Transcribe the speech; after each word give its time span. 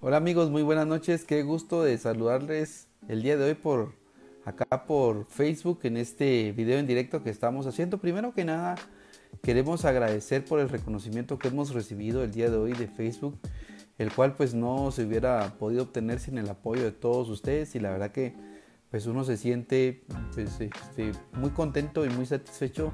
Hola 0.00 0.18
amigos, 0.18 0.48
muy 0.48 0.62
buenas 0.62 0.86
noches. 0.86 1.24
Qué 1.24 1.42
gusto 1.42 1.82
de 1.82 1.98
saludarles 1.98 2.86
el 3.08 3.20
día 3.20 3.36
de 3.36 3.46
hoy 3.46 3.54
por 3.54 3.94
acá 4.44 4.86
por 4.86 5.26
Facebook 5.26 5.80
en 5.82 5.96
este 5.96 6.52
video 6.52 6.78
en 6.78 6.86
directo 6.86 7.24
que 7.24 7.30
estamos 7.30 7.66
haciendo. 7.66 7.98
Primero 7.98 8.32
que 8.32 8.44
nada, 8.44 8.76
queremos 9.42 9.84
agradecer 9.84 10.44
por 10.44 10.60
el 10.60 10.68
reconocimiento 10.68 11.36
que 11.36 11.48
hemos 11.48 11.74
recibido 11.74 12.22
el 12.22 12.30
día 12.30 12.48
de 12.48 12.56
hoy 12.56 12.74
de 12.74 12.86
Facebook, 12.86 13.40
el 13.98 14.14
cual 14.14 14.36
pues 14.36 14.54
no 14.54 14.92
se 14.92 15.04
hubiera 15.04 15.56
podido 15.58 15.82
obtener 15.82 16.20
sin 16.20 16.38
el 16.38 16.48
apoyo 16.48 16.84
de 16.84 16.92
todos 16.92 17.28
ustedes 17.28 17.74
y 17.74 17.80
la 17.80 17.90
verdad 17.90 18.12
que 18.12 18.36
pues 18.92 19.06
uno 19.06 19.24
se 19.24 19.36
siente 19.36 20.04
pues, 20.32 20.60
este, 20.60 21.10
muy 21.32 21.50
contento 21.50 22.06
y 22.06 22.08
muy 22.08 22.24
satisfecho 22.24 22.92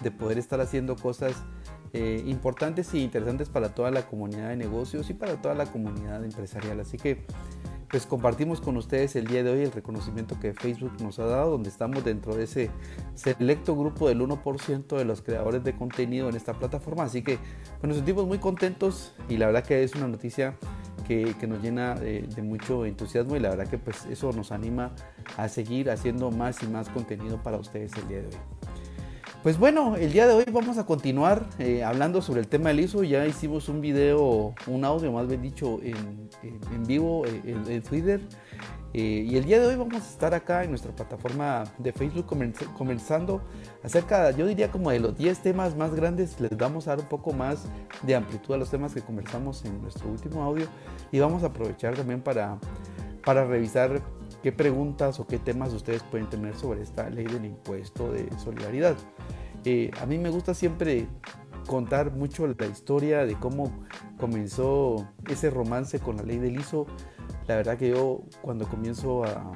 de 0.00 0.10
poder 0.10 0.36
estar 0.36 0.60
haciendo 0.60 0.96
cosas 0.96 1.44
eh, 1.92 2.22
importantes 2.26 2.92
e 2.94 2.98
interesantes 2.98 3.48
para 3.48 3.74
toda 3.74 3.90
la 3.90 4.06
comunidad 4.06 4.50
de 4.50 4.56
negocios 4.56 5.10
y 5.10 5.14
para 5.14 5.40
toda 5.40 5.54
la 5.54 5.66
comunidad 5.66 6.24
empresarial. 6.24 6.80
Así 6.80 6.96
que 6.96 7.24
pues 7.90 8.06
compartimos 8.06 8.60
con 8.60 8.76
ustedes 8.76 9.16
el 9.16 9.26
día 9.26 9.42
de 9.42 9.50
hoy 9.50 9.62
el 9.62 9.72
reconocimiento 9.72 10.38
que 10.38 10.54
Facebook 10.54 10.92
nos 11.02 11.18
ha 11.18 11.24
dado, 11.24 11.50
donde 11.50 11.68
estamos 11.68 12.04
dentro 12.04 12.36
de 12.36 12.44
ese 12.44 12.70
selecto 13.14 13.76
grupo 13.76 14.08
del 14.08 14.20
1% 14.20 14.96
de 14.96 15.04
los 15.04 15.22
creadores 15.22 15.64
de 15.64 15.74
contenido 15.74 16.28
en 16.28 16.36
esta 16.36 16.54
plataforma. 16.54 17.02
Así 17.02 17.22
que 17.22 17.38
pues, 17.80 17.88
nos 17.88 17.96
sentimos 17.96 18.26
muy 18.26 18.38
contentos 18.38 19.12
y 19.28 19.38
la 19.38 19.46
verdad 19.46 19.64
que 19.64 19.82
es 19.82 19.96
una 19.96 20.06
noticia 20.06 20.54
que, 21.08 21.34
nos 21.48 21.60
llena 21.60 21.96
de, 21.96 22.22
de, 22.22 22.42
mucho 22.42 22.86
entusiasmo 22.86 23.34
y 23.34 23.40
la 23.40 23.50
verdad 23.50 23.66
que 23.66 23.78
pues 23.78 24.06
eso 24.06 24.32
nos 24.32 24.52
anima 24.52 24.92
a 25.36 25.48
seguir 25.48 25.90
haciendo 25.90 26.30
más 26.30 26.62
y 26.62 26.68
más 26.68 26.88
contenido 26.88 27.42
para 27.42 27.56
ustedes 27.56 27.92
el 27.96 28.06
día 28.06 28.18
de 28.18 28.28
hoy. 28.28 28.59
Pues 29.42 29.58
bueno, 29.58 29.96
el 29.96 30.12
día 30.12 30.26
de 30.26 30.34
hoy 30.34 30.44
vamos 30.52 30.76
a 30.76 30.84
continuar 30.84 31.46
eh, 31.58 31.82
hablando 31.82 32.20
sobre 32.20 32.40
el 32.40 32.48
tema 32.48 32.68
del 32.68 32.80
ISO. 32.80 33.04
Ya 33.04 33.26
hicimos 33.26 33.70
un 33.70 33.80
video, 33.80 34.54
un 34.66 34.84
audio 34.84 35.10
más 35.12 35.28
bien 35.28 35.40
dicho, 35.40 35.80
en, 35.82 36.28
vivo 36.86 37.24
eh, 37.24 37.40
en, 37.46 37.82
Twitter. 37.82 38.20
Eh, 38.92 39.26
y 39.26 39.38
el 39.38 39.46
día 39.46 39.58
de 39.58 39.66
hoy 39.66 39.76
vamos 39.76 39.94
a 39.94 40.10
estar 40.10 40.34
acá 40.34 40.62
en 40.62 40.68
nuestra 40.68 40.94
plataforma 40.94 41.64
de 41.78 41.90
Facebook 41.90 42.26
comenzando 42.76 43.40
acerca, 43.82 44.30
yo 44.32 44.46
diría 44.46 44.70
como 44.70 44.90
de 44.90 45.00
los 45.00 45.16
10 45.16 45.38
temas 45.38 45.74
más 45.74 45.94
grandes. 45.94 46.38
Les 46.38 46.54
vamos 46.54 46.86
a 46.86 46.90
dar 46.90 46.98
un 46.98 47.08
poco 47.08 47.32
más 47.32 47.64
de 48.02 48.14
amplitud 48.14 48.52
a 48.52 48.58
los 48.58 48.70
temas 48.70 48.92
que 48.92 49.00
conversamos 49.00 49.64
en 49.64 49.80
nuestro 49.80 50.10
último 50.10 50.42
audio. 50.42 50.66
Y 51.12 51.18
vamos 51.18 51.44
a 51.44 51.46
aprovechar 51.46 51.94
también 51.94 52.20
para, 52.20 52.58
para 53.24 53.46
revisar 53.46 54.02
qué 54.42 54.52
preguntas 54.52 55.20
o 55.20 55.26
qué 55.26 55.38
temas 55.38 55.72
ustedes 55.72 56.02
pueden 56.02 56.28
tener 56.28 56.56
sobre 56.56 56.82
esta 56.82 57.08
ley 57.10 57.24
del 57.24 57.44
impuesto 57.44 58.12
de 58.12 58.28
solidaridad. 58.38 58.96
Eh, 59.64 59.90
a 60.00 60.06
mí 60.06 60.18
me 60.18 60.30
gusta 60.30 60.54
siempre 60.54 61.06
contar 61.66 62.12
mucho 62.12 62.46
la 62.46 62.66
historia 62.66 63.26
de 63.26 63.34
cómo 63.36 63.72
comenzó 64.18 65.08
ese 65.28 65.50
romance 65.50 66.00
con 66.00 66.16
la 66.16 66.22
ley 66.22 66.38
del 66.38 66.58
ISO. 66.58 66.86
La 67.46 67.56
verdad 67.56 67.76
que 67.76 67.90
yo 67.90 68.22
cuando 68.42 68.68
comienzo 68.68 69.24
a 69.24 69.52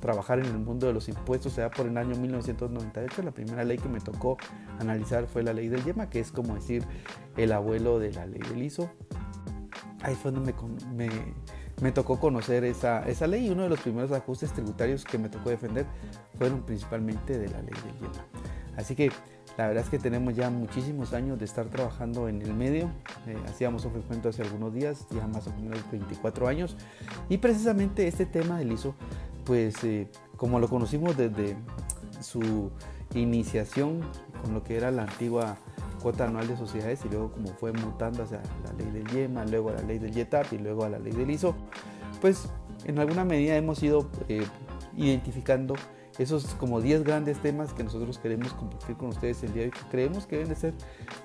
trabajar 0.00 0.38
en 0.40 0.46
el 0.46 0.58
mundo 0.58 0.86
de 0.86 0.92
los 0.92 1.08
impuestos, 1.08 1.52
sea 1.52 1.70
por 1.70 1.86
el 1.86 1.96
año 1.96 2.16
1998, 2.16 3.22
la 3.22 3.30
primera 3.30 3.64
ley 3.64 3.78
que 3.78 3.88
me 3.88 4.00
tocó 4.00 4.36
analizar 4.80 5.26
fue 5.26 5.42
la 5.42 5.52
ley 5.52 5.68
del 5.68 5.84
YEMA, 5.84 6.10
que 6.10 6.20
es 6.20 6.32
como 6.32 6.54
decir 6.54 6.84
el 7.36 7.52
abuelo 7.52 7.98
de 7.98 8.12
la 8.12 8.26
ley 8.26 8.40
del 8.40 8.62
ISO. 8.62 8.90
Ahí 10.02 10.14
fue 10.16 10.32
donde 10.32 10.52
me, 10.94 11.08
me 11.08 11.34
me 11.82 11.90
tocó 11.90 12.20
conocer 12.20 12.64
esa, 12.64 13.02
esa 13.08 13.26
ley 13.26 13.46
y 13.46 13.50
uno 13.50 13.64
de 13.64 13.68
los 13.68 13.80
primeros 13.80 14.12
ajustes 14.12 14.52
tributarios 14.52 15.04
que 15.04 15.18
me 15.18 15.28
tocó 15.28 15.50
defender 15.50 15.84
fueron 16.38 16.62
principalmente 16.62 17.38
de 17.38 17.48
la 17.48 17.58
ley 17.58 17.74
del 17.74 17.94
hielo. 17.94 18.24
Así 18.76 18.94
que 18.94 19.10
la 19.56 19.66
verdad 19.66 19.84
es 19.84 19.90
que 19.90 19.98
tenemos 19.98 20.34
ya 20.34 20.50
muchísimos 20.50 21.12
años 21.12 21.38
de 21.38 21.44
estar 21.44 21.66
trabajando 21.66 22.28
en 22.28 22.40
el 22.42 22.54
medio. 22.54 22.90
Eh, 23.26 23.36
hacíamos 23.48 23.84
un 23.84 23.92
frecuento 23.92 24.30
hace 24.30 24.42
algunos 24.42 24.72
días, 24.72 25.06
ya 25.10 25.26
más 25.26 25.46
o 25.46 25.52
menos 25.56 25.78
24 25.90 26.48
años. 26.48 26.76
Y 27.28 27.38
precisamente 27.38 28.08
este 28.08 28.24
tema 28.24 28.58
del 28.58 28.72
ISO, 28.72 28.94
pues 29.44 29.82
eh, 29.84 30.08
como 30.36 30.58
lo 30.58 30.68
conocimos 30.68 31.16
desde 31.16 31.56
su 32.20 32.70
iniciación 33.14 34.00
con 34.42 34.54
lo 34.54 34.64
que 34.64 34.76
era 34.76 34.90
la 34.90 35.02
antigua 35.02 35.56
cuota 36.02 36.26
anual 36.26 36.48
de 36.48 36.56
sociedades 36.56 37.04
y 37.04 37.08
luego 37.08 37.30
como 37.30 37.48
fue 37.48 37.72
mutando 37.72 38.24
hacia 38.24 38.40
la 38.64 38.72
ley 38.72 38.90
del 38.90 39.06
YEMA, 39.06 39.44
luego 39.44 39.70
a 39.70 39.74
la 39.74 39.82
ley 39.82 39.98
del 39.98 40.12
YETAP 40.12 40.52
y 40.54 40.58
luego 40.58 40.84
a 40.84 40.88
la 40.88 40.98
ley 40.98 41.12
del 41.12 41.30
ISO, 41.30 41.54
pues 42.20 42.48
en 42.84 42.98
alguna 42.98 43.24
medida 43.24 43.56
hemos 43.56 43.82
ido 43.82 44.10
eh, 44.28 44.44
identificando 44.96 45.74
esos 46.18 46.44
como 46.56 46.80
10 46.80 47.04
grandes 47.04 47.38
temas 47.38 47.72
que 47.72 47.84
nosotros 47.84 48.18
queremos 48.18 48.52
compartir 48.52 48.96
con 48.96 49.08
ustedes 49.08 49.42
el 49.42 49.52
día 49.52 49.62
de 49.62 49.68
hoy, 49.68 49.72
que 49.72 49.88
creemos 49.90 50.26
que 50.26 50.36
deben 50.36 50.50
de 50.50 50.56
ser 50.56 50.74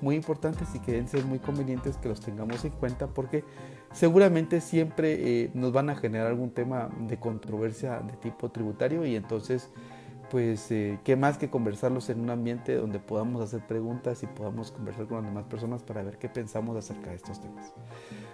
muy 0.02 0.16
importantes 0.16 0.68
y 0.76 0.80
que 0.80 0.94
deben 0.94 1.08
ser 1.08 1.26
muy 1.26 1.40
convenientes 1.40 1.98
que 1.98 2.10
los 2.10 2.22
tengamos 2.22 2.64
en 2.66 2.72
cuenta 2.72 3.08
porque 3.08 3.44
seguramente 3.92 4.62
siempre 4.62 5.44
eh, 5.44 5.52
nos 5.54 5.72
van 5.72 5.90
a 5.90 5.96
generar 5.96 6.28
algún 6.28 6.52
tema 6.52 6.90
de 7.00 7.18
controversia 7.18 8.00
de 8.00 8.14
tipo 8.14 8.50
tributario 8.50 9.06
y 9.06 9.16
entonces 9.16 9.70
pues 10.30 10.72
eh, 10.72 11.00
qué 11.04 11.16
más 11.16 11.38
que 11.38 11.50
conversarlos 11.50 12.10
en 12.10 12.20
un 12.20 12.30
ambiente 12.30 12.76
donde 12.76 13.00
podamos 13.00 13.42
hacer 13.42 13.66
preguntas 13.66 14.24
y 14.24 14.28
podamos 14.28 14.72
conversar 14.72 15.08
con 15.08 15.18
las 15.18 15.26
demás 15.26 15.46
personas 15.46 15.84
para 15.84 16.04
ver 16.04 16.18
qué 16.18 16.28
pensamos 16.28 16.76
acerca 16.76 17.12
de 17.12 17.16
estos 17.16 17.40
temas. 17.40 17.74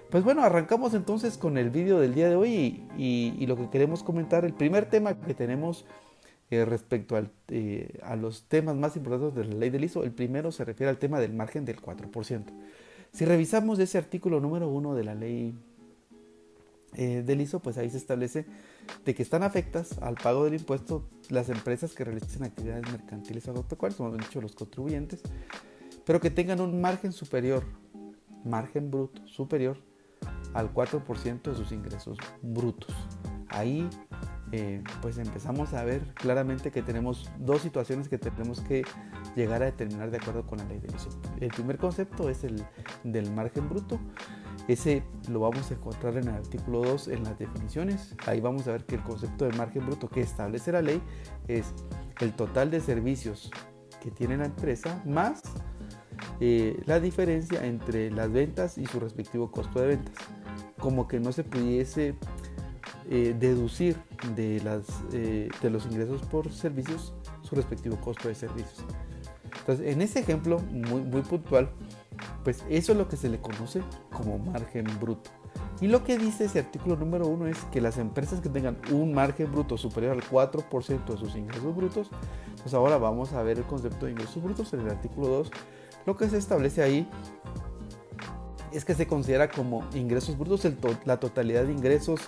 Pues 0.09 0.23
bueno, 0.23 0.43
arrancamos 0.43 0.93
entonces 0.93 1.37
con 1.37 1.57
el 1.57 1.69
vídeo 1.69 1.99
del 1.99 2.13
día 2.13 2.29
de 2.29 2.35
hoy 2.35 2.87
y, 2.97 3.45
lo 3.45 3.55
que 3.55 3.69
queremos 3.69 4.03
comentar, 4.03 4.45
el 4.45 4.53
primer 4.53 4.85
tema 4.85 5.19
que 5.19 5.33
tenemos 5.33 5.85
eh, 6.49 6.65
respecto 6.65 7.17
eh, 7.47 7.99
a 8.03 8.15
los 8.15 8.43
temas 8.47 8.75
más 8.75 8.95
importantes 8.95 9.35
de 9.35 9.45
la 9.45 9.59
ley 9.59 9.69
del 9.69 9.83
ISO, 9.83 10.03
el 10.03 10.11
primero 10.11 10.51
se 10.51 10.65
refiere 10.65 10.89
al 10.89 10.97
tema 10.97 11.19
del 11.19 11.33
margen 11.33 11.65
del 11.65 11.81
4%. 11.81 12.45
Si 13.11 13.25
revisamos 13.25 13.79
ese 13.79 13.97
artículo 13.97 14.39
número 14.39 14.67
uno 14.67 14.95
de 14.95 15.03
la 15.03 15.15
ley 15.15 15.55
eh, 16.95 17.23
del 17.25 17.41
ISO, 17.41 17.59
pues 17.59 17.77
ahí 17.77 17.89
se 17.89 17.97
establece 17.97 18.45
de 19.05 19.15
que 19.15 19.23
están 19.23 19.43
afectas 19.43 19.97
al 19.99 20.15
pago 20.15 20.43
del 20.43 20.55
impuesto 20.55 21.09
las 21.29 21.49
empresas 21.49 21.93
que 21.93 22.03
realicen 22.03 22.43
actividades 22.43 22.83
mercantiles 22.91 23.47
agropecuarias, 23.47 23.97
como 23.97 24.09
han 24.09 24.17
dicho 24.17 24.41
los 24.41 24.53
contribuyentes, 24.53 25.21
pero 26.05 26.19
que 26.19 26.29
tengan 26.29 26.61
un 26.61 26.81
margen 26.81 27.11
superior, 27.11 27.63
margen 28.43 28.91
bruto 28.91 29.25
superior 29.27 29.77
al 30.53 30.73
4% 30.73 31.41
de 31.41 31.55
sus 31.55 31.71
ingresos 31.71 32.17
brutos. 32.41 32.93
Ahí 33.47 33.89
eh, 34.53 34.81
pues 35.01 35.17
empezamos 35.17 35.73
a 35.73 35.83
ver 35.83 36.01
claramente 36.13 36.71
que 36.71 36.81
tenemos 36.81 37.29
dos 37.39 37.61
situaciones 37.61 38.07
que 38.07 38.17
tenemos 38.17 38.61
que 38.61 38.85
llegar 39.35 39.61
a 39.61 39.65
determinar 39.65 40.11
de 40.11 40.17
acuerdo 40.17 40.47
con 40.47 40.59
la 40.59 40.65
ley 40.65 40.79
del 40.79 40.95
ISO. 40.95 41.09
El 41.41 41.49
primer 41.49 41.77
concepto 41.77 42.29
es 42.29 42.45
el 42.45 42.63
del 43.03 43.29
margen 43.31 43.67
bruto 43.67 43.99
ese 44.67 45.03
lo 45.29 45.41
vamos 45.41 45.71
a 45.71 45.73
encontrar 45.73 46.15
en 46.17 46.29
el 46.29 46.35
artículo 46.35 46.83
2 46.83 47.09
en 47.09 47.23
las 47.23 47.37
definiciones. 47.37 48.15
Ahí 48.25 48.39
vamos 48.39 48.67
a 48.67 48.71
ver 48.71 48.85
que 48.85 48.95
el 48.95 49.03
concepto 49.03 49.45
de 49.45 49.51
margen 49.57 49.85
bruto 49.85 50.09
que 50.09 50.21
establece 50.21 50.71
la 50.71 50.81
ley 50.81 51.01
es 51.47 51.73
el 52.21 52.33
total 52.33 52.71
de 52.71 52.79
servicios 52.79 53.51
que 54.01 54.11
tiene 54.11 54.37
la 54.37 54.45
empresa 54.45 55.01
más 55.05 55.43
eh, 56.39 56.81
la 56.85 56.99
diferencia 56.99 57.65
entre 57.65 58.11
las 58.11 58.31
ventas 58.31 58.77
y 58.77 58.85
su 58.85 58.99
respectivo 58.99 59.51
costo 59.51 59.81
de 59.81 59.87
ventas. 59.87 60.15
Como 60.79 61.07
que 61.07 61.19
no 61.19 61.31
se 61.31 61.43
pudiese 61.43 62.15
eh, 63.15 63.35
deducir 63.39 63.95
de, 64.35 64.59
las, 64.63 64.87
eh, 65.11 65.47
de 65.61 65.69
los 65.69 65.85
ingresos 65.85 66.19
por 66.23 66.51
servicios 66.51 67.13
su 67.43 67.53
respectivo 67.53 67.95
costo 67.97 68.27
de 68.27 68.33
servicios. 68.33 68.83
Entonces, 69.59 69.93
en 69.93 70.01
ese 70.01 70.19
ejemplo 70.19 70.57
muy, 70.71 71.01
muy 71.01 71.21
puntual, 71.21 71.69
pues 72.43 72.65
eso 72.69 72.93
es 72.93 72.97
lo 72.97 73.07
que 73.07 73.15
se 73.15 73.29
le 73.29 73.39
conoce 73.39 73.83
como 74.11 74.39
margen 74.39 74.87
bruto. 74.99 75.29
Y 75.79 75.89
lo 75.89 76.03
que 76.03 76.17
dice 76.17 76.45
ese 76.45 76.57
artículo 76.57 76.95
número 76.95 77.27
uno 77.27 77.45
es 77.45 77.57
que 77.65 77.81
las 77.81 77.99
empresas 77.99 78.41
que 78.41 78.49
tengan 78.49 78.77
un 78.91 79.13
margen 79.13 79.51
bruto 79.51 79.77
superior 79.77 80.13
al 80.13 80.23
4% 80.23 81.05
de 81.05 81.17
sus 81.17 81.35
ingresos 81.35 81.75
brutos, 81.75 82.09
pues 82.63 82.73
ahora 82.73 82.97
vamos 82.97 83.33
a 83.33 83.43
ver 83.43 83.59
el 83.59 83.65
concepto 83.65 84.07
de 84.07 84.13
ingresos 84.13 84.41
brutos 84.41 84.73
en 84.73 84.79
el 84.79 84.89
artículo 84.89 85.27
2. 85.27 85.51
Lo 86.07 86.17
que 86.17 86.27
se 86.29 86.39
establece 86.39 86.81
ahí 86.81 87.07
es 88.73 88.85
que 88.85 88.95
se 88.95 89.07
considera 89.07 89.49
como 89.49 89.87
ingresos 89.93 90.37
brutos 90.37 90.67
la 91.05 91.19
totalidad 91.19 91.63
de 91.65 91.73
ingresos 91.73 92.21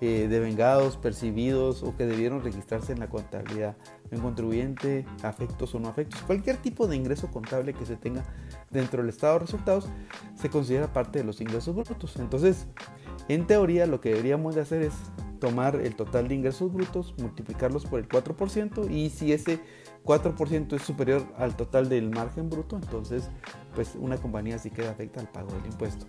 eh, 0.00 0.26
devengados, 0.28 0.96
percibidos 0.96 1.82
o 1.82 1.96
que 1.96 2.06
debieron 2.06 2.42
registrarse 2.42 2.92
en 2.92 3.00
la 3.00 3.08
contabilidad 3.08 3.76
de 4.10 4.16
un 4.16 4.22
contribuyente, 4.22 5.06
afectos 5.22 5.74
o 5.74 5.80
no 5.80 5.88
afectos. 5.88 6.20
Cualquier 6.22 6.56
tipo 6.56 6.86
de 6.86 6.96
ingreso 6.96 7.30
contable 7.30 7.74
que 7.74 7.84
se 7.84 7.96
tenga 7.96 8.24
dentro 8.70 9.02
del 9.02 9.10
estado 9.10 9.34
de 9.34 9.38
resultados 9.40 9.88
se 10.34 10.48
considera 10.48 10.92
parte 10.92 11.18
de 11.18 11.24
los 11.24 11.40
ingresos 11.40 11.74
brutos. 11.74 12.16
Entonces, 12.16 12.66
en 13.28 13.46
teoría 13.46 13.86
lo 13.86 14.00
que 14.00 14.10
deberíamos 14.10 14.54
de 14.54 14.62
hacer 14.62 14.82
es 14.82 14.94
tomar 15.38 15.76
el 15.76 15.94
total 15.96 16.28
de 16.28 16.34
ingresos 16.34 16.72
brutos, 16.72 17.14
multiplicarlos 17.18 17.86
por 17.86 17.98
el 17.98 18.08
4% 18.08 18.90
y 18.90 19.10
si 19.10 19.32
ese 19.32 19.60
4% 20.04 20.74
es 20.74 20.82
superior 20.82 21.26
al 21.36 21.56
total 21.56 21.88
del 21.88 22.10
margen 22.10 22.48
bruto, 22.50 22.76
entonces 22.76 23.28
pues 23.74 23.94
una 23.98 24.16
compañía 24.16 24.58
sí 24.58 24.70
queda 24.70 24.90
afecta 24.90 25.20
al 25.20 25.28
pago 25.28 25.52
del 25.52 25.66
impuesto. 25.66 26.06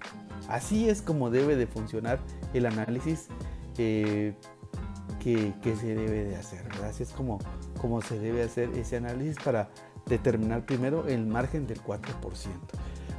Así 0.48 0.90
es 0.90 1.02
como 1.02 1.30
debe 1.30 1.56
de 1.56 1.68
funcionar 1.68 2.20
el 2.54 2.66
análisis 2.66 3.28
eh, 3.78 4.34
que, 5.20 5.54
se 5.64 5.96
debe 5.96 6.24
de 6.26 6.36
hacer, 6.36 6.66
Así 6.84 7.04
es 7.04 7.12
como, 7.12 7.40
como 7.80 8.02
se 8.02 8.18
debe 8.18 8.44
hacer 8.44 8.70
ese 8.72 8.98
análisis 8.98 9.38
para 9.44 9.70
determinar 10.08 10.66
primero 10.66 11.08
el 11.08 11.28
margen 11.28 11.68
del 11.68 11.82
4%. 11.84 12.00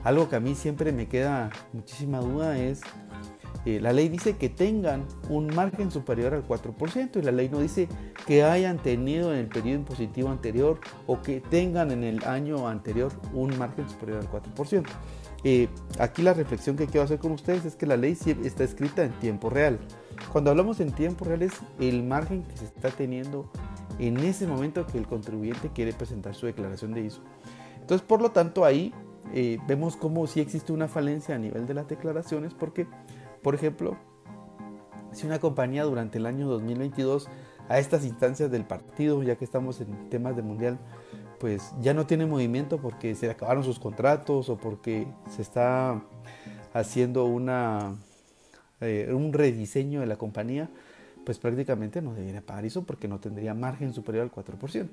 Algo 0.05 0.29
que 0.29 0.37
a 0.37 0.41
mí 0.41 0.57
siempre 0.57 0.91
me 0.91 1.07
queda 1.07 1.51
muchísima 1.73 2.19
duda 2.19 2.59
es 2.59 2.81
Eh, 3.65 3.81
la 3.81 3.93
ley 3.93 4.09
dice 4.09 4.37
que 4.37 4.49
tengan 4.49 5.05
un 5.29 5.47
margen 5.55 5.91
superior 5.91 6.35
al 6.35 6.47
4% 6.47 7.17
y 7.17 7.23
la 7.23 7.31
ley 7.31 7.49
no 7.49 7.61
dice 7.61 7.89
que 8.27 8.43
hayan 8.43 8.79
tenido 8.79 9.33
en 9.33 9.39
el 9.39 9.47
periodo 9.47 9.79
impositivo 9.79 10.31
anterior 10.31 10.81
o 11.07 11.23
que 11.23 11.41
tengan 11.41 11.93
en 11.93 12.03
el 12.03 12.25
año 12.25 12.69
anterior 12.69 13.13
un 13.33 13.57
margen 13.59 13.89
superior 13.89 14.19
al 14.19 14.31
4%. 14.31 14.85
Eh, 15.45 15.69
aquí 15.99 16.23
la 16.23 16.35
reflexión 16.35 16.77
que 16.77 16.87
quiero 16.87 17.03
hacer 17.03 17.19
con 17.19 17.33
ustedes 17.33 17.65
es 17.65 17.77
que 17.77 17.87
la 17.87 17.97
ley 17.97 18.17
está 18.45 18.65
escrita 18.65 19.05
en 19.05 19.13
tiempo 19.13 19.51
real. 19.51 19.79
Cuando 20.33 20.51
hablamos 20.51 20.81
en 20.81 20.93
tiempo 20.93 21.25
real 21.25 21.43
es 21.43 21.53
el 21.81 22.03
margen 22.03 22.43
que 22.43 22.57
se 22.57 22.65
está 22.65 22.91
teniendo 22.91 23.51
en 23.99 24.19
ese 24.19 24.47
momento 24.47 24.87
que 24.87 24.99
el 24.99 25.07
contribuyente 25.07 25.71
quiere 25.73 25.93
presentar 25.93 26.35
su 26.35 26.47
declaración 26.47 26.93
de 26.95 27.03
ISO. 27.03 27.23
Entonces, 27.81 28.07
por 28.07 28.23
lo 28.23 28.31
tanto, 28.31 28.65
ahí 28.65 28.93
eh, 29.35 29.59
vemos 29.67 29.97
cómo 29.97 30.27
sí 30.27 30.41
existe 30.41 30.73
una 30.73 30.89
falencia 30.89 31.35
a 31.35 31.39
nivel 31.39 31.67
de 31.67 31.75
las 31.75 31.89
declaraciones 31.89 32.55
porque 32.55 32.87
por 33.43 33.55
ejemplo, 33.55 33.97
si 35.13 35.27
una 35.27 35.39
compañía 35.39 35.85
durante 35.85 36.19
el 36.19 36.27
año 36.27 36.49
2022 36.49 37.29
a 37.69 37.79
estas 37.79 38.05
instancias 38.05 38.51
del 38.51 38.65
partido, 38.65 39.23
ya 39.23 39.37
que 39.37 39.45
estamos 39.45 39.81
en 39.81 40.09
temas 40.09 40.37
de 40.37 40.43
mundial, 40.43 40.79
pues 41.39 41.75
ya 41.81 41.93
no 41.93 42.07
tiene 42.07 42.27
movimiento 42.27 42.79
porque 42.79 43.15
se 43.15 43.31
acabaron 43.31 43.65
sus 43.65 43.79
contratos 43.79 44.49
o 44.49 44.57
porque 44.57 45.07
se 45.29 45.43
está 45.43 46.01
haciendo 46.73 47.25
una, 47.25 47.97
eh, 48.81 49.11
un 49.13 49.33
rediseño 49.33 50.01
de 50.01 50.07
la 50.07 50.17
compañía, 50.17 50.71
pues 51.25 51.39
prácticamente 51.39 52.01
no 52.01 52.15
debería 52.15 52.43
pagar 52.43 52.65
eso 52.65 52.85
porque 52.85 53.09
no 53.09 53.21
tendría 53.21 53.55
margen 53.55 53.93
superior 53.93 54.25
al 54.25 54.33
4%. 54.33 54.89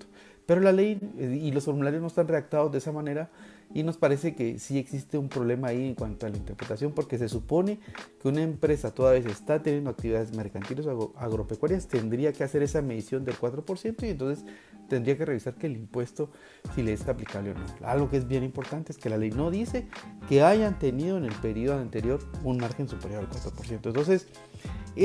Pero 0.49 0.61
la 0.61 0.71
ley 0.71 0.99
eh, 1.19 1.39
y 1.43 1.51
los 1.51 1.65
formularios 1.65 2.01
no 2.01 2.07
están 2.07 2.27
redactados 2.27 2.71
de 2.71 2.79
esa 2.79 2.91
manera 2.91 3.29
y 3.71 3.83
nos 3.83 3.97
parece 3.97 4.33
que 4.33 4.57
sí 4.57 4.79
existe 4.79 5.15
un 5.19 5.29
problema 5.29 5.67
ahí 5.67 5.89
en 5.89 5.93
cuanto 5.93 6.25
a 6.25 6.29
la 6.29 6.37
interpretación 6.37 6.91
porque 6.91 7.19
se 7.19 7.29
supone 7.29 7.79
que 8.19 8.27
una 8.27 8.41
empresa 8.41 8.91
todavía 8.91 9.29
está 9.29 9.61
teniendo 9.61 9.91
actividades 9.91 10.35
mercantiles 10.35 10.87
o 10.87 11.13
agropecuarias, 11.17 11.87
tendría 11.87 12.33
que 12.33 12.43
hacer 12.43 12.63
esa 12.63 12.81
medición 12.81 13.25
del 13.25 13.35
4% 13.35 14.07
y 14.07 14.09
entonces 14.09 14.43
tendría 14.87 15.15
que 15.19 15.25
revisar 15.25 15.53
que 15.53 15.67
el 15.67 15.77
impuesto 15.77 16.31
si 16.73 16.81
le 16.81 16.93
es 16.93 17.07
aplicable 17.07 17.51
o 17.51 17.53
no. 17.53 17.65
Algo 17.87 18.09
que 18.09 18.17
es 18.17 18.27
bien 18.27 18.43
importante 18.43 18.91
es 18.91 18.97
que 18.97 19.11
la 19.11 19.17
ley 19.17 19.29
no 19.29 19.51
dice 19.51 19.87
que 20.27 20.41
hayan 20.41 20.79
tenido 20.79 21.19
en 21.19 21.25
el 21.25 21.33
periodo 21.33 21.77
anterior 21.77 22.21
un 22.43 22.57
margen 22.57 22.89
superior 22.89 23.19
al 23.19 23.29
4%. 23.29 23.85
Entonces, 23.85 24.25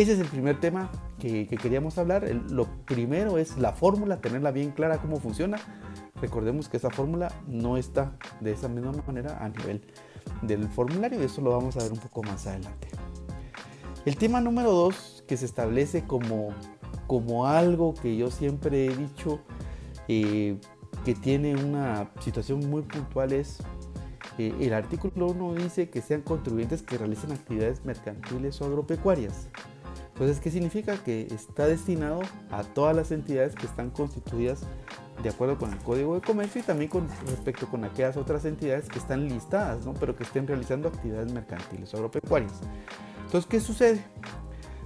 ese 0.00 0.12
es 0.14 0.18
el 0.18 0.26
primer 0.26 0.60
tema 0.60 0.90
que, 1.18 1.46
queríamos 1.46 1.98
hablar. 1.98 2.24
lo 2.50 2.66
primero 2.84 3.38
es 3.38 3.56
la 3.58 3.72
fórmula, 3.72 4.20
tenerla 4.20 4.50
bien 4.50 4.70
clara 4.70 4.98
cómo 4.98 5.20
funciona. 5.20 5.58
Recordemos 6.20 6.68
que 6.68 6.76
esa 6.76 6.90
fórmula 6.90 7.32
no 7.46 7.76
está 7.76 8.16
de 8.40 8.52
esa 8.52 8.68
misma 8.68 8.92
manera 9.06 9.38
a 9.44 9.48
nivel 9.48 9.82
del 10.42 10.68
formulario 10.68 11.20
y 11.20 11.24
eso 11.24 11.40
lo 11.40 11.50
vamos 11.50 11.76
a 11.76 11.82
ver 11.82 11.92
un 11.92 11.98
poco 11.98 12.22
más 12.22 12.46
adelante. 12.46 12.88
El 14.04 14.16
tema 14.16 14.40
número 14.40 14.70
dos 14.72 15.24
que 15.26 15.36
se 15.36 15.46
establece 15.46 16.04
como, 16.04 16.50
como 17.06 17.46
algo 17.46 17.94
que 17.94 18.16
yo 18.16 18.30
siempre 18.30 18.86
he 18.86 18.96
dicho 18.96 19.40
eh, 20.08 20.58
que 21.04 21.14
tiene 21.14 21.56
una 21.56 22.10
situación 22.20 22.68
muy 22.68 22.82
puntual 22.82 23.32
es 23.32 23.60
eh, 24.38 24.52
el 24.60 24.74
artículo 24.74 25.28
1 25.28 25.54
dice 25.54 25.90
que 25.90 26.02
sean 26.02 26.22
contribuyentes 26.22 26.82
que 26.82 26.98
realicen 26.98 27.32
actividades 27.32 27.84
mercantiles 27.84 28.60
o 28.60 28.66
agropecuarias. 28.66 29.48
Entonces, 30.14 30.38
¿qué 30.38 30.50
significa? 30.52 30.96
Que 31.02 31.26
está 31.32 31.66
destinado 31.66 32.22
a 32.52 32.62
todas 32.62 32.94
las 32.94 33.10
entidades 33.10 33.56
que 33.56 33.66
están 33.66 33.90
constituidas 33.90 34.60
de 35.20 35.28
acuerdo 35.28 35.58
con 35.58 35.72
el 35.72 35.78
Código 35.78 36.14
de 36.14 36.20
Comercio 36.20 36.60
y 36.60 36.64
también 36.64 36.88
con 36.88 37.08
respecto 37.26 37.66
con 37.66 37.84
aquellas 37.84 38.16
otras 38.16 38.44
entidades 38.44 38.88
que 38.88 38.98
están 38.98 39.28
listadas, 39.28 39.84
¿no? 39.84 39.92
pero 39.94 40.14
que 40.14 40.22
estén 40.22 40.46
realizando 40.46 40.88
actividades 40.88 41.32
mercantiles 41.32 41.92
o 41.94 41.96
agropecuarias. 41.96 42.52
Entonces, 43.24 43.46
¿qué 43.50 43.58
sucede? 43.58 44.04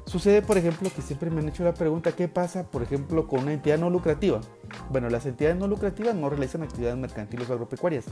Sucede, 0.06 0.40
por 0.40 0.56
ejemplo, 0.56 0.88
que 0.94 1.02
siempre 1.02 1.28
me 1.28 1.40
han 1.42 1.48
hecho 1.50 1.62
la 1.62 1.74
pregunta, 1.74 2.12
¿qué 2.12 2.28
pasa, 2.28 2.64
por 2.70 2.82
ejemplo, 2.82 3.28
con 3.28 3.40
una 3.40 3.52
entidad 3.52 3.76
no 3.76 3.90
lucrativa? 3.90 4.40
Bueno, 4.90 5.10
las 5.10 5.26
entidades 5.26 5.58
no 5.58 5.68
lucrativas 5.68 6.14
no 6.14 6.30
realizan 6.30 6.62
actividades 6.62 6.96
mercantiles 6.96 7.50
o 7.50 7.52
agropecuarias. 7.52 8.06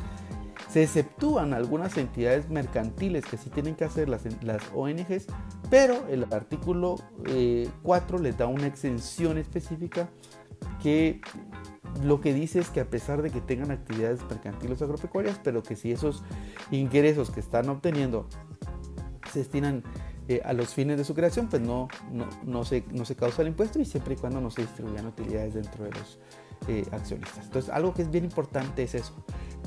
Se 0.68 0.82
exceptúan 0.82 1.54
algunas 1.54 1.96
entidades 1.96 2.48
mercantiles 2.50 3.24
que 3.24 3.36
sí 3.36 3.50
tienen 3.50 3.76
que 3.76 3.84
hacer 3.84 4.08
las, 4.08 4.22
ONGs, 4.74 5.26
pero 5.70 6.06
el 6.08 6.26
artículo 6.32 6.96
4 7.82 8.18
eh, 8.18 8.22
les 8.22 8.36
da 8.36 8.46
una 8.46 8.66
exención 8.66 9.38
específica 9.38 10.08
que 10.82 11.20
lo 12.02 12.20
que 12.20 12.34
dice 12.34 12.60
es 12.60 12.68
que 12.68 12.80
a 12.80 12.90
pesar 12.90 13.22
de 13.22 13.30
que 13.30 13.40
tengan 13.40 13.70
actividades 13.70 14.20
mercantiles 14.28 14.82
agropecuarias, 14.82 15.40
pero 15.42 15.62
que 15.62 15.76
si 15.76 15.92
esos 15.92 16.22
ingresos 16.70 17.30
que 17.30 17.40
están 17.40 17.68
obteniendo 17.68 18.28
se 19.32 19.40
destinan 19.40 19.82
eh, 20.28 20.42
a 20.44 20.52
los 20.52 20.74
fines 20.74 20.98
de 20.98 21.04
su 21.04 21.14
creación, 21.14 21.48
pues 21.48 21.62
no, 21.62 21.88
se, 22.64 22.84
no 22.90 23.04
se 23.04 23.14
causa 23.14 23.42
el 23.42 23.48
impuesto 23.48 23.78
y 23.78 23.84
siempre 23.84 24.14
y 24.14 24.16
cuando 24.16 24.40
no 24.40 24.50
se 24.50 24.62
distribuyan 24.62 25.06
utilidades 25.06 25.54
dentro 25.54 25.84
de 25.84 25.92
los 25.92 26.18
eh, 26.68 26.86
accionistas. 26.92 27.46
Entonces, 27.46 27.70
algo 27.72 27.94
que 27.94 28.02
es 28.02 28.10
bien 28.10 28.24
importante 28.24 28.82
es 28.82 28.94
eso, 28.94 29.14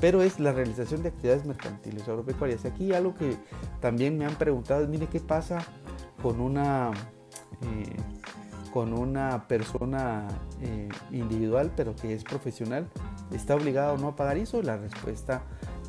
pero 0.00 0.22
es 0.22 0.40
la 0.40 0.52
realización 0.52 1.02
de 1.02 1.10
actividades 1.10 1.44
mercantiles 1.44 2.06
o 2.08 2.12
agropecuarias. 2.12 2.64
Aquí 2.64 2.92
algo 2.92 3.14
que 3.14 3.36
también 3.80 4.18
me 4.18 4.26
han 4.26 4.34
preguntado 4.36 4.82
es, 4.82 4.88
mire, 4.88 5.06
¿qué 5.06 5.20
pasa 5.20 5.58
con 6.22 6.40
una... 6.40 6.90
Eh, 7.62 7.96
con 8.72 8.92
una 8.92 9.48
persona 9.48 10.28
individual 11.10 11.72
pero 11.76 11.96
que 11.96 12.14
es 12.14 12.22
profesional, 12.22 12.86
¿está 13.32 13.56
obligado 13.56 13.94
o 13.94 13.98
no 13.98 14.06
a 14.06 14.14
pagar 14.14 14.36
eso? 14.36 14.62
La 14.62 14.76
respuesta 14.76 15.42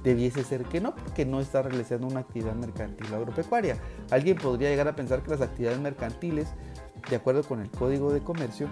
debiese 0.04 0.44
ser 0.44 0.64
que 0.66 0.82
no, 0.82 0.96
porque 0.96 1.26
no 1.26 1.40
está 1.40 1.62
realizando 1.62 2.08
una 2.08 2.22
actividad 2.22 2.56
mercantil 2.56 3.14
agropecuaria. 3.14 3.78
Alguien 4.10 4.38
podría 4.38 4.70
llegar 4.70 4.88
a 4.88 4.96
pensar 4.96 5.22
que 5.22 5.32
las 5.32 5.42
actividades 5.42 5.80
mercantiles, 5.80 6.50
de 7.10 7.16
acuerdo 7.16 7.44
con 7.44 7.62
el 7.62 7.70
Código 7.70 8.12
de 8.12 8.22
Comercio, 8.22 8.68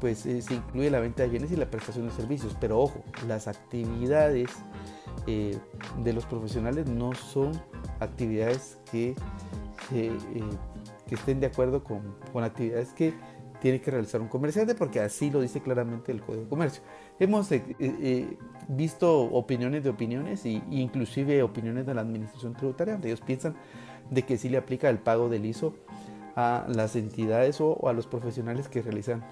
pues 0.00 0.26
eh, 0.26 0.42
se 0.42 0.54
incluye 0.54 0.90
la 0.90 1.00
venta 1.00 1.22
de 1.22 1.28
bienes 1.28 1.50
y 1.52 1.56
la 1.56 1.70
prestación 1.70 2.06
de 2.06 2.12
servicios. 2.12 2.56
Pero 2.60 2.80
ojo, 2.80 3.02
las 3.26 3.48
actividades 3.48 4.50
eh, 5.26 5.58
de 6.02 6.12
los 6.12 6.26
profesionales 6.26 6.86
no 6.86 7.14
son 7.14 7.52
actividades 8.00 8.78
que, 8.90 9.14
eh, 9.92 10.12
que 11.06 11.14
estén 11.14 11.40
de 11.40 11.46
acuerdo 11.46 11.82
con, 11.82 12.16
con 12.32 12.44
actividades 12.44 12.92
que 12.92 13.14
tiene 13.60 13.80
que 13.80 13.90
realizar 13.90 14.20
un 14.20 14.28
comerciante 14.28 14.76
porque 14.76 15.00
así 15.00 15.30
lo 15.30 15.40
dice 15.40 15.60
claramente 15.60 16.12
el 16.12 16.20
Código 16.20 16.44
de 16.44 16.48
Comercio. 16.48 16.82
Hemos 17.18 17.48
visto 18.68 19.22
opiniones 19.22 19.82
de 19.82 19.90
opiniones 19.90 20.44
e 20.44 20.62
inclusive 20.70 21.42
opiniones 21.42 21.84
de 21.84 21.94
la 21.94 22.02
administración 22.02 22.54
tributaria 22.54 22.94
donde 22.94 23.08
ellos 23.08 23.20
piensan 23.20 23.56
de 24.10 24.22
que 24.22 24.38
sí 24.38 24.48
le 24.48 24.58
aplica 24.58 24.88
el 24.88 24.98
pago 24.98 25.28
del 25.28 25.44
ISO 25.44 25.74
a 26.36 26.66
las 26.68 26.94
entidades 26.94 27.60
o, 27.60 27.88
a 27.88 27.92
los 27.92 28.06
profesionales 28.06 28.68
que 28.68 28.80
realizan 28.80 29.24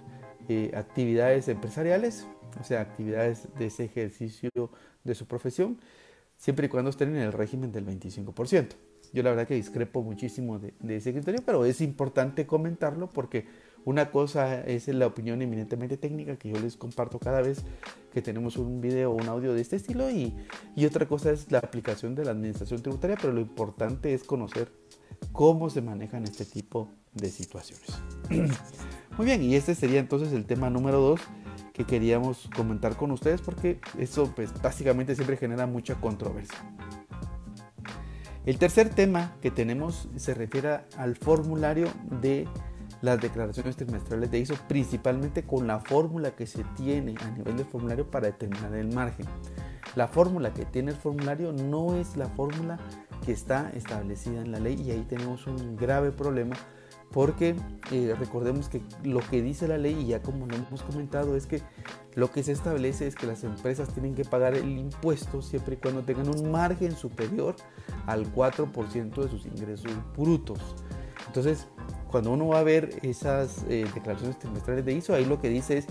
eh, 0.49 0.73
actividades 0.75 1.49
empresariales, 1.49 2.27
o 2.61 2.65
sea, 2.65 2.81
actividades 2.81 3.49
de 3.59 3.67
ese 3.67 3.85
ejercicio 3.85 4.51
de 5.05 5.15
su 5.15 5.27
profesión, 5.27 5.79
siempre 6.37 6.67
y 6.67 6.69
cuando 6.69 6.91
estén 6.91 7.15
en 7.17 7.23
el 7.23 7.33
régimen 7.33 7.73
del 7.73 7.87
25%. 7.87 8.69
Yo 9.13 9.23
la 9.23 9.31
verdad 9.31 9.47
que 9.47 9.55
discrepo 9.55 10.03
muchísimo 10.03 10.59
de, 10.59 10.75
de 10.81 10.97
ese 10.97 11.13
criterio, 11.13 11.41
pero 11.45 11.65
es 11.65 11.81
importante 11.81 12.47
comentarlo 12.47 13.09
porque 13.09 13.47
una 13.87 14.11
cosa 14.11 14.63
es 14.63 14.89
la 14.89 15.07
opinión 15.07 15.41
eminentemente 15.43 15.97
técnica 15.97 16.37
que 16.37 16.49
yo 16.51 16.59
les 16.59 16.77
comparto 16.77 17.21
cada 17.21 17.41
vez 17.41 17.63
que 18.13 18.21
tenemos 18.21 18.57
un 18.57 18.81
video 18.81 19.13
o 19.13 19.15
un 19.15 19.29
audio 19.29 19.55
de 19.55 19.61
este 19.61 19.77
estilo 19.77 20.11
y, 20.11 20.35
otra 20.85 21.07
cosa 21.07 21.31
es 21.31 21.53
la 21.53 21.59
aplicación 21.59 22.17
de 22.17 22.25
la 22.25 22.33
administración 22.33 22.83
tributaria, 22.83 23.17
pero 23.21 23.33
lo 23.33 23.41
importante 23.41 24.13
es 24.13 24.25
conocer 24.25 24.73
cómo 25.31 25.71
se 25.71 25.83
manejan 25.83 26.25
este 26.25 26.45
tipo 26.45 26.89
de 27.15 27.31
situaciones. 27.31 27.87
Muy 29.17 29.25
bien, 29.25 29.43
y 29.43 29.55
este 29.55 29.75
sería 29.75 29.99
entonces 29.99 30.35
el 30.35 30.45
tema 30.45 30.69
número 30.69 31.01
dos 31.01 31.21
que 31.73 31.85
queríamos 31.85 32.51
comentar 32.55 32.97
con 32.97 33.11
ustedes 33.13 33.41
porque 33.41 33.81
eso 33.99 34.31
pues 34.37 34.53
básicamente 34.61 35.15
siempre 35.15 35.39
genera 35.39 35.67
mucha 35.67 35.95
controversia. 35.95 36.59
El 38.45 38.59
tercer 38.59 38.91
tema 38.91 39.35
que 39.41 39.51
tenemos 39.51 40.09
se 40.17 40.35
refiere 40.35 40.81
al 40.99 41.17
formulario 41.17 41.89
de 42.21 42.47
las 43.01 43.19
declaraciones 43.19 43.77
trimestrales 43.77 44.31
de 44.31 44.39
ISO, 44.39 44.55
principalmente 44.69 45.45
con 45.45 45.67
la 45.67 45.81
fórmula 45.81 46.33
que 46.33 46.47
se 46.47 46.65
tiene 46.77 47.15
a 47.23 47.31
nivel 47.31 47.57
del 47.57 47.67
formulario 47.67 48.11
para 48.11 48.27
determinar 48.27 48.75
el 48.75 48.93
margen. 48.95 49.25
La 49.95 50.09
fórmula 50.09 50.53
que 50.53 50.67
tiene 50.67 50.91
el 50.91 50.97
formulario 50.97 51.55
no 51.55 51.97
es 51.97 52.19
la 52.19 52.29
fórmula 52.29 52.79
que 53.25 53.33
está 53.33 53.71
establecida 53.75 54.43
en 54.43 54.53
la 54.53 54.61
ley 54.61 54.79
y 54.81 54.91
ahí 54.91 55.07
tenemos 55.09 55.47
un 55.47 55.75
grave 55.75 56.13
problema 56.13 56.55
porque 57.13 57.57
eh, 57.93 58.15
recordemos 58.19 58.69
que 58.69 58.83
lo 59.05 59.21
que 59.21 59.43
dice 59.43 59.69
la 59.69 59.79
ley 59.79 59.97
y 60.01 60.07
ya 60.09 60.23
como 60.23 60.47
lo 60.47 60.57
hemos 60.57 60.83
comentado 60.83 61.37
es 61.37 61.47
que 61.47 61.63
lo 62.15 62.31
que 62.31 62.43
se 62.43 62.53
establece 62.53 63.07
es 63.07 63.15
que 63.15 63.27
las 63.27 63.45
empresas 63.45 63.91
tienen 63.91 64.15
que 64.15 64.25
pagar 64.25 64.55
el 64.55 64.79
impuesto 64.79 65.43
siempre 65.43 65.75
y 65.75 65.79
cuando 65.79 66.03
tengan 66.03 66.29
un 66.29 66.51
margen 66.51 66.97
superior 66.97 67.57
al 68.07 68.33
4% 68.33 69.23
de 69.23 69.29
sus 69.29 69.47
ingresos 69.47 69.93
brutos. 70.17 70.59
Entonces, 71.27 71.69
cuando 72.11 72.31
uno 72.31 72.49
va 72.49 72.61
a 72.61 72.63
ver 72.63 72.99
esas 73.03 73.65
eh, 73.69 73.87
declaraciones 73.95 74.39
trimestrales 74.39 74.85
de 74.85 74.95
ISO, 74.95 75.15
ahí 75.15 75.25
lo 75.25 75.41
que 75.41 75.49
dice 75.49 75.79
es 75.79 75.87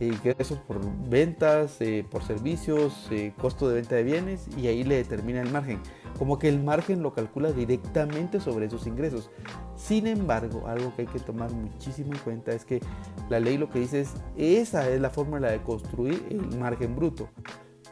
eh, 0.00 0.06
ingresos 0.06 0.58
por 0.58 0.80
ventas, 1.08 1.80
eh, 1.80 2.04
por 2.10 2.22
servicios, 2.22 3.10
costo 3.38 3.68
de 3.68 3.76
venta 3.76 3.96
de 3.96 4.04
bienes 4.04 4.46
y 4.56 4.68
ahí 4.68 4.84
le 4.84 4.96
determina 4.96 5.42
el 5.42 5.50
margen. 5.50 5.80
Como 6.18 6.38
que 6.38 6.48
el 6.48 6.62
margen 6.62 7.02
lo 7.02 7.12
calcula 7.12 7.52
directamente 7.52 8.40
sobre 8.40 8.66
esos 8.66 8.86
ingresos. 8.86 9.30
Sin 9.76 10.06
embargo, 10.06 10.66
algo 10.66 10.94
que 10.94 11.02
hay 11.02 11.08
que 11.08 11.20
tomar 11.20 11.52
muchísimo 11.52 12.12
en 12.12 12.18
cuenta 12.20 12.52
es 12.52 12.64
que 12.64 12.80
la 13.28 13.40
ley 13.40 13.58
lo 13.58 13.68
que 13.68 13.80
dice 13.80 14.00
es, 14.00 14.14
esa 14.36 14.88
es 14.88 15.00
la 15.00 15.10
fórmula 15.10 15.50
de 15.50 15.62
construir 15.62 16.26
el 16.30 16.58
margen 16.58 16.96
bruto 16.96 17.28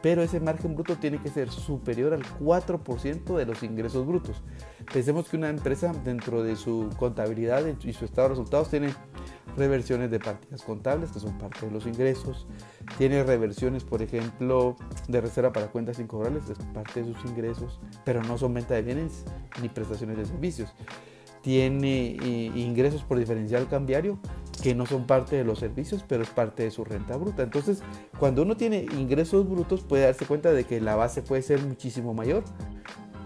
pero 0.05 0.21
ese 0.21 0.39
margen 0.39 0.75
bruto 0.75 0.97
tiene 0.97 1.19
que 1.19 1.29
ser 1.29 1.49
superior 1.49 2.13
al 2.13 2.21
4% 2.21 3.37
de 3.37 3.45
los 3.47 3.63
ingresos 3.63 4.05
brutos. 4.05 4.43
Pensemos 4.91 5.27
que 5.27 5.37
una 5.37 5.49
empresa 5.49 5.91
dentro 6.03 6.43
de 6.43 6.55
su 6.55 6.89
contabilidad 6.97 7.63
y 7.83 7.93
su 7.93 8.05
estado 8.05 8.29
de 8.29 8.35
resultados 8.35 8.69
tiene 8.69 8.93
reversiones 9.57 10.11
de 10.11 10.19
partidas 10.19 10.61
contables, 10.61 11.11
que 11.11 11.19
son 11.19 11.37
parte 11.37 11.65
de 11.65 11.71
los 11.71 11.85
ingresos, 11.85 12.47
tiene 12.97 13.23
reversiones, 13.23 13.83
por 13.83 14.01
ejemplo, 14.01 14.75
de 15.07 15.21
reserva 15.21 15.51
para 15.51 15.67
cuentas 15.67 15.99
incobrables, 15.99 16.49
es 16.49 16.57
parte 16.73 17.03
de 17.03 17.13
sus 17.13 17.25
ingresos, 17.25 17.79
pero 18.03 18.21
no 18.23 18.37
son 18.37 18.53
venta 18.53 18.73
de 18.73 18.81
bienes 18.81 19.25
ni 19.61 19.69
prestaciones 19.69 20.17
de 20.17 20.25
servicios. 20.25 20.73
Tiene 21.41 22.17
eh, 22.21 22.51
ingresos 22.55 23.03
por 23.03 23.19
diferencial 23.19 23.67
cambiario, 23.67 24.17
que 24.63 24.73
no 24.73 24.85
son 24.85 25.05
parte 25.05 25.35
de 25.35 25.43
los 25.43 25.59
servicios, 25.59 26.03
pero 26.07 26.23
es 26.23 26.29
parte 26.29 26.63
de 26.63 26.71
su 26.71 26.83
renta 26.83 27.17
bruta. 27.17 27.43
Entonces, 27.43 27.83
cuando 28.17 28.41
uno 28.41 28.57
tiene 28.57 28.85
ingresos 28.97 29.47
brutos, 29.47 29.81
puede 29.81 30.05
darse 30.05 30.25
cuenta 30.25 30.51
de 30.51 30.63
que 30.63 30.81
la 30.81 30.95
base 30.95 31.21
puede 31.21 31.43
ser 31.43 31.61
muchísimo 31.61 32.13
mayor. 32.13 32.43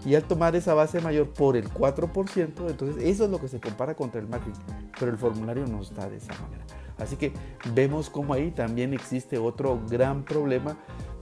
Y 0.04 0.14
al 0.14 0.24
tomar 0.24 0.56
esa 0.56 0.74
base 0.74 1.00
mayor 1.00 1.28
por 1.28 1.56
el 1.56 1.68
4%, 1.68 2.70
entonces 2.70 3.02
eso 3.02 3.24
es 3.24 3.30
lo 3.30 3.38
que 3.38 3.48
se 3.48 3.60
compara 3.60 3.94
contra 3.94 4.20
el 4.20 4.28
margen. 4.28 4.52
Pero 4.98 5.10
el 5.10 5.18
formulario 5.18 5.66
no 5.66 5.80
está 5.80 6.08
de 6.08 6.16
esa 6.16 6.32
manera. 6.40 6.64
Así 6.98 7.16
que 7.16 7.32
vemos 7.74 8.10
como 8.10 8.34
ahí 8.34 8.50
también 8.50 8.92
existe 8.92 9.38
otro 9.38 9.80
gran 9.88 10.22
problema 10.24 10.76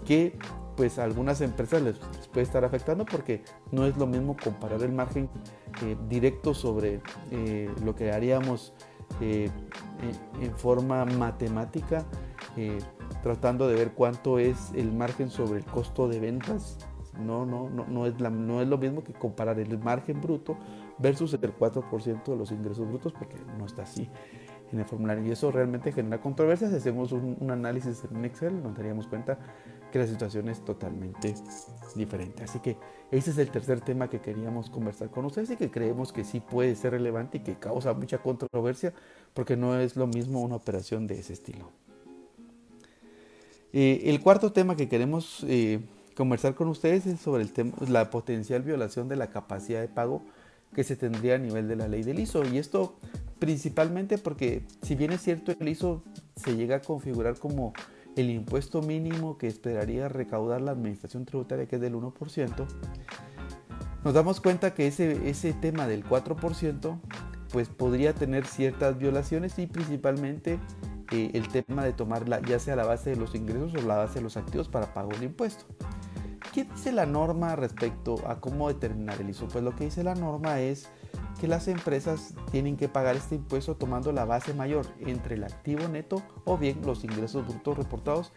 que 0.04 0.36
pues 0.76 0.98
a 0.98 1.04
algunas 1.04 1.40
empresas 1.40 1.82
les, 1.82 1.96
puede 2.32 2.42
estar 2.42 2.64
afectando 2.64 3.04
porque 3.04 3.42
no 3.72 3.84
es 3.84 3.96
lo 3.96 4.06
mismo 4.06 4.36
comparar 4.42 4.80
el 4.82 4.92
margen 4.92 5.28
eh, 5.82 5.96
directo 6.08 6.54
sobre 6.54 7.00
eh, 7.32 7.68
lo 7.84 7.96
que 7.96 8.12
haríamos 8.12 8.72
eh, 9.20 9.50
en 10.40 10.56
forma 10.56 11.04
matemática, 11.04 12.04
tratando 13.22 13.66
de 13.66 13.74
ver 13.74 13.92
cuánto 13.92 14.38
es 14.38 14.72
el 14.74 14.92
margen 14.92 15.30
sobre 15.30 15.58
el 15.58 15.64
costo 15.64 16.08
de 16.08 16.20
ventas. 16.20 16.76
No, 17.18 17.44
no, 17.44 17.68
no, 17.68 17.86
no, 17.86 18.06
es 18.06 18.18
no 18.18 18.62
es 18.62 18.68
lo 18.68 18.78
mismo 18.78 19.02
que 19.02 19.12
comparar 19.12 19.58
el 19.58 19.78
margen 19.78 20.20
bruto 20.20 20.56
versus 20.98 21.34
el 21.34 21.40
4% 21.40 22.24
de 22.24 22.36
los 22.36 22.52
ingresos 22.52 22.86
brutos, 22.86 23.12
porque 23.12 23.36
no 23.58 23.66
está 23.66 23.82
así 23.82 24.08
en 24.72 24.80
el 24.80 24.84
formulario. 24.84 25.24
Y 25.24 25.30
eso 25.30 25.50
realmente 25.50 25.92
genera 25.92 26.20
controversias. 26.20 26.70
Si 26.70 26.76
hacemos 26.76 27.12
un, 27.12 27.36
un 27.40 27.50
análisis 27.50 28.04
en 28.10 28.24
Excel, 28.24 28.62
nos 28.62 28.76
daríamos 28.76 29.06
cuenta 29.06 29.38
que 29.90 29.98
la 29.98 30.06
situación 30.06 30.48
es 30.48 30.64
totalmente 30.64 31.34
diferente. 31.94 32.44
Así 32.44 32.60
que 32.60 32.76
ese 33.10 33.30
es 33.30 33.38
el 33.38 33.50
tercer 33.50 33.80
tema 33.80 34.08
que 34.08 34.20
queríamos 34.20 34.70
conversar 34.70 35.10
con 35.10 35.24
ustedes 35.24 35.50
y 35.50 35.56
que 35.56 35.70
creemos 35.70 36.12
que 36.12 36.24
sí 36.24 36.40
puede 36.40 36.74
ser 36.76 36.92
relevante 36.92 37.38
y 37.38 37.40
que 37.40 37.56
causa 37.56 37.94
mucha 37.94 38.18
controversia 38.18 38.92
porque 39.34 39.56
no 39.56 39.78
es 39.78 39.96
lo 39.96 40.06
mismo 40.06 40.40
una 40.40 40.56
operación 40.56 41.06
de 41.06 41.18
ese 41.18 41.32
estilo. 41.32 41.70
Eh, 43.72 44.02
el 44.04 44.20
cuarto 44.20 44.52
tema 44.52 44.76
que 44.76 44.88
queremos 44.88 45.44
eh, 45.48 45.80
conversar 46.18 46.56
con 46.56 46.66
ustedes 46.66 47.06
es 47.06 47.20
sobre 47.20 47.44
el 47.44 47.52
tema, 47.52 47.74
la 47.86 48.10
potencial 48.10 48.62
violación 48.62 49.08
de 49.08 49.14
la 49.14 49.28
capacidad 49.28 49.80
de 49.80 49.86
pago 49.86 50.24
que 50.74 50.82
se 50.82 50.96
tendría 50.96 51.36
a 51.36 51.38
nivel 51.38 51.68
de 51.68 51.76
la 51.76 51.86
ley 51.86 52.02
del 52.02 52.18
ISO. 52.18 52.44
Y 52.44 52.58
esto 52.58 52.96
principalmente 53.38 54.18
porque 54.18 54.64
si 54.82 54.96
bien 54.96 55.12
es 55.12 55.22
cierto 55.22 55.52
el 55.58 55.68
ISO 55.68 56.02
se 56.34 56.56
llega 56.56 56.76
a 56.76 56.80
configurar 56.80 57.38
como 57.38 57.72
el 58.16 58.30
impuesto 58.30 58.82
mínimo 58.82 59.38
que 59.38 59.46
esperaría 59.46 60.08
recaudar 60.08 60.60
la 60.60 60.72
administración 60.72 61.24
tributaria, 61.24 61.66
que 61.66 61.76
es 61.76 61.82
del 61.82 61.94
1%, 61.94 62.66
nos 64.04 64.12
damos 64.12 64.40
cuenta 64.40 64.74
que 64.74 64.88
ese, 64.88 65.30
ese 65.30 65.52
tema 65.52 65.86
del 65.86 66.04
4% 66.04 66.98
pues 67.52 67.68
podría 67.68 68.12
tener 68.12 68.44
ciertas 68.44 68.98
violaciones 68.98 69.56
y 69.60 69.68
principalmente 69.68 70.58
eh, 71.12 71.30
el 71.34 71.46
tema 71.46 71.84
de 71.84 71.92
tomarla 71.92 72.42
ya 72.42 72.58
sea 72.58 72.74
la 72.74 72.84
base 72.84 73.10
de 73.10 73.16
los 73.16 73.36
ingresos 73.36 73.72
o 73.74 73.86
la 73.86 73.98
base 73.98 74.14
de 74.16 74.22
los 74.22 74.36
activos 74.36 74.68
para 74.68 74.92
pago 74.92 75.10
del 75.10 75.22
impuesto. 75.22 75.64
¿Qué 76.58 76.64
dice 76.64 76.90
la 76.90 77.06
norma 77.06 77.54
respecto 77.54 78.16
a 78.26 78.40
cómo 78.40 78.66
determinar 78.66 79.20
el 79.20 79.30
ISO? 79.30 79.46
Pues 79.46 79.62
lo 79.62 79.76
que 79.76 79.84
dice 79.84 80.02
la 80.02 80.16
norma 80.16 80.58
es 80.58 80.88
que 81.40 81.46
las 81.46 81.68
empresas 81.68 82.34
tienen 82.50 82.76
que 82.76 82.88
pagar 82.88 83.14
este 83.14 83.36
impuesto 83.36 83.76
tomando 83.76 84.10
la 84.10 84.24
base 84.24 84.54
mayor 84.54 84.84
entre 84.98 85.36
el 85.36 85.44
activo 85.44 85.86
neto 85.86 86.20
o 86.44 86.58
bien 86.58 86.80
los 86.84 87.04
ingresos 87.04 87.46
brutos 87.46 87.78
reportados 87.78 88.32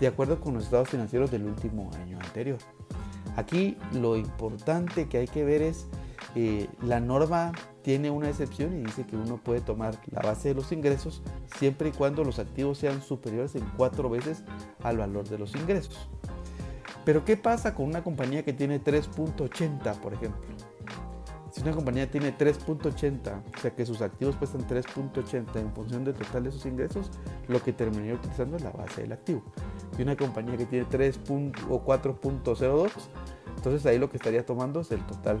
de 0.00 0.06
acuerdo 0.06 0.40
con 0.40 0.54
los 0.54 0.64
estados 0.64 0.88
financieros 0.88 1.30
del 1.30 1.44
último 1.44 1.90
año 2.02 2.18
anterior. 2.18 2.56
Aquí 3.36 3.76
lo 3.92 4.16
importante 4.16 5.06
que 5.06 5.18
hay 5.18 5.28
que 5.28 5.44
ver 5.44 5.60
es 5.60 5.88
eh, 6.36 6.70
la 6.80 7.00
norma 7.00 7.52
tiene 7.82 8.10
una 8.10 8.30
excepción 8.30 8.78
y 8.78 8.82
dice 8.82 9.04
que 9.04 9.18
uno 9.18 9.36
puede 9.36 9.60
tomar 9.60 10.00
la 10.10 10.22
base 10.22 10.48
de 10.48 10.54
los 10.54 10.72
ingresos 10.72 11.20
siempre 11.58 11.90
y 11.90 11.92
cuando 11.92 12.24
los 12.24 12.38
activos 12.38 12.78
sean 12.78 13.02
superiores 13.02 13.56
en 13.56 13.66
cuatro 13.76 14.08
veces 14.08 14.42
al 14.82 14.96
valor 14.96 15.28
de 15.28 15.36
los 15.36 15.54
ingresos. 15.54 16.08
Pero 17.08 17.24
¿qué 17.24 17.38
pasa 17.38 17.74
con 17.74 17.86
una 17.86 18.04
compañía 18.04 18.42
que 18.42 18.52
tiene 18.52 18.84
3.80, 18.84 19.98
por 19.98 20.12
ejemplo? 20.12 20.42
Si 21.50 21.62
una 21.62 21.72
compañía 21.72 22.10
tiene 22.10 22.36
3.80, 22.36 23.44
o 23.56 23.60
sea 23.62 23.70
que 23.74 23.86
sus 23.86 24.02
activos 24.02 24.36
cuestan 24.36 24.66
3.80 24.68 25.56
en 25.58 25.72
función 25.72 26.04
del 26.04 26.12
total 26.12 26.44
de 26.44 26.52
sus 26.52 26.66
ingresos, 26.66 27.10
lo 27.48 27.62
que 27.62 27.72
terminaría 27.72 28.12
utilizando 28.12 28.58
es 28.58 28.62
la 28.62 28.72
base 28.72 29.00
del 29.00 29.12
activo. 29.12 29.42
Si 29.96 30.02
una 30.02 30.18
compañía 30.18 30.58
que 30.58 30.66
tiene 30.66 30.84
3 30.84 31.20
o 31.70 31.82
4.02, 31.82 32.90
entonces 33.56 33.86
ahí 33.86 33.98
lo 33.98 34.10
que 34.10 34.18
estaría 34.18 34.44
tomando 34.44 34.80
es 34.82 34.92
el 34.92 35.00
total 35.06 35.40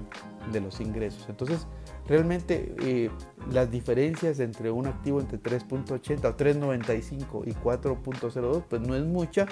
de 0.50 0.62
los 0.62 0.80
ingresos. 0.80 1.26
Entonces, 1.28 1.66
realmente 2.06 2.74
eh, 2.80 3.10
las 3.52 3.70
diferencias 3.70 4.40
entre 4.40 4.70
un 4.70 4.86
activo 4.86 5.20
entre 5.20 5.38
3.80 5.38 6.24
o 6.24 6.34
3.95 6.34 7.46
y 7.46 7.52
4.02, 7.52 8.64
pues 8.70 8.80
no 8.80 8.96
es 8.96 9.04
mucha, 9.04 9.46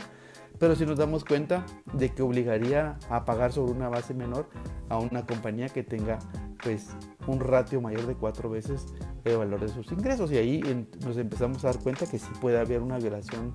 pero 0.59 0.75
si 0.77 0.87
nos 0.87 0.99
damos 0.99 1.25
cuenta 1.25 1.65
de 1.93 2.13
que 2.13 2.23
obligaría 2.23 2.99
a 3.09 3.25
pagar 3.25 3.53
sobre 3.53 3.73
una 3.73 3.89
base 3.89 4.15
menor 4.15 4.49
a 4.89 4.99
una 4.99 5.27
compañía 5.27 5.69
que 5.69 5.83
tenga 5.83 6.19
pues 6.63 6.89
un 7.27 7.41
ratio 7.41 7.81
mayor 7.81 8.07
de 8.07 8.15
cuatro 8.15 8.49
veces 8.49 8.87
el 9.25 9.39
valor 9.39 9.61
de 9.61 9.69
sus 9.69 9.91
ingresos. 9.93 10.31
Y 10.33 10.39
ahí 10.39 10.87
nos 11.05 11.17
empezamos 11.17 11.65
a 11.65 11.73
dar 11.73 11.79
cuenta 11.83 12.07
que 12.07 12.19
sí 12.19 12.29
puede 12.41 12.59
haber 12.59 12.83
una 12.83 12.99
violación 12.99 13.55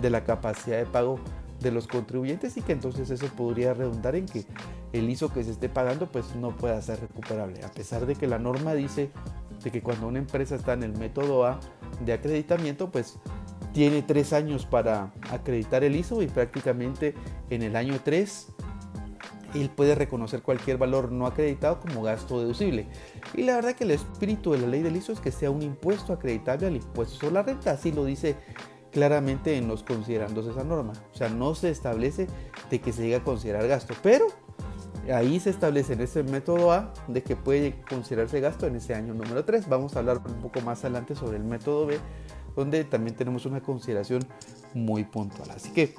de 0.00 0.10
la 0.10 0.24
capacidad 0.24 0.78
de 0.78 0.86
pago 0.86 1.18
de 1.60 1.70
los 1.70 1.86
contribuyentes 1.86 2.56
y 2.56 2.62
que 2.62 2.72
entonces 2.72 3.10
eso 3.10 3.26
podría 3.36 3.74
redundar 3.74 4.16
en 4.16 4.26
que 4.26 4.46
el 4.92 5.08
ISO 5.10 5.32
que 5.32 5.44
se 5.44 5.50
esté 5.50 5.68
pagando 5.68 6.06
pues 6.06 6.34
no 6.34 6.56
pueda 6.56 6.80
ser 6.80 7.00
recuperable. 7.00 7.62
A 7.64 7.70
pesar 7.70 8.06
de 8.06 8.14
que 8.14 8.26
la 8.26 8.38
norma 8.38 8.74
dice 8.74 9.10
de 9.62 9.70
que 9.70 9.82
cuando 9.82 10.08
una 10.08 10.18
empresa 10.18 10.54
está 10.54 10.72
en 10.72 10.82
el 10.82 10.96
método 10.96 11.44
A 11.44 11.60
de 12.04 12.14
acreditamiento 12.14 12.90
pues 12.90 13.18
tiene 13.72 14.02
tres 14.02 14.32
años 14.32 14.66
para 14.66 15.12
acreditar 15.30 15.84
el 15.84 15.96
ISO 15.96 16.22
y 16.22 16.26
prácticamente 16.26 17.14
en 17.50 17.62
el 17.62 17.76
año 17.76 18.00
3 18.02 18.48
él 19.54 19.70
puede 19.70 19.94
reconocer 19.94 20.42
cualquier 20.42 20.78
valor 20.78 21.10
no 21.10 21.26
acreditado 21.26 21.80
como 21.80 22.02
gasto 22.02 22.40
deducible. 22.40 22.86
Y 23.34 23.42
la 23.42 23.56
verdad 23.56 23.74
que 23.74 23.84
el 23.84 23.90
espíritu 23.92 24.52
de 24.52 24.58
la 24.58 24.66
ley 24.68 24.82
del 24.82 24.96
ISO 24.96 25.12
es 25.12 25.20
que 25.20 25.32
sea 25.32 25.50
un 25.50 25.62
impuesto 25.62 26.12
acreditable 26.12 26.66
al 26.66 26.76
impuesto 26.76 27.16
sobre 27.16 27.34
la 27.34 27.42
renta, 27.42 27.72
así 27.72 27.92
lo 27.92 28.04
dice 28.04 28.36
claramente 28.92 29.56
en 29.56 29.68
los 29.68 29.82
considerandos 29.82 30.46
esa 30.46 30.64
norma. 30.64 30.92
O 31.12 31.16
sea, 31.16 31.28
no 31.28 31.54
se 31.54 31.70
establece 31.70 32.26
de 32.70 32.80
que 32.80 32.92
se 32.92 33.02
llegue 33.02 33.16
a 33.16 33.24
considerar 33.24 33.66
gasto, 33.66 33.94
pero 34.02 34.26
ahí 35.12 35.40
se 35.40 35.50
establece 35.50 35.94
en 35.94 36.00
ese 36.00 36.22
método 36.22 36.72
A 36.72 36.92
de 37.08 37.22
que 37.22 37.36
puede 37.36 37.80
considerarse 37.88 38.40
gasto 38.40 38.66
en 38.66 38.76
ese 38.76 38.94
año 38.94 39.14
número 39.14 39.44
3. 39.44 39.68
Vamos 39.68 39.96
a 39.96 40.00
hablar 40.00 40.20
un 40.26 40.40
poco 40.40 40.60
más 40.60 40.84
adelante 40.84 41.14
sobre 41.14 41.38
el 41.38 41.44
método 41.44 41.86
B 41.86 41.98
donde 42.60 42.84
también 42.84 43.16
tenemos 43.16 43.46
una 43.46 43.60
consideración 43.60 44.22
muy 44.74 45.04
puntual. 45.04 45.50
Así 45.50 45.70
que 45.70 45.94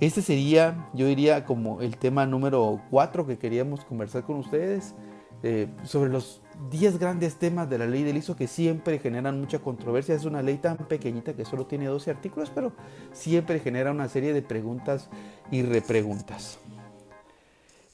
este 0.00 0.22
sería, 0.22 0.88
yo 0.94 1.06
diría, 1.06 1.44
como 1.44 1.80
el 1.82 1.96
tema 1.96 2.24
número 2.24 2.80
4 2.90 3.26
que 3.26 3.38
queríamos 3.38 3.84
conversar 3.84 4.22
con 4.24 4.36
ustedes 4.36 4.94
eh, 5.42 5.68
sobre 5.84 6.10
los 6.10 6.40
10 6.70 6.98
grandes 6.98 7.36
temas 7.36 7.68
de 7.68 7.78
la 7.78 7.86
ley 7.86 8.02
del 8.02 8.16
ISO 8.16 8.34
que 8.34 8.46
siempre 8.46 8.98
generan 8.98 9.38
mucha 9.38 9.58
controversia. 9.58 10.14
Es 10.14 10.24
una 10.24 10.42
ley 10.42 10.56
tan 10.56 10.76
pequeñita 10.76 11.34
que 11.34 11.44
solo 11.44 11.66
tiene 11.66 11.86
12 11.86 12.10
artículos, 12.10 12.50
pero 12.54 12.72
siempre 13.12 13.60
genera 13.60 13.90
una 13.90 14.08
serie 14.08 14.32
de 14.32 14.42
preguntas 14.42 15.10
y 15.50 15.62
repreguntas. 15.62 16.58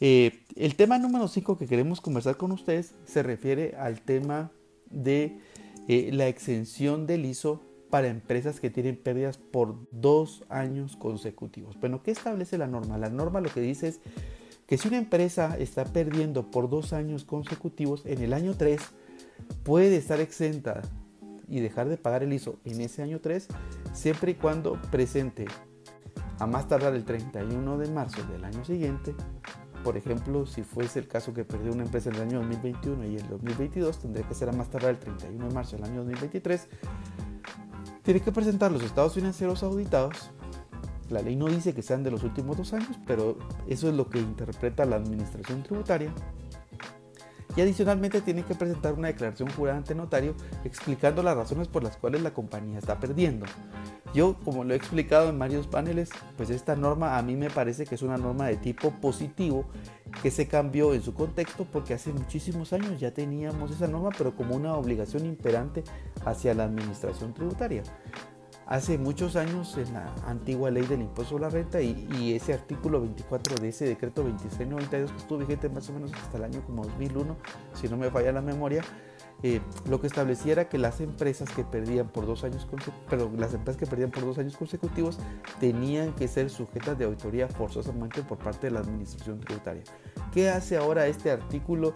Eh, 0.01 0.41
el 0.57 0.77
tema 0.77 0.99
número 0.99 1.27
5 1.27 1.59
que 1.59 1.67
queremos 1.67 2.01
conversar 2.01 2.37
con 2.37 2.53
ustedes 2.53 2.95
se 3.07 3.23
refiere 3.23 3.75
al 3.79 4.01
tema 4.03 4.51
de 4.91 5.39
eh, 5.89 6.11
la 6.13 6.29
exención 6.29 7.07
del 7.07 7.25
ISO 7.25 7.63
para 7.95 8.09
empresas 8.09 8.59
que 8.59 8.71
tienen 8.71 8.97
pérdidas 8.97 9.39
por 9.39 9.77
dos 9.93 10.43
años 10.49 10.97
consecutivos. 10.97 11.79
Bueno, 11.79 12.03
¿qué 12.03 12.11
establece 12.11 12.59
la 12.59 12.67
norma? 12.67 12.99
La 12.99 13.09
norma 13.09 13.41
lo 13.41 13.49
que 13.51 13.61
dice 13.61 13.87
es 13.87 14.01
que 14.67 14.77
si 14.77 14.89
una 14.89 14.99
empresa 14.99 15.57
está 15.61 15.85
perdiendo 15.85 16.51
por 16.51 16.69
dos 16.69 16.93
años 16.93 17.23
consecutivos, 17.23 18.05
en 18.05 18.21
el 18.21 18.33
año 18.33 18.55
3 18.57 18.81
puede 19.63 19.95
estar 19.95 20.19
exenta 20.19 20.83
y 21.49 21.61
dejar 21.61 21.89
de 21.89 21.97
pagar 21.97 22.25
el 22.25 22.33
ISO 22.33 22.59
en 22.65 22.81
ese 22.81 23.01
año 23.01 23.21
3 23.21 23.47
siempre 23.93 24.33
y 24.33 24.35
cuando 24.35 24.73
presente 24.91 25.45
a 26.41 26.49
más 26.49 26.67
tardar 26.67 26.97
el 26.97 27.05
31 27.05 27.79
de 27.79 27.89
marzo 27.93 28.25
del 28.25 28.45
año 28.45 28.65
siguiente. 28.65 29.15
Por 29.85 29.97
ejemplo, 29.97 30.47
si 30.47 30.65
fuese 30.65 30.99
el 30.99 31.07
caso 31.07 31.33
que 31.33 31.45
perdió 31.45 31.71
una 31.71 31.85
empresa 31.85 32.09
en 32.09 32.17
el 32.17 32.23
año 32.23 32.39
2021 32.41 33.05
y 33.05 33.17
el 33.19 33.29
2022, 33.29 34.01
tendría 34.01 34.27
que 34.27 34.35
ser 34.35 34.49
a 34.49 34.53
más 34.53 34.69
tardar 34.69 34.91
el 34.91 34.99
31 34.99 35.47
de 35.47 35.55
marzo 35.55 35.77
del 35.77 35.85
año 35.85 35.99
2023. 35.99 36.69
Tiene 38.05 38.21
que 38.21 38.33
presentar 38.33 38.71
los 38.71 38.83
estados 38.83 39.15
financieros 39.15 39.63
auditados. 39.63 40.31
La 41.09 41.23
ley 41.23 41.37
no 41.37 41.47
dice 41.47 41.75
que 41.75 41.83
sean 41.83 42.03
de 42.03 42.11
los 42.11 42.23
últimos 42.23 42.57
dos 42.57 42.75
años, 42.75 42.99
pero 43.07 43.39
eso 43.67 43.89
es 43.89 43.95
lo 43.95 44.11
que 44.11 44.19
interpreta 44.19 44.85
la 44.85 44.97
administración 44.97 45.63
tributaria 45.63 46.13
y 47.57 47.61
adicionalmente 47.61 48.21
tiene 48.21 48.45
que 48.45 48.55
presentar 48.55 48.95
una 48.95 49.09
declaración 49.09 49.51
jurada 49.51 49.79
ante 49.79 49.95
notario 49.95 50.35
explicando 50.65 51.23
las 51.23 51.37
razones 51.37 51.69
por 51.69 51.83
las 51.83 51.97
cuales 51.97 52.23
la 52.23 52.33
compañía 52.33 52.79
está 52.79 52.99
perdiendo. 52.99 53.47
Yo, 54.15 54.37
como 54.45 54.65
lo 54.65 54.75
he 54.75 54.77
explicado 54.77 55.29
en 55.29 55.39
varios 55.39 55.67
paneles, 55.67 56.11
pues 56.37 56.51
esta 56.51 56.77
norma 56.77 57.19
a 57.19 57.23
mí 57.23 57.37
me 57.37 57.51
parece 57.51 57.85
que 57.85 57.97
es 57.97 58.03
una 58.03 58.17
norma 58.17 58.47
de 58.47 58.57
tipo 58.57 58.91
positivo 58.93 59.65
que 60.23 60.31
se 60.31 60.47
cambió 60.47 60.95
en 60.95 61.03
su 61.03 61.15
contexto 61.15 61.67
porque 61.71 61.95
hace 61.95 62.13
muchísimos 62.13 62.73
años 62.73 63.01
ya 63.01 63.13
teníamos 63.13 63.73
esa 63.73 63.89
norma, 63.89 64.11
pero 64.17 64.37
como 64.37 64.55
una 64.55 64.75
obligación 64.77 65.27
imperante 65.27 65.83
hacia 66.25 66.55
la 66.55 66.65
administración 66.65 67.35
tributaria 67.35 67.83
hace 68.67 68.99
muchos 68.99 69.37
años 69.37 69.77
en 69.77 69.93
la 69.93 70.15
antigua 70.27 70.71
ley 70.71 70.87
del 70.87 71.03
impuesto 71.03 71.37
a 71.37 71.41
la 71.41 71.51
renta 71.51 71.81
y, 71.81 72.35
ese 72.35 72.55
artículo 72.55 73.01
24 73.01 73.57
de 73.57 73.69
ese 73.69 73.87
decreto 73.87 74.23
2692 74.23 75.11
que 75.13 75.19
estuvo 75.19 75.39
vigente 75.39 75.69
más 75.69 75.89
o 75.89 75.93
menos 75.93 76.13
hasta 76.13 76.39
el 76.39 76.45
año 76.45 76.63
como 76.67 76.85
2001, 76.85 77.37
si 77.75 77.89
no 77.89 77.97
me 77.97 78.11
falla 78.11 78.33
la 78.33 78.41
memoria, 78.41 78.83
eh, 79.43 79.61
lo 79.89 80.01
que 80.01 80.07
establecía 80.07 80.53
era 80.53 80.69
que 80.69 80.79
las 80.79 81.01
empresas 81.01 81.51
que 81.51 81.65
perdían 81.65 82.09
por 82.09 82.27
dos 82.27 82.45
años 82.45 82.67
pero 83.11 83.31
las 83.37 83.53
empresas 83.53 83.79
que 83.79 83.87
perdían 83.87 84.11
por 84.11 84.25
dos 84.25 84.39
años 84.39 84.57
consecutivos 84.57 85.19
tenían 85.61 86.15
que 86.15 86.29
ser 86.29 86.49
sujetas 86.49 86.99
de 86.99 87.05
auditoría 87.05 87.49
forzosamente 87.49 88.23
por 88.23 88.39
parte 88.39 88.69
de 88.69 88.71
la 88.73 88.81
administración 88.81 89.41
tributaria. 89.41 89.83
¿Qué 90.33 90.51
hace 90.51 90.77
ahora 90.77 91.07
este 91.07 91.31
artículo 91.31 91.95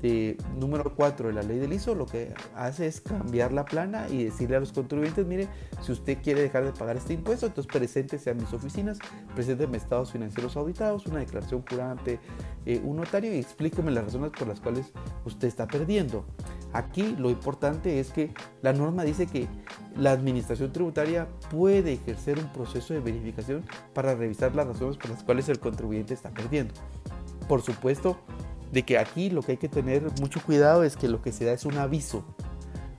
de 0.00 0.38
número 0.56 0.94
4 0.94 1.28
de 1.28 1.34
la 1.34 1.42
ley 1.42 1.58
del 1.58 1.72
ISO? 1.72 1.94
Lo 1.94 2.06
que 2.06 2.32
hace 2.54 2.86
es 2.86 3.00
cambiar 3.00 3.52
la 3.52 3.64
plana 3.64 4.08
y 4.08 4.24
decirle 4.24 4.56
a 4.56 4.60
los 4.60 4.72
contribuyentes, 4.72 5.26
mire, 5.26 5.48
si 5.82 5.92
usted 5.92 6.18
quiere 6.22 6.42
dejar 6.42 6.64
de 6.64 6.72
pagar 6.72 6.96
este 6.96 7.14
impuesto, 7.14 7.46
entonces 7.46 7.72
preséntese 7.72 8.30
a 8.30 8.34
mis 8.34 8.52
oficinas, 8.52 8.98
presénteme 9.34 9.76
estados 9.76 10.12
financieros 10.12 10.56
auditados, 10.56 11.06
una 11.06 11.18
declaración 11.18 11.64
jurada 11.68 11.92
ante 11.92 12.20
eh, 12.66 12.80
un 12.84 12.96
notario 12.96 13.34
y 13.34 13.38
explíqueme 13.38 13.90
las 13.90 14.04
razones 14.04 14.30
por 14.30 14.46
las 14.46 14.60
cuales 14.60 14.92
usted 15.24 15.48
está 15.48 15.66
perdiendo. 15.66 16.24
Aquí 16.72 17.16
lo 17.18 17.30
importante 17.30 17.98
es 17.98 18.10
que 18.12 18.32
la 18.62 18.72
norma 18.72 19.02
dice 19.02 19.26
que 19.26 19.48
la 19.96 20.12
administración 20.12 20.72
tributaria 20.72 21.26
puede 21.50 21.94
ejercer 21.94 22.38
un 22.38 22.52
proceso 22.52 22.94
de 22.94 23.00
verificación 23.00 23.64
para 23.92 24.14
revisar 24.14 24.54
las 24.54 24.66
razones 24.66 24.96
por 24.96 25.10
las 25.10 25.24
cuales 25.24 25.48
el 25.48 25.58
contribuyente 25.58 26.14
está 26.14 26.30
perdiendo. 26.30 26.74
Por 27.50 27.62
supuesto, 27.62 28.16
de 28.70 28.84
que 28.84 28.96
aquí 28.96 29.28
lo 29.28 29.42
que 29.42 29.50
hay 29.50 29.58
que 29.58 29.68
tener 29.68 30.04
mucho 30.20 30.40
cuidado 30.40 30.84
es 30.84 30.94
que 30.94 31.08
lo 31.08 31.20
que 31.20 31.32
se 31.32 31.44
da 31.44 31.52
es 31.52 31.64
un 31.64 31.78
aviso. 31.78 32.24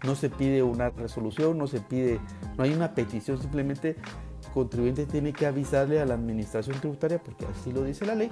No 0.03 0.13
se 0.13 0.29
pide 0.29 0.61
una 0.61 0.89
resolución, 0.89 1.57
no 1.57 1.67
se 1.67 1.79
pide, 1.79 2.19
no 2.57 2.65
hay 2.65 2.73
una 2.73 2.93
petición, 2.93 3.39
simplemente 3.39 3.91
el 3.91 4.51
contribuyente 4.53 5.05
tiene 5.05 5.31
que 5.31 5.45
avisarle 5.45 6.01
a 6.01 6.05
la 6.05 6.15
administración 6.15 6.77
tributaria 6.81 7.23
porque 7.23 7.45
así 7.45 7.71
lo 7.71 7.85
dice 7.85 8.05
la 8.05 8.13
ley 8.13 8.29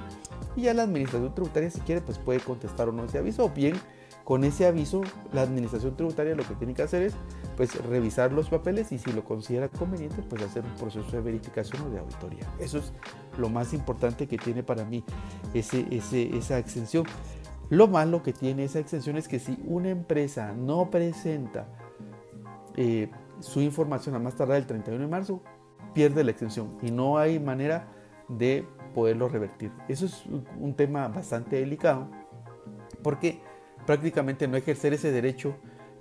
y 0.58 0.64
ya 0.64 0.74
la 0.74 0.84
administración 0.84 1.34
tributaria 1.34 1.70
si 1.70 1.80
quiere 1.80 2.02
pues 2.02 2.18
puede 2.18 2.42
contestar 2.42 2.90
o 2.90 2.92
no 2.92 3.06
ese 3.06 3.20
aviso 3.20 3.50
bien 3.52 3.76
con 4.30 4.44
ese 4.44 4.68
aviso, 4.68 5.02
la 5.34 5.42
administración 5.42 5.96
tributaria 5.96 6.36
lo 6.36 6.44
que 6.44 6.54
tiene 6.54 6.76
que 6.76 6.84
hacer 6.84 7.02
es 7.02 7.16
pues, 7.58 7.84
revisar 7.84 8.32
los 8.32 8.48
papeles 8.48 8.92
y 8.92 9.00
si 9.00 9.12
lo 9.12 9.24
considera 9.24 9.70
conveniente, 9.70 10.22
pues 10.22 10.44
hacer 10.44 10.64
un 10.64 10.76
proceso 10.76 11.10
de 11.14 11.20
verificación 11.20 11.82
o 11.82 11.90
de 11.90 11.98
auditoría. 11.98 12.44
Eso 12.60 12.78
es 12.78 12.94
lo 13.40 13.50
más 13.50 13.74
importante 13.74 14.28
que 14.28 14.38
tiene 14.38 14.62
para 14.62 14.86
mí 14.86 15.04
ese, 15.56 15.84
esa 15.92 16.60
exención. 16.60 17.06
Lo 17.70 17.88
malo 17.88 18.22
que 18.22 18.32
tiene 18.32 18.66
esa 18.66 18.78
exención 18.78 19.18
es 19.18 19.28
que 19.28 19.40
si 19.40 19.58
una 19.66 19.90
empresa 19.90 20.54
no 20.54 20.92
presenta 20.92 21.68
eh, 22.76 23.10
su 23.40 23.62
información 23.62 24.14
a 24.14 24.20
más 24.20 24.36
tardar 24.36 24.58
el 24.58 24.68
31 24.68 25.06
de 25.06 25.10
marzo, 25.10 25.42
pierde 25.96 26.24
la 26.24 26.30
exención 26.30 26.78
y 26.84 26.92
no 26.92 27.18
hay 27.18 27.40
manera 27.40 27.88
de 28.28 28.64
poderlo 28.94 29.28
revertir. 29.28 29.72
Eso 29.88 30.06
es 30.06 30.24
un 30.28 30.76
tema 30.76 31.08
bastante 31.08 31.56
delicado 31.56 32.12
porque 33.02 33.49
prácticamente 33.90 34.48
no 34.48 34.56
ejercer 34.56 34.94
ese 34.94 35.12
derecho 35.12 35.56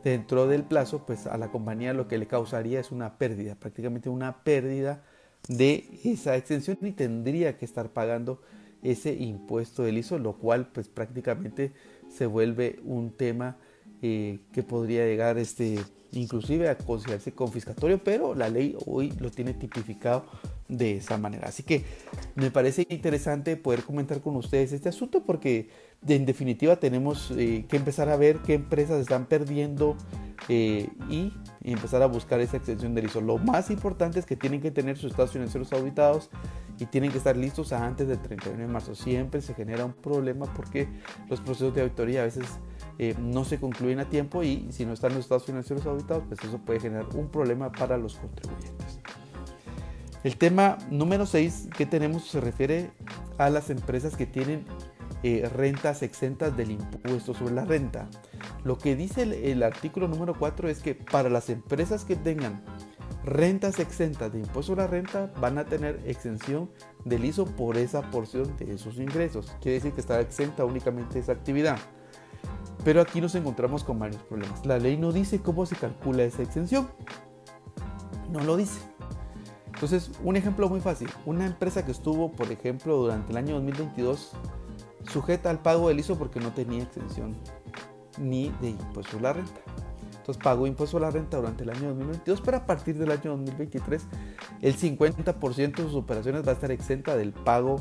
dentro 0.05 0.47
del 0.47 0.63
plazo, 0.63 1.07
pues 1.07 1.27
a 1.27 1.39
la 1.39 1.51
compañía 1.51 1.95
lo 1.95 2.07
que 2.07 2.19
le 2.19 2.27
causaría 2.27 2.81
es 2.81 2.93
una 2.93 3.17
pérdida, 3.17 3.55
prácticamente 3.55 4.11
una 4.11 4.45
pérdida 4.45 5.05
de 5.49 5.99
esa 6.05 6.37
extensión 6.37 6.77
y 6.83 6.93
tendría 6.93 7.57
que 7.57 7.65
estar 7.65 7.95
pagando 7.95 8.43
ese 8.83 9.15
impuesto 9.15 9.85
del 9.85 9.97
ISO, 9.97 10.19
lo 10.19 10.35
cual 10.35 10.69
pues 10.71 10.91
prácticamente 10.91 11.73
se 12.11 12.27
vuelve 12.27 12.79
un 12.85 13.11
tema 13.17 13.57
eh, 14.03 14.41
que 14.53 14.63
podría 14.63 15.07
llegar 15.07 15.39
este, 15.39 15.79
inclusive 16.13 16.69
a 16.69 16.77
considerarse 16.77 17.33
confiscatorio, 17.33 18.05
pero 18.05 18.35
la 18.35 18.51
ley 18.51 18.77
hoy 18.85 19.15
lo 19.19 19.31
tiene 19.31 19.55
tipificado 19.55 20.27
de 20.69 20.99
esa 20.99 21.17
manera. 21.17 21.49
Así 21.49 21.63
que 21.63 21.85
me 22.35 22.51
parece 22.51 22.87
interesante 22.91 23.57
poder 23.57 23.83
comentar 23.83 24.21
con 24.21 24.37
ustedes 24.37 24.73
este 24.73 24.91
asunto 24.91 25.25
porque 25.25 25.71
en 26.07 26.27
definitiva 26.27 26.77
tenemos 26.77 27.31
eh, 27.33 27.67
que 27.69 27.77
empezar 27.77 28.09
a 28.09 28.17
ver 28.17 28.39
qué 28.39 28.55
empresas 28.55 29.01
están 29.01 29.27
perdiendo 29.27 29.97
eh, 30.49 30.89
y, 31.11 31.33
empezar 31.65 32.01
a 32.03 32.07
buscar 32.07 32.41
esa 32.41 32.57
extensión 32.57 32.95
del 32.95 33.07
ISO. 33.07 33.21
Lo 33.21 33.37
más 33.37 33.71
importante 33.71 34.19
es 34.19 34.25
que 34.25 34.37
tienen 34.37 34.63
que 34.63 34.71
tener 34.71 34.97
sus 34.97 35.11
estados 35.11 35.33
financieros 35.33 35.71
auditados 35.75 36.31
y 36.79 36.87
tienen 36.87 37.11
que 37.11 37.19
estar 37.19 37.37
listos 37.37 37.73
antes 37.75 38.09
del 38.09 38.19
31 38.19 38.59
de 38.59 38.67
marzo. 38.67 38.95
Siempre 38.95 39.43
se 39.43 39.53
genera 39.53 39.85
un 39.85 39.93
problema 39.93 40.47
porque 40.55 40.89
los 41.29 41.41
procesos 41.41 41.75
de 41.75 41.83
auditoría 41.83 42.23
a 42.23 42.25
veces 42.25 42.47
eh, 42.99 43.15
no 43.21 43.45
se 43.45 43.61
concluyen 43.61 43.99
a 43.99 44.07
tiempo 44.07 44.43
y 44.43 44.69
si 44.71 44.87
no 44.87 44.95
están 44.95 45.13
los 45.13 45.25
estados 45.25 45.45
financieros 45.45 45.85
auditados, 45.85 46.25
pues 46.27 46.41
eso 46.43 46.59
puede 46.59 46.81
generar 46.81 47.07
un 47.15 47.29
problema 47.29 47.71
para 47.71 47.99
los 47.99 48.17
contribuyentes. 48.17 49.01
El 50.25 50.37
tema 50.37 50.79
número 50.91 51.27
6 51.27 51.69
que 51.77 51.85
tenemos 51.85 52.29
se 52.29 52.41
refiere 52.41 52.91
a 53.37 53.51
las 53.51 53.69
empresas 53.69 54.17
que 54.17 54.27
tienen 54.27 54.65
eh, 55.23 55.51
rentas 55.53 56.03
exentas 56.03 56.57
del 56.57 56.71
impuesto 56.71 57.35
sobre 57.35 57.55
la 57.55 57.65
renta. 57.65 58.09
Lo 58.65 58.79
que 58.79 58.95
dice 58.95 59.23
el, 59.23 59.63
artículo 59.63 60.07
número 60.07 60.35
4 60.35 60.69
es 60.69 60.81
que 60.81 60.95
para 60.95 61.29
las 61.29 61.51
empresas 61.51 62.05
que 62.05 62.15
tengan 62.15 62.63
rentas 63.25 63.81
exentas 63.81 64.33
de 64.33 64.39
impuesto 64.39 64.75
sobre 64.75 64.83
la 64.83 64.87
renta 64.87 65.33
van 65.41 65.59
a 65.59 65.65
tener 65.65 66.01
exención 66.07 66.71
del 67.05 67.25
ISO 67.25 67.47
por 67.47 67.77
esa 67.77 68.03
porción 68.11 68.57
de 68.59 68.75
esos 68.75 68.99
ingresos. 68.99 69.57
Quiere 69.61 69.75
decir 69.75 69.93
que 69.93 70.01
está 70.01 70.21
exenta 70.21 70.65
únicamente 70.65 71.19
esa 71.19 71.33
actividad. 71.33 71.79
Pero 72.85 73.01
aquí 73.01 73.21
nos 73.21 73.35
encontramos 73.35 73.83
con 73.83 73.99
varios 73.99 74.23
problemas. 74.23 74.65
La 74.65 74.79
ley 74.79 74.97
no 74.97 75.11
dice 75.11 75.41
cómo 75.41 75.67
se 75.67 75.75
calcula 75.75 76.23
esa 76.23 76.43
exención. 76.43 76.89
No 78.31 78.41
lo 78.41 78.57
dice. 78.57 78.81
Entonces, 79.67 80.11
un 80.23 80.37
ejemplo 80.37 80.69
muy 80.69 80.81
fácil. 80.81 81.09
Una 81.27 81.47
empresa 81.47 81.85
que 81.85 81.93
estuvo, 81.93 82.33
por 82.33 82.51
ejemplo, 82.51 82.97
durante 82.97 83.33
el 83.33 83.39
año 83.39 83.55
2022 83.57 84.33
sujeta 85.11 85.51
al 85.51 85.61
pago 85.61 85.89
del 85.89 86.01
ISO 86.01 86.19
porque 86.19 86.41
no 86.41 86.53
tenía 86.53 86.83
exención 86.83 87.37
ni 88.19 88.51
de 88.61 88.71
impuesto 88.71 89.19
a 89.19 89.21
la 89.21 89.33
renta. 89.35 89.61
Entonces 90.19 90.43
pagó 90.43 90.67
impuesto 90.67 90.99
a 90.99 91.01
la 91.01 91.11
renta 91.11 91.39
durante 91.39 91.65
el 91.65 91.71
año 91.71 91.89
2022, 91.89 92.43
pero 92.43 92.59
a 92.59 92.67
partir 92.67 92.99
del 92.99 93.11
año 93.11 93.31
2023 93.31 94.03
el 94.61 94.77
50% 94.77 95.77
de 95.77 95.83
sus 95.83 95.95
operaciones 95.95 96.47
va 96.47 96.51
a 96.51 96.55
estar 96.55 96.71
exenta 96.71 97.17
del 97.17 97.33
pago 97.33 97.81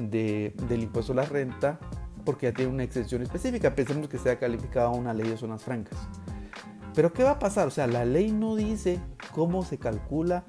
de, 0.00 0.54
del 0.68 0.84
impuesto 0.84 1.12
a 1.12 1.16
la 1.16 1.26
renta 1.26 1.78
porque 2.24 2.46
ya 2.46 2.52
tiene 2.52 2.72
una 2.72 2.82
exención 2.82 3.22
específica. 3.22 3.74
Pensemos 3.74 4.08
que 4.08 4.18
sea 4.18 4.38
calificada 4.38 4.88
una 4.88 5.12
ley 5.14 5.28
de 5.28 5.36
zonas 5.36 5.62
francas. 5.62 5.98
Pero 6.94 7.12
¿qué 7.12 7.22
va 7.22 7.32
a 7.32 7.38
pasar? 7.38 7.68
O 7.68 7.70
sea, 7.70 7.86
la 7.86 8.04
ley 8.04 8.32
no 8.32 8.56
dice 8.56 9.00
cómo 9.32 9.62
se 9.62 9.78
calcula 9.78 10.44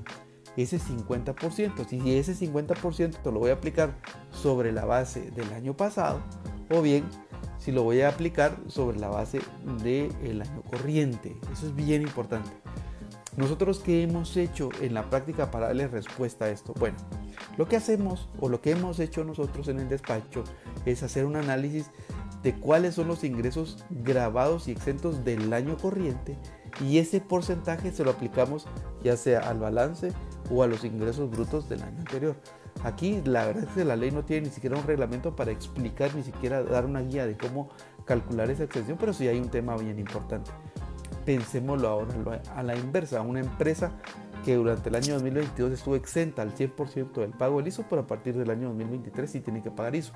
ese 0.58 0.80
50%. 0.80 1.88
Si 1.88 2.16
ese 2.16 2.36
50% 2.36 3.32
lo 3.32 3.40
voy 3.40 3.52
a 3.52 3.54
aplicar 3.54 3.96
sobre 4.32 4.72
la 4.72 4.86
base 4.86 5.32
del 5.32 5.54
año 5.54 5.76
pasado 5.76 6.22
o 6.70 6.82
bien 6.82 7.06
si 7.58 7.72
lo 7.72 7.84
voy 7.84 8.02
a 8.02 8.10
aplicar 8.10 8.58
sobre 8.68 9.00
la 9.00 9.10
base 9.10 9.40
del 9.84 10.42
año 10.42 10.62
corriente. 10.64 11.38
Eso 11.52 11.68
es 11.68 11.76
bien 11.76 12.02
importante. 12.02 12.50
Nosotros 13.36 13.80
qué 13.80 14.04
hemos 14.04 14.36
hecho 14.36 14.70
en 14.82 14.94
la 14.94 15.10
práctica 15.10 15.52
para 15.52 15.68
darle 15.68 15.88
respuesta 15.88 16.46
a 16.46 16.50
esto? 16.50 16.74
Bueno, 16.80 16.98
lo 17.58 17.68
que 17.68 17.76
hacemos 17.76 18.30
o 18.40 18.50
lo 18.50 18.62
que 18.62 18.72
hemos 18.72 19.00
hecho 19.00 19.24
nosotros 19.24 19.68
en 19.68 19.80
el 19.80 19.90
despacho 19.90 20.44
es 20.86 21.04
hacer 21.04 21.26
un 21.26 21.36
análisis 21.36 21.92
de 22.42 22.56
cuáles 22.56 22.96
son 22.96 23.08
los 23.08 23.24
ingresos 23.24 23.84
grabados 23.90 24.68
y 24.68 24.72
exentos 24.72 25.24
del 25.24 25.52
año 25.54 25.78
corriente 25.78 26.38
y 26.82 27.00
ese 27.00 27.20
porcentaje 27.20 27.92
se 27.92 28.04
lo 28.04 28.12
aplicamos 28.12 28.68
ya 29.04 29.18
sea 29.18 29.40
al 29.40 29.60
balance 29.60 30.14
o 30.50 30.64
a 30.64 30.68
los 30.68 30.84
ingresos 30.84 31.30
brutos 31.30 31.68
del 31.70 31.84
año 31.84 32.00
anterior. 32.00 32.36
Aquí 32.84 33.22
la 33.26 33.46
verdad 33.46 33.64
es 33.64 33.70
que 33.70 33.86
la 33.86 33.96
ley 33.96 34.12
no 34.12 34.24
tiene 34.24 34.48
ni 34.48 34.54
siquiera 34.54 34.78
un 34.78 34.86
reglamento 34.86 35.36
para 35.36 35.52
explicar, 35.52 36.14
ni 36.16 36.24
siquiera 36.24 36.64
dar 36.64 36.86
una 36.86 37.02
guía 37.02 37.26
de 37.26 37.36
cómo 37.36 37.70
calcular 38.06 38.50
esa 38.50 38.64
exención, 38.64 38.98
pero 39.00 39.14
sí 39.14 39.28
hay 39.28 39.40
un 39.40 39.50
tema 39.50 39.76
bien 39.78 40.00
importante. 40.00 40.52
Pensémoslo 41.26 41.88
ahora 41.88 42.42
a 42.56 42.64
la 42.64 42.76
inversa, 42.76 43.22
una 43.22 43.40
empresa 43.40 43.92
que 44.46 44.56
durante 44.56 44.90
el 44.90 44.96
año 44.96 45.16
2022 45.16 45.72
estuvo 45.74 45.96
exenta 45.96 46.42
al 46.42 46.56
100% 46.56 47.14
del 47.14 47.32
pago 47.32 47.58
del 47.58 47.68
ISO, 47.68 47.84
pero 47.90 48.04
a 48.04 48.08
partir 48.08 48.38
del 48.38 48.50
año 48.50 48.68
2023 48.70 49.30
sí 49.30 49.42
tiene 49.42 49.62
que 49.62 49.72
pagar 49.72 49.96
ISO. 49.96 50.14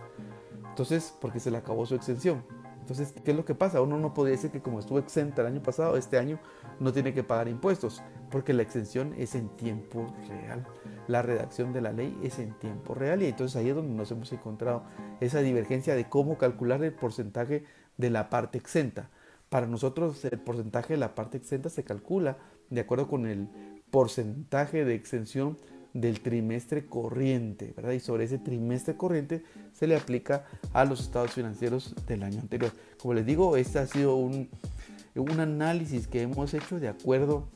Entonces, 0.69 1.13
porque 1.19 1.39
se 1.39 1.51
le 1.51 1.57
acabó 1.57 1.85
su 1.85 1.95
exención. 1.95 2.43
Entonces, 2.91 3.15
¿qué 3.23 3.31
es 3.31 3.37
lo 3.37 3.45
que 3.45 3.55
pasa? 3.55 3.81
Uno 3.81 3.97
no 3.97 4.13
podría 4.13 4.35
decir 4.35 4.51
que 4.51 4.61
como 4.61 4.79
estuvo 4.79 4.99
exenta 4.99 5.41
el 5.41 5.47
año 5.47 5.63
pasado, 5.63 5.95
este 5.95 6.17
año 6.17 6.39
no 6.81 6.91
tiene 6.91 7.13
que 7.13 7.23
pagar 7.23 7.47
impuestos, 7.47 8.03
porque 8.29 8.51
la 8.51 8.63
exención 8.63 9.13
es 9.17 9.33
en 9.33 9.47
tiempo 9.55 10.13
real. 10.27 10.67
La 11.07 11.21
redacción 11.21 11.71
de 11.71 11.79
la 11.79 11.93
ley 11.93 12.19
es 12.21 12.37
en 12.37 12.51
tiempo 12.59 12.93
real 12.93 13.23
y 13.23 13.27
entonces 13.27 13.55
ahí 13.55 13.69
es 13.69 13.75
donde 13.75 13.95
nos 13.95 14.11
hemos 14.11 14.33
encontrado 14.33 14.83
esa 15.21 15.39
divergencia 15.39 15.95
de 15.95 16.09
cómo 16.09 16.37
calcular 16.37 16.83
el 16.83 16.91
porcentaje 16.91 17.63
de 17.95 18.09
la 18.09 18.29
parte 18.29 18.57
exenta. 18.57 19.09
Para 19.47 19.67
nosotros 19.67 20.25
el 20.25 20.39
porcentaje 20.41 20.95
de 20.95 20.99
la 20.99 21.15
parte 21.15 21.37
exenta 21.37 21.69
se 21.69 21.85
calcula 21.85 22.39
de 22.69 22.81
acuerdo 22.81 23.07
con 23.07 23.25
el 23.25 23.47
porcentaje 23.89 24.83
de 24.83 24.95
exención 24.95 25.57
del 25.93 26.21
trimestre 26.21 26.85
corriente, 26.85 27.73
¿verdad? 27.75 27.91
Y 27.91 27.99
sobre 27.99 28.25
ese 28.25 28.37
trimestre 28.37 28.95
corriente 28.95 29.43
se 29.73 29.87
le 29.87 29.95
aplica 29.95 30.45
a 30.73 30.85
los 30.85 31.01
estados 31.01 31.31
financieros 31.31 31.95
del 32.07 32.23
año 32.23 32.39
anterior. 32.39 32.71
Como 32.99 33.13
les 33.13 33.25
digo, 33.25 33.57
este 33.57 33.79
ha 33.79 33.87
sido 33.87 34.15
un, 34.15 34.49
un 35.15 35.39
análisis 35.39 36.07
que 36.07 36.21
hemos 36.21 36.53
hecho 36.53 36.79
de 36.79 36.87
acuerdo 36.87 37.49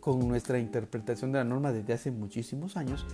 con 0.00 0.26
nuestra 0.28 0.58
interpretación 0.58 1.32
de 1.32 1.38
la 1.38 1.44
norma 1.44 1.72
desde 1.72 1.94
hace 1.94 2.10
muchísimos 2.10 2.76
años 2.76 3.06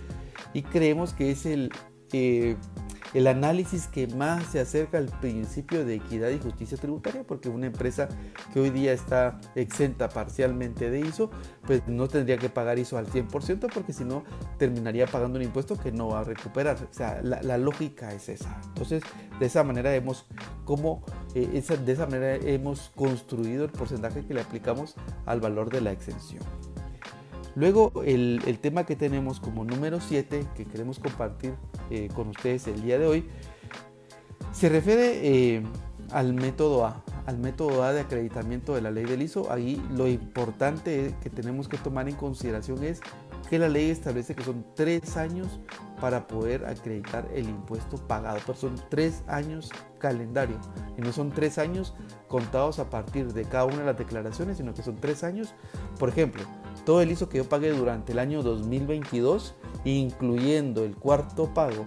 y 0.53 0.61
creemos 0.61 1.13
que 1.13 1.31
es 1.31 1.45
el, 1.45 1.71
eh, 2.11 2.57
el 3.15 3.27
análisis 3.27 3.87
que 3.87 4.07
más 4.07 4.45
se 4.47 4.59
acerca 4.59 4.97
al 4.97 5.05
principio 5.05 5.85
de 5.85 5.95
equidad 5.95 6.29
y 6.31 6.37
justicia 6.37 6.77
tributaria, 6.77 7.23
porque 7.23 7.47
una 7.47 7.67
empresa 7.67 8.09
que 8.53 8.59
hoy 8.59 8.71
día 8.71 8.91
está 8.91 9.39
exenta 9.55 10.09
parcialmente 10.09 10.89
de 10.89 10.99
ISO, 10.99 11.31
pues 11.65 11.87
no 11.87 12.09
tendría 12.09 12.37
que 12.37 12.49
pagar 12.49 12.77
ISO 12.77 12.97
al 12.97 13.07
100%, 13.07 13.71
porque 13.73 13.93
si 13.93 14.03
no 14.03 14.25
terminaría 14.57 15.07
pagando 15.07 15.39
un 15.39 15.45
impuesto 15.45 15.77
que 15.77 15.93
no 15.93 16.09
va 16.09 16.19
a 16.19 16.23
recuperar. 16.25 16.75
O 16.75 16.93
sea, 16.93 17.21
la, 17.23 17.57
lógica 17.57 18.13
es 18.13 18.27
esa. 18.27 18.59
Entonces, 18.67 19.01
de 19.39 19.45
esa 19.45 19.63
manera 19.63 19.95
hemos, 19.95 20.25
como, 20.65 21.01
eh, 21.35 21.63
de 21.85 21.91
esa 21.93 22.07
manera 22.07 22.35
hemos 22.35 22.91
construido 22.95 23.63
el 23.63 23.71
porcentaje 23.71 24.25
que 24.25 24.33
le 24.33 24.41
aplicamos 24.41 24.95
al 25.25 25.39
valor 25.39 25.69
de 25.69 25.79
la 25.79 25.93
exención. 25.93 26.43
Luego 27.55 27.91
el, 28.03 28.59
tema 28.61 28.85
que 28.85 28.95
tenemos 28.95 29.39
como 29.39 29.63
número 29.63 30.01
7 30.01 30.45
que 30.55 30.65
queremos 30.65 30.99
compartir 30.99 31.53
eh, 31.89 32.09
con 32.13 32.29
ustedes 32.29 32.67
el 32.67 32.81
día 32.81 32.99
de 32.99 33.07
hoy 33.07 33.25
se 34.51 34.69
refiere 34.69 35.19
eh, 35.23 35.63
al 36.11 36.33
método 36.33 36.85
A, 36.85 37.03
al 37.25 37.37
método 37.37 37.83
A 37.83 37.91
de 37.91 38.01
acreditamiento 38.01 38.73
de 38.73 38.81
la 38.81 38.91
ley 38.91 39.03
del 39.03 39.21
ISO. 39.21 39.51
Ahí 39.51 39.81
lo 39.91 40.07
importante 40.07 41.13
que 41.21 41.29
tenemos 41.29 41.67
que 41.67 41.77
tomar 41.77 42.07
en 42.07 42.15
consideración 42.15 42.83
es 42.83 43.01
que 43.49 43.59
la 43.59 43.69
ley 43.69 43.89
establece 43.89 44.33
que 44.33 44.43
son 44.43 44.65
tres 44.75 45.17
años 45.17 45.59
para 45.99 46.27
poder 46.27 46.65
acreditar 46.65 47.27
el 47.33 47.49
impuesto 47.49 47.97
pagado, 47.97 48.39
pero 48.45 48.57
son 48.57 48.75
tres 48.89 49.23
años 49.27 49.71
calendario 49.99 50.57
y 50.97 51.01
no 51.01 51.11
son 51.11 51.31
tres 51.31 51.57
años 51.57 51.93
contados 52.27 52.79
a 52.79 52.89
partir 52.89 53.33
de 53.33 53.43
cada 53.43 53.65
una 53.65 53.79
de 53.79 53.85
las 53.85 53.97
declaraciones, 53.97 54.57
sino 54.57 54.73
que 54.73 54.83
son 54.83 54.95
tres 54.95 55.23
años. 55.23 55.53
Por 55.99 56.09
ejemplo, 56.09 56.43
todo 56.85 57.01
el 57.01 57.11
ISO 57.11 57.27
que 57.27 57.37
yo 57.39 57.45
pagué 57.49 57.71
durante 57.71 58.11
el 58.13 58.19
año 58.19 58.43
2022, 58.43 59.55
incluyendo 59.83 60.85
el 60.85 60.95
cuarto 60.95 61.53
pago 61.53 61.85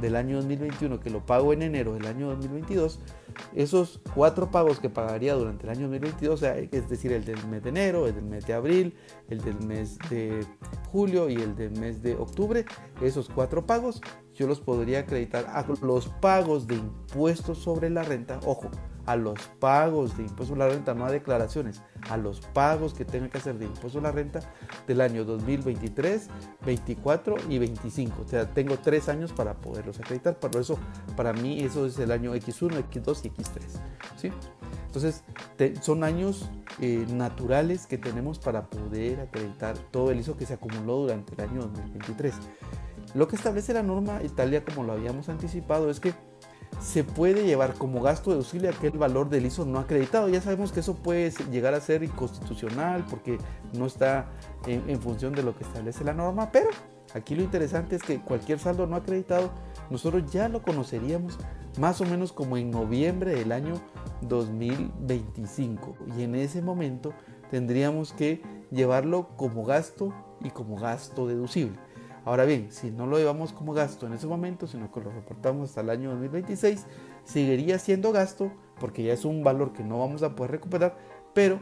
del 0.00 0.16
año 0.16 0.36
2021, 0.36 0.98
que 1.00 1.10
lo 1.10 1.24
pago 1.24 1.52
en 1.52 1.62
enero 1.62 1.94
del 1.94 2.06
año 2.06 2.28
2022, 2.28 3.00
esos 3.54 4.00
cuatro 4.14 4.50
pagos 4.50 4.80
que 4.80 4.90
pagaría 4.90 5.34
durante 5.34 5.64
el 5.64 5.70
año 5.70 5.82
2022, 5.82 6.42
es 6.42 6.88
decir, 6.88 7.12
el 7.12 7.24
del 7.24 7.46
mes 7.46 7.62
de 7.62 7.68
enero, 7.68 8.06
el 8.06 8.14
del 8.14 8.24
mes 8.24 8.46
de 8.46 8.54
abril, 8.54 8.94
el 9.28 9.40
del 9.40 9.60
mes 9.66 9.98
de 10.08 10.44
julio 10.90 11.28
y 11.28 11.36
el 11.36 11.54
del 11.54 11.72
mes 11.72 12.02
de 12.02 12.14
octubre, 12.14 12.64
esos 13.00 13.28
cuatro 13.28 13.66
pagos 13.66 14.00
yo 14.34 14.46
los 14.46 14.60
podría 14.60 15.00
acreditar 15.00 15.46
a 15.48 15.66
los 15.82 16.08
pagos 16.08 16.66
de 16.66 16.76
impuestos 16.76 17.58
sobre 17.58 17.90
la 17.90 18.02
renta, 18.02 18.40
ojo, 18.46 18.70
a 19.06 19.16
los 19.16 19.40
pagos 19.58 20.16
de 20.16 20.22
impuestos 20.22 20.48
sobre 20.48 20.60
la 20.60 20.68
renta, 20.68 20.94
no 20.94 21.04
a 21.04 21.10
declaraciones, 21.10 21.82
a 22.08 22.16
los 22.16 22.40
pagos 22.40 22.94
que 22.94 23.04
tenga 23.04 23.28
que 23.28 23.38
hacer 23.38 23.58
de 23.58 23.64
impuestos 23.64 23.92
sobre 23.92 24.04
la 24.04 24.12
renta 24.12 24.40
del 24.86 25.00
año 25.00 25.24
2023, 25.24 26.28
24 26.64 27.36
y 27.48 27.58
25. 27.58 28.22
O 28.22 28.28
sea, 28.28 28.50
tengo 28.50 28.78
tres 28.78 29.08
años 29.08 29.32
para 29.32 29.54
poderlos 29.54 29.98
acreditar. 29.98 30.38
Por 30.38 30.56
eso, 30.56 30.78
para 31.16 31.32
mí, 31.32 31.60
eso 31.60 31.86
es 31.86 31.98
el 31.98 32.12
año 32.12 32.34
X1, 32.34 32.84
X2 32.90 33.24
y 33.24 33.30
X3. 33.30 33.60
¿sí? 34.16 34.32
Entonces, 34.86 35.22
son 35.82 36.02
años 36.02 36.50
eh, 36.80 37.06
naturales 37.10 37.86
que 37.86 37.96
tenemos 37.98 38.38
para 38.38 38.68
poder 38.68 39.20
acreditar 39.20 39.76
todo 39.90 40.10
el 40.10 40.18
ISO 40.18 40.36
que 40.36 40.46
se 40.46 40.54
acumuló 40.54 40.98
durante 41.02 41.34
el 41.34 41.48
año 41.48 41.60
2023. 41.62 42.34
Lo 43.14 43.28
que 43.28 43.36
establece 43.36 43.72
la 43.72 43.82
norma 43.82 44.20
Italia, 44.22 44.64
como 44.64 44.84
lo 44.84 44.92
habíamos 44.92 45.28
anticipado, 45.28 45.90
es 45.90 46.00
que 46.00 46.14
se 46.78 47.04
puede 47.04 47.44
llevar 47.44 47.74
como 47.74 48.00
gasto 48.00 48.30
deducible 48.30 48.68
aquel 48.68 48.92
valor 48.92 49.28
del 49.28 49.46
ISO 49.46 49.64
no 49.64 49.78
acreditado. 49.78 50.28
Ya 50.28 50.40
sabemos 50.40 50.72
que 50.72 50.80
eso 50.80 50.94
puede 50.94 51.30
llegar 51.50 51.74
a 51.74 51.80
ser 51.80 52.02
inconstitucional 52.02 53.04
porque 53.10 53.38
no 53.72 53.86
está 53.86 54.30
en, 54.66 55.00
función 55.00 55.34
de 55.34 55.42
lo 55.42 55.56
que 55.56 55.64
establece 55.64 56.04
la 56.04 56.14
norma, 56.14 56.50
pero 56.52 56.70
aquí 57.14 57.34
lo 57.34 57.42
interesante 57.42 57.96
es 57.96 58.02
que 58.02 58.20
cualquier 58.20 58.58
saldo 58.58 58.86
no 58.86 58.96
acreditado 58.96 59.50
nosotros 59.90 60.30
ya 60.30 60.48
lo 60.48 60.62
conoceríamos 60.62 61.38
más 61.78 62.00
o 62.00 62.04
menos 62.04 62.32
como 62.32 62.56
en 62.56 62.70
noviembre 62.70 63.34
del 63.34 63.52
año 63.52 63.74
2025 64.22 65.96
y 66.16 66.22
en 66.22 66.34
ese 66.34 66.62
momento 66.62 67.12
tendríamos 67.50 68.12
que 68.12 68.42
llevarlo 68.70 69.28
como 69.36 69.64
gasto 69.64 70.14
y 70.42 70.50
como 70.50 70.76
gasto 70.76 71.26
deducible. 71.26 71.78
Ahora 72.24 72.44
bien, 72.44 72.70
si 72.70 72.90
no 72.90 73.06
lo 73.06 73.18
llevamos 73.18 73.52
como 73.52 73.72
gasto 73.72 74.06
en 74.06 74.12
ese 74.12 74.26
momento, 74.26 74.66
sino 74.66 74.92
que 74.92 75.00
lo 75.00 75.10
reportamos 75.10 75.70
hasta 75.70 75.80
el 75.80 75.90
año 75.90 76.10
2026, 76.10 76.86
seguiría 77.24 77.78
siendo 77.78 78.12
gasto 78.12 78.52
porque 78.78 79.02
ya 79.02 79.12
es 79.12 79.24
un 79.24 79.42
valor 79.42 79.72
que 79.72 79.84
no 79.84 79.98
vamos 79.98 80.22
a 80.22 80.34
poder 80.34 80.52
recuperar, 80.52 80.96
pero 81.34 81.60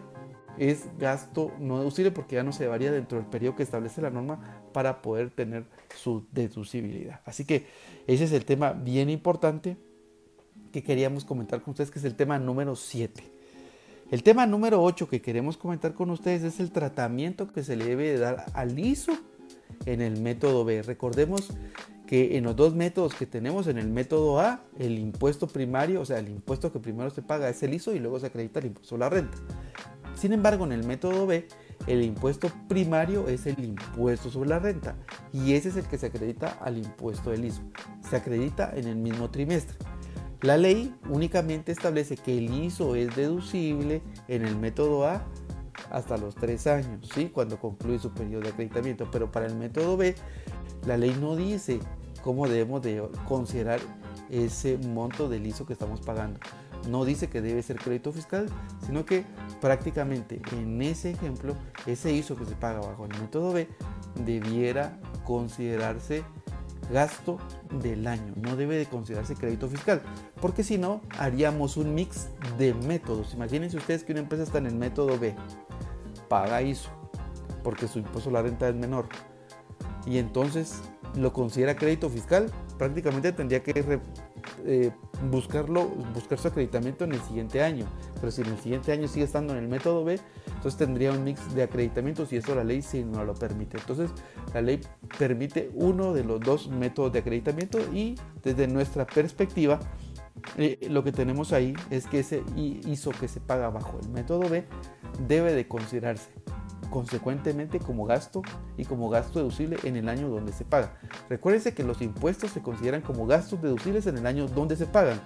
es 0.59 0.89
gasto 0.99 1.53
no 1.61 1.79
deducible 1.79 2.11
porque 2.11 2.37
ya 2.37 2.43
no 2.43 2.53
se 2.53 2.67
varía 2.67 2.91
dentro 2.91 3.19
del 3.19 3.27
periodo 3.27 3.57
que 3.57 3.63
establece 3.63 4.03
la 4.03 4.11
norma 4.11 4.63
para 4.73 5.01
poder 5.03 5.31
tener 5.31 5.67
su 5.95 6.27
deducibilidad. 6.33 7.21
Así 7.25 7.45
que 7.45 7.67
ese 8.07 8.25
es 8.25 8.33
el 8.33 8.45
tema 8.45 8.73
bien 8.73 9.09
importante 9.11 9.77
que 10.73 10.83
queríamos 10.83 11.25
comentar 11.25 11.63
con 11.63 11.73
ustedes, 11.73 11.91
que 11.91 12.01
es 12.01 12.05
el 12.05 12.17
tema 12.17 12.39
número 12.39 12.75
7. 12.75 13.23
El 14.11 14.23
tema 14.23 14.47
número 14.47 14.83
8 14.83 15.09
que 15.09 15.21
queremos 15.21 15.57
comentar 15.57 15.95
con 15.95 16.11
ustedes 16.11 16.43
es 16.43 16.61
el 16.61 16.73
tratamiento 16.73 17.47
que 17.47 17.63
se 17.63 17.77
le 17.77 17.85
debe 17.85 18.19
dar 18.19 18.47
al 18.55 18.79
ISO 18.79 19.13
en 19.87 20.01
el 20.01 20.21
método 20.21 20.65
B. 20.65 20.83
Recordemos 20.83 21.51
que 22.07 22.39
en 22.39 22.45
los 22.45 22.57
dos 22.57 22.75
métodos 22.75 23.15
que 23.15 23.27
tenemos, 23.27 23.67
en 23.67 23.77
el 23.77 23.89
método 23.89 24.41
A, 24.41 24.63
el 24.79 24.99
impuesto 24.99 25.47
primario, 25.47 26.01
o 26.01 26.05
sea, 26.05 26.19
el 26.19 26.29
impuesto 26.29 26.73
que 26.73 26.81
primero 26.81 27.11
se 27.11 27.23
paga 27.23 27.51
es 27.51 27.63
el 27.63 27.75
ISO 27.75 27.95
y 27.95 27.99
luego 27.99 28.19
se 28.19 28.27
acredita 28.27 28.61
el 28.61 28.67
impuesto 28.67 28.95
a 28.95 28.99
la 28.99 29.11
renta. 29.11 29.37
Sin 30.15 30.33
embargo, 30.33 30.65
en 30.65 30.73
el 30.73 30.85
método 30.85 31.27
B, 31.27 31.47
el 31.87 32.03
impuesto 32.03 32.51
primario 32.67 33.29
es 33.29 33.47
el 33.47 33.63
impuesto 33.63 34.31
sobre 34.31 34.49
la 34.49 34.59
renta 34.59 34.97
y 35.33 35.53
ese 35.53 35.69
es 35.69 35.77
el 35.77 35.85
que 35.85 35.99
se 35.99 36.07
acredita 36.07 36.59
al 36.61 36.79
impuesto 36.79 37.31
del 37.31 37.45
ISO. 37.45 37.63
Se 38.09 38.17
acredita 38.17 38.73
en 38.75 38.89
el 38.89 38.97
mismo 38.97 39.31
trimestre. 39.31 39.77
La 40.41 40.57
ley 40.57 40.95
únicamente 41.09 41.73
establece 41.73 42.17
que 42.17 42.39
el 42.39 42.53
ISO 42.53 42.95
es 42.95 43.15
deducible 43.17 44.03
en 44.29 44.45
el 44.45 44.57
método 44.57 45.07
A 45.07 45.25
hasta 45.91 46.17
los 46.17 46.35
tres 46.35 46.67
años, 46.67 47.09
¿sí? 47.15 47.31
cuando 47.33 47.59
concluye 47.59 47.99
su 47.99 48.11
periodo 48.13 48.43
de 48.43 48.49
acreditamiento. 48.51 49.09
Pero 49.11 49.31
para 49.31 49.47
el 49.47 49.55
método 49.55 49.97
B, 49.97 50.15
la 50.87 50.97
ley 50.97 51.17
no 51.21 51.37
dice 51.37 51.81
cómo 52.23 52.49
debemos 52.49 52.83
de 52.83 53.03
considerar 53.27 53.81
ese 54.31 54.79
monto 54.79 55.29
del 55.29 55.47
ISO 55.47 55.67
que 55.67 55.73
estamos 55.73 56.01
pagando. 56.01 56.41
No 56.89 57.05
dice 57.05 57.29
que 57.29 57.41
debe 57.41 57.63
ser 57.63 57.77
crédito 57.77 58.13
fiscal, 58.13 58.47
sino 58.87 59.05
que 59.05 59.25
prácticamente 59.61 60.41
en 60.53 60.81
ese 60.81 61.11
ejemplo, 61.11 61.55
ese 61.87 62.13
ISO 62.13 62.37
que 62.37 62.45
se 62.45 62.55
paga 62.55 62.81
bajo 62.81 63.05
el 63.07 63.19
método 63.21 63.53
B 63.53 63.69
debiera 64.25 64.99
considerarse 65.25 66.23
gasto 66.91 67.39
del 67.83 68.07
año, 68.07 68.33
no 68.37 68.57
debe 68.57 68.77
de 68.77 68.87
considerarse 68.87 69.35
crédito 69.35 69.69
fiscal, 69.69 70.01
porque 70.41 70.63
si 70.63 70.79
no 70.79 71.03
haríamos 71.19 71.77
un 71.77 71.95
mix 71.95 72.29
de 72.57 72.73
métodos. 72.75 73.35
Imagínense 73.35 73.77
ustedes 73.77 74.05
que 74.05 74.13
una 74.13 74.23
empresa 74.23 74.45
está 74.45 74.59
en 74.59 74.67
el 74.67 74.75
método 74.75 75.19
B 75.19 75.35
paga 76.29 76.63
ISO 76.63 76.91
porque 77.63 77.89
su 77.89 77.99
impuesto 77.99 78.31
a 78.31 78.35
la 78.35 78.43
renta 78.43 78.69
es 78.69 78.75
menor 78.75 79.07
y 80.07 80.19
entonces 80.19 80.81
lo 81.15 81.33
considera 81.33 81.77
crédito 81.77 82.09
fiscal, 82.09 82.51
prácticamente 82.77 83.33
tendría 83.33 83.63
que 83.63 84.01
eh, 84.65 84.91
buscarlo, 85.31 85.89
buscar 86.15 86.39
su 86.39 86.49
acreditamiento 86.49 87.05
en 87.05 87.13
el 87.13 87.21
siguiente 87.21 87.63
año. 87.63 87.87
pero 88.21 88.31
si 88.31 88.43
en 88.43 88.49
el 88.49 88.59
siguiente 88.59 88.93
año 88.93 89.09
sigue 89.09 89.25
estando 89.25 89.53
en 89.55 89.61
el 89.61 89.69
método 89.69 90.05
B, 90.05 90.19
entonces 90.47 90.77
tendría 90.77 91.13
un 91.13 91.25
mix 91.25 91.55
de 91.55 91.63
acreditamientos 91.63 92.33
y 92.33 92.37
eso 92.37 92.55
la 92.55 92.65
ley 92.65 92.83
sí 92.83 93.05
no 93.05 93.25
lo 93.25 93.35
permite. 93.35 93.79
Entonces 93.79 94.11
la 94.55 94.63
ley 94.63 94.81
permite 95.19 95.71
uno 95.75 96.13
de 96.13 96.25
los 96.25 96.41
dos 96.41 96.69
métodos 96.69 97.13
de 97.13 97.21
acreditamiento 97.21 97.79
y 97.93 98.17
desde 98.43 98.67
nuestra 98.67 99.07
perspectiva 99.07 99.79
eh, 100.57 100.79
lo 100.91 101.05
que 101.05 101.13
tenemos 101.13 101.53
ahí 101.53 101.75
es 101.91 102.07
que 102.07 102.21
ese 102.21 102.43
ISO 102.57 103.11
que 103.11 103.29
se 103.29 103.41
paga 103.41 103.71
bajo 103.71 103.99
el 104.03 104.09
método 104.11 104.49
B 104.49 104.65
debe 105.27 105.53
de 105.53 105.67
considerarse 105.69 106.31
consecuentemente 106.91 107.81
como 107.81 108.07
gasto 108.07 108.43
y 108.77 108.85
como 108.85 109.11
gasto 109.11 109.41
deducible 109.41 109.77
en 109.85 109.97
el 109.97 110.09
año 110.09 110.29
donde 110.29 110.53
se 110.53 110.65
paga. 110.65 110.99
Recuérdense 111.29 111.75
que 111.75 111.85
los 111.85 112.01
impuestos 112.01 112.51
se 112.51 112.63
consideran 112.63 113.03
como 113.03 113.27
gastos 113.27 113.61
deducibles 113.61 114.07
en 114.07 114.19
el 114.19 114.27
año 114.27 114.49
donde 114.49 114.77
se 114.77 114.87
pagan, 114.87 115.21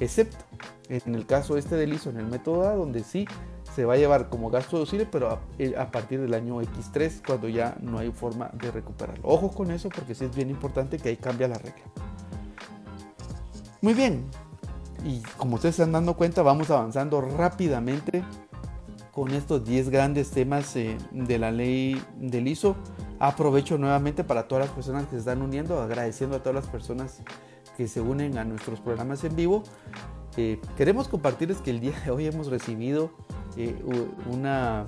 excepto 0.00 0.44
en 0.88 1.14
el 1.14 1.26
caso 1.26 1.56
este 1.56 1.76
del 1.76 1.92
ISO 1.92 2.10
en 2.10 2.18
el 2.18 2.26
método 2.26 2.68
A, 2.68 2.74
donde 2.74 3.04
sí 3.04 3.26
se 3.74 3.84
va 3.84 3.94
a 3.94 3.96
llevar 3.96 4.28
como 4.28 4.50
gasto 4.50 4.76
deducible, 4.76 5.06
pero 5.10 5.30
a, 5.30 5.40
eh, 5.58 5.74
a, 5.76 5.90
partir 5.90 6.20
del 6.20 6.34
año 6.34 6.60
X3, 6.62 7.22
cuando 7.26 7.48
ya 7.48 7.76
no 7.80 7.98
hay 7.98 8.12
forma 8.12 8.50
de 8.54 8.70
recuperarlo. 8.70 9.26
Ojo 9.26 9.50
con 9.50 9.70
eso, 9.70 9.88
porque 9.88 10.14
sí 10.14 10.24
es 10.24 10.34
bien 10.34 10.50
importante 10.50 10.98
que 10.98 11.08
ahí 11.08 11.16
cambia 11.16 11.48
la 11.48 11.58
regla. 11.58 11.82
Muy 13.80 13.94
bien, 13.94 14.24
y 15.04 15.20
como 15.36 15.56
ustedes 15.56 15.76
se 15.76 15.82
están 15.82 15.92
dando 15.92 16.14
cuenta, 16.14 16.42
vamos 16.42 16.70
avanzando 16.70 17.20
rápidamente 17.20 18.24
con 19.12 19.30
estos 19.30 19.64
10 19.64 19.90
grandes 19.90 20.30
temas 20.30 20.74
eh, 20.76 20.96
de 21.12 21.38
la 21.38 21.52
ley 21.52 22.02
del 22.16 22.48
ISO. 22.48 22.74
Aprovecho 23.18 23.78
nuevamente 23.78 24.24
para 24.24 24.48
todas 24.48 24.66
las 24.66 24.74
personas 24.74 25.04
que 25.04 25.10
se 25.12 25.18
están 25.18 25.42
uniendo, 25.42 25.80
agradeciendo 25.80 26.36
a 26.36 26.38
todas 26.40 26.54
las 26.56 26.66
personas 26.66 27.20
que 27.76 27.86
se 27.86 28.00
unen 28.00 28.38
a 28.38 28.44
nuestros 28.44 28.80
programas 28.80 29.22
en 29.24 29.36
vivo. 29.36 29.62
Eh, 30.36 30.58
queremos 30.76 31.06
compartirles 31.06 31.58
que 31.58 31.70
el 31.70 31.80
día 31.80 31.98
de 32.04 32.10
hoy 32.10 32.26
hemos 32.26 32.48
recibido 32.48 33.10
eh, 33.56 33.76
una 34.30 34.86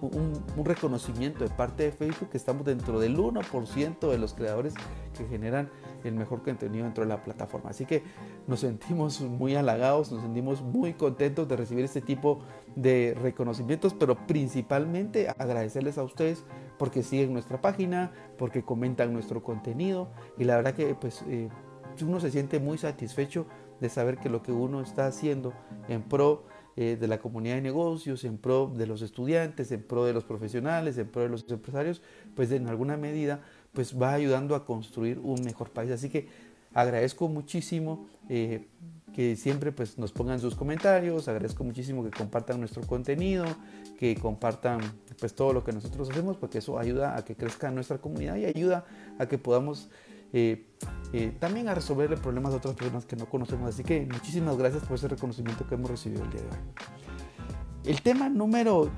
un, 0.00 0.64
reconocimiento 0.64 1.44
de 1.44 1.50
parte 1.50 1.84
de 1.84 1.92
Facebook 1.92 2.30
que 2.30 2.36
estamos 2.36 2.64
dentro 2.64 3.00
del 3.00 3.16
1% 3.16 4.10
de 4.10 4.18
los 4.18 4.34
creadores 4.34 4.74
que 5.16 5.26
generan 5.26 5.70
el 6.04 6.14
mejor 6.14 6.42
contenido 6.42 6.84
dentro 6.84 7.04
de 7.04 7.08
la 7.08 7.22
plataforma. 7.22 7.70
Así 7.70 7.84
que 7.84 8.02
nos 8.46 8.60
sentimos 8.60 9.20
muy 9.20 9.56
halagados, 9.56 10.12
nos 10.12 10.22
sentimos 10.22 10.62
muy 10.62 10.94
contentos 10.94 11.48
de 11.48 11.56
recibir 11.56 11.84
este 11.84 12.00
tipo 12.00 12.40
de 12.76 13.16
reconocimientos, 13.20 13.94
pero 13.94 14.26
principalmente 14.26 15.28
agradecerles 15.28 15.98
a 15.98 16.02
ustedes 16.02 16.44
porque 16.78 17.02
siguen 17.02 17.32
nuestra 17.32 17.60
página, 17.60 18.12
porque 18.38 18.64
comentan 18.64 19.12
nuestro 19.12 19.42
contenido 19.42 20.10
y 20.38 20.44
la 20.44 20.56
verdad 20.56 20.74
que 20.74 20.94
pues 20.94 21.22
eh, 21.28 21.48
uno 22.02 22.20
se 22.20 22.30
siente 22.30 22.60
muy 22.60 22.78
satisfecho 22.78 23.46
de 23.80 23.88
saber 23.88 24.18
que 24.18 24.28
lo 24.28 24.42
que 24.42 24.52
uno 24.52 24.80
está 24.80 25.06
haciendo 25.06 25.52
en 25.88 26.02
pro 26.02 26.44
eh, 26.76 26.96
de 26.98 27.08
la 27.08 27.18
comunidad 27.18 27.56
de 27.56 27.62
negocios, 27.62 28.24
en 28.24 28.38
pro 28.38 28.72
de 28.74 28.86
los 28.86 29.02
estudiantes, 29.02 29.72
en 29.72 29.82
pro 29.82 30.04
de 30.04 30.12
los 30.12 30.24
profesionales, 30.24 30.98
en 30.98 31.08
pro 31.08 31.22
de 31.22 31.28
los 31.28 31.44
empresarios, 31.50 32.02
pues 32.34 32.50
en 32.52 32.68
alguna 32.68 32.96
medida 32.96 33.40
pues 33.72 34.00
va 34.00 34.12
ayudando 34.12 34.54
a 34.54 34.64
construir 34.64 35.18
un 35.18 35.42
mejor 35.42 35.70
país. 35.70 35.90
Así 35.90 36.08
que 36.08 36.28
agradezco 36.74 37.28
muchísimo 37.28 38.08
eh, 38.28 38.66
que 39.14 39.36
siempre 39.36 39.72
pues 39.72 39.98
nos 39.98 40.12
pongan 40.12 40.40
sus 40.40 40.54
comentarios, 40.54 41.28
agradezco 41.28 41.64
muchísimo 41.64 42.04
que 42.04 42.10
compartan 42.10 42.60
nuestro 42.60 42.82
contenido, 42.82 43.44
que 43.98 44.14
compartan 44.16 44.80
pues 45.18 45.34
todo 45.34 45.52
lo 45.52 45.64
que 45.64 45.72
nosotros 45.72 46.10
hacemos, 46.10 46.36
porque 46.36 46.58
eso 46.58 46.78
ayuda 46.78 47.16
a 47.16 47.24
que 47.24 47.34
crezca 47.34 47.70
nuestra 47.70 47.98
comunidad 47.98 48.36
y 48.36 48.44
ayuda 48.44 48.86
a 49.18 49.26
que 49.26 49.38
podamos 49.38 49.90
eh, 50.32 50.66
eh, 51.12 51.32
también 51.40 51.68
a 51.68 51.74
resolver 51.74 52.14
problemas 52.20 52.52
de 52.52 52.58
otras 52.58 52.74
personas 52.74 53.04
que 53.04 53.16
no 53.16 53.26
conocemos. 53.26 53.68
Así 53.68 53.82
que 53.82 54.06
muchísimas 54.10 54.56
gracias 54.56 54.84
por 54.84 54.96
ese 54.96 55.08
reconocimiento 55.08 55.66
que 55.66 55.74
hemos 55.74 55.90
recibido 55.90 56.22
el 56.24 56.30
día 56.30 56.42
de 56.42 56.48
hoy. 56.48 56.56
El 57.84 58.02
tema 58.02 58.28
número 58.28 58.90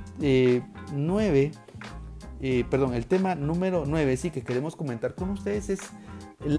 9, 0.92 1.52
eh, 2.40 2.64
perdón, 2.68 2.94
el 2.94 3.06
tema 3.06 3.34
número 3.34 3.84
9, 3.86 4.16
sí, 4.16 4.30
que 4.30 4.42
queremos 4.42 4.76
comentar 4.76 5.14
con 5.14 5.30
ustedes 5.30 5.70
es 5.70 5.80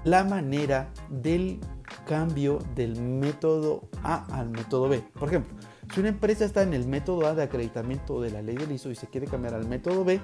la 0.04 0.24
manera 0.24 0.90
del 1.10 1.60
cambio 2.06 2.58
del 2.74 3.00
método 3.00 3.88
A 4.02 4.24
al 4.34 4.48
método 4.48 4.88
B. 4.88 5.04
Por 5.12 5.28
ejemplo, 5.28 5.54
si 5.92 6.00
una 6.00 6.08
empresa 6.08 6.46
está 6.46 6.62
en 6.62 6.72
el 6.72 6.86
método 6.86 7.26
A 7.26 7.34
de 7.34 7.42
acreditamiento 7.42 8.20
de 8.22 8.30
la 8.30 8.40
ley 8.40 8.56
del 8.56 8.72
ISO 8.72 8.90
y 8.90 8.94
se 8.94 9.06
quiere 9.06 9.26
cambiar 9.26 9.54
al 9.54 9.68
método 9.68 10.04
B, 10.04 10.20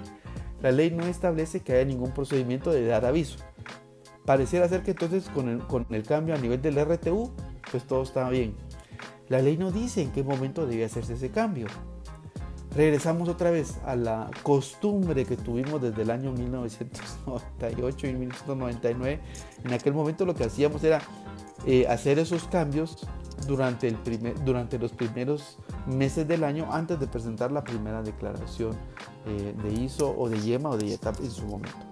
la 0.62 0.72
ley 0.72 0.90
no 0.90 1.04
establece 1.04 1.60
que 1.60 1.74
haya 1.74 1.84
ningún 1.84 2.12
procedimiento 2.12 2.70
de 2.72 2.86
dar 2.86 3.04
aviso 3.04 3.38
pareciera 4.24 4.68
ser 4.68 4.82
que 4.82 4.92
entonces 4.92 5.28
con 5.30 5.48
el, 5.48 6.02
cambio 6.04 6.34
a 6.34 6.38
nivel 6.38 6.60
del 6.60 6.78
RTU, 6.84 7.30
pues 7.70 7.84
todo 7.86 8.02
está 8.02 8.28
bien. 8.28 8.54
La 9.28 9.40
ley 9.40 9.56
no 9.56 9.70
dice 9.70 10.02
en 10.02 10.10
qué 10.12 10.22
momento 10.22 10.66
debe 10.66 10.84
hacerse 10.84 11.14
ese 11.14 11.30
cambio. 11.30 11.66
Regresamos 12.74 13.28
otra 13.28 13.50
vez 13.50 13.78
a 13.84 13.96
la 13.96 14.30
costumbre 14.42 15.24
que 15.24 15.36
tuvimos 15.36 15.82
desde 15.82 16.02
el 16.02 16.10
año 16.10 16.32
1998 16.32 18.06
y 18.06 18.12
1999. 18.12 19.20
En 19.64 19.72
aquel 19.72 19.92
momento 19.92 20.24
lo 20.24 20.34
que 20.34 20.44
hacíamos 20.44 20.84
era 20.84 21.00
eh, 21.66 21.86
hacer 21.88 22.18
esos 22.20 22.44
cambios 22.44 23.06
durante, 23.46 23.88
el 23.88 23.96
primer, 23.96 24.42
durante 24.44 24.78
los 24.78 24.92
primeros 24.92 25.58
meses 25.86 26.28
del 26.28 26.44
año 26.44 26.68
antes 26.70 27.00
de 27.00 27.06
presentar 27.06 27.50
la 27.50 27.64
primera 27.64 28.02
declaración 28.02 28.76
eh, 29.26 29.54
de 29.62 29.72
ISO 29.72 30.14
o 30.16 30.28
de 30.28 30.40
YEMA 30.40 30.70
o 30.70 30.76
de 30.76 30.88
YETAP 30.88 31.20
en 31.20 31.30
su 31.30 31.46
momento. 31.46 31.89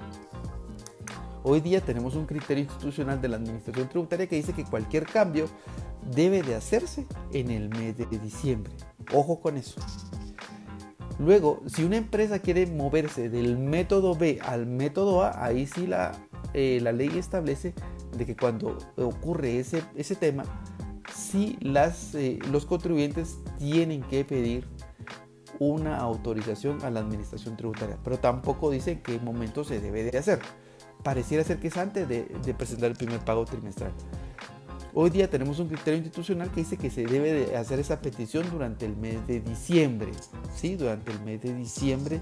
Hoy 1.44 1.61
día 1.61 1.81
tenemos 1.81 2.16
un 2.16 2.27
criterio 2.27 2.64
institucional 2.64 3.20
de 3.20 3.29
la 3.29 3.37
Administración 3.37 3.88
Tributaria 3.88 4.27
que 4.27 4.37
dice 4.37 4.53
que 4.53 4.64
cualquier 4.64 5.07
cambio 5.07 5.46
debe 6.14 6.42
de 6.42 6.57
hacerse 6.57 7.07
en 7.33 7.51
el 7.51 7.68
mes 7.68 7.96
de 7.96 8.07
diciembre. 8.07 8.72
Ojo 9.12 9.40
con 9.40 9.57
eso. 9.57 9.81
Luego, 11.18 11.62
si 11.66 11.85
una 11.85 11.96
empresa 11.96 12.40
quiere 12.40 12.66
moverse 12.66 13.29
del 13.29 13.57
método 13.57 14.14
B 14.14 14.40
al 14.42 14.66
método 14.66 15.22
A, 15.22 15.44
ahí 15.44 15.66
sí 15.66 15.87
la, 15.87 16.12
eh, 16.55 16.81
la 16.83 16.92
ley 16.92 17.11
establece 17.16 17.74
de 18.16 18.27
que 18.27 18.37
cuando 18.37 18.79
ocurre 18.96 19.59
ese, 19.59 19.83
ese 19.96 20.16
tema, 20.16 20.44
sí 21.14 21.57
las, 21.61 22.14
eh, 22.14 22.38
los 22.51 22.66
contribuyentes 22.66 23.38
tienen 23.59 24.03
que 24.03 24.24
pedir 24.24 24.68
una 25.61 25.98
autorización 25.98 26.85
a 26.85 26.90
la 26.90 27.01
administración 27.01 27.57
tributaria, 27.57 27.98
pero 28.03 28.18
tampoco 28.18 28.70
dice 28.70 28.92
en 28.92 29.03
qué 29.03 29.18
momento 29.18 29.64
se 29.64 29.81
debe 29.81 30.05
de 30.05 30.18
hacer 30.18 30.40
pareciera 31.02 31.44
ser 31.44 31.58
que 31.58 31.68
es 31.68 31.76
antes 31.76 32.08
de, 32.08 32.22
presentar 32.56 32.90
el 32.90 32.96
primer 32.96 33.20
pago 33.20 33.44
trimestral. 33.44 33.92
Hoy 34.94 35.11
día 35.11 35.30
tenemos 35.30 35.58
un 35.58 35.68
criterio 35.68 35.98
institucional 35.98 36.50
que 36.50 36.61
dice 36.61 36.76
que 36.76 36.90
se 36.90 37.04
debe 37.04 37.32
de 37.32 37.56
hacer 37.56 37.78
esa 37.78 38.00
petición 38.00 38.50
durante 38.50 38.87
el 38.87 38.96
mes 38.96 39.24
de 39.26 39.40
diciembre, 39.40 40.11
¿sí? 40.56 40.76
Durante 40.76 41.12
el 41.12 41.20
mes 41.20 41.42
de 41.42 41.54
diciembre 41.54 42.20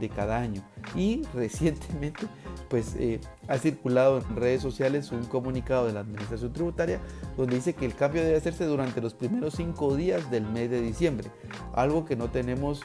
de 0.00 0.08
cada 0.08 0.38
año. 0.38 0.62
Y 0.94 1.22
recientemente, 1.34 2.26
pues, 2.70 2.94
eh, 2.96 3.20
ha 3.48 3.58
circulado 3.58 4.18
en 4.18 4.36
redes 4.36 4.62
sociales 4.62 5.12
un 5.12 5.24
comunicado 5.24 5.86
de 5.86 5.92
la 5.92 6.00
Administración 6.00 6.52
Tributaria 6.52 7.00
donde 7.36 7.56
dice 7.56 7.74
que 7.74 7.84
el 7.84 7.94
cambio 7.94 8.22
debe 8.22 8.36
hacerse 8.36 8.64
durante 8.64 9.00
los 9.00 9.14
primeros 9.14 9.54
cinco 9.54 9.94
días 9.94 10.30
del 10.30 10.44
mes 10.44 10.70
de 10.70 10.80
diciembre, 10.80 11.30
algo 11.74 12.04
que 12.04 12.16
no 12.16 12.30
tenemos 12.30 12.80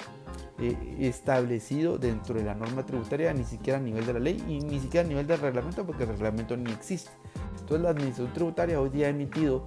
eh, 0.60 0.98
establecido 1.00 1.98
dentro 1.98 2.36
de 2.36 2.44
la 2.44 2.54
norma 2.54 2.86
tributaria, 2.86 3.34
ni 3.34 3.44
siquiera 3.44 3.80
a 3.80 3.82
nivel 3.82 4.06
de 4.06 4.14
la 4.14 4.20
ley 4.20 4.44
y 4.48 4.60
ni 4.60 4.80
siquiera 4.80 5.06
a 5.06 5.10
nivel 5.10 5.26
del 5.26 5.40
reglamento, 5.40 5.86
porque 5.86 6.04
el 6.04 6.10
reglamento 6.10 6.56
ni 6.56 6.72
existe. 6.72 7.12
Entonces 7.60 7.82
la 7.82 7.90
Administración 7.90 8.34
Tributaria 8.34 8.80
hoy 8.80 8.90
día 8.90 9.08
ha 9.08 9.10
emitido 9.10 9.66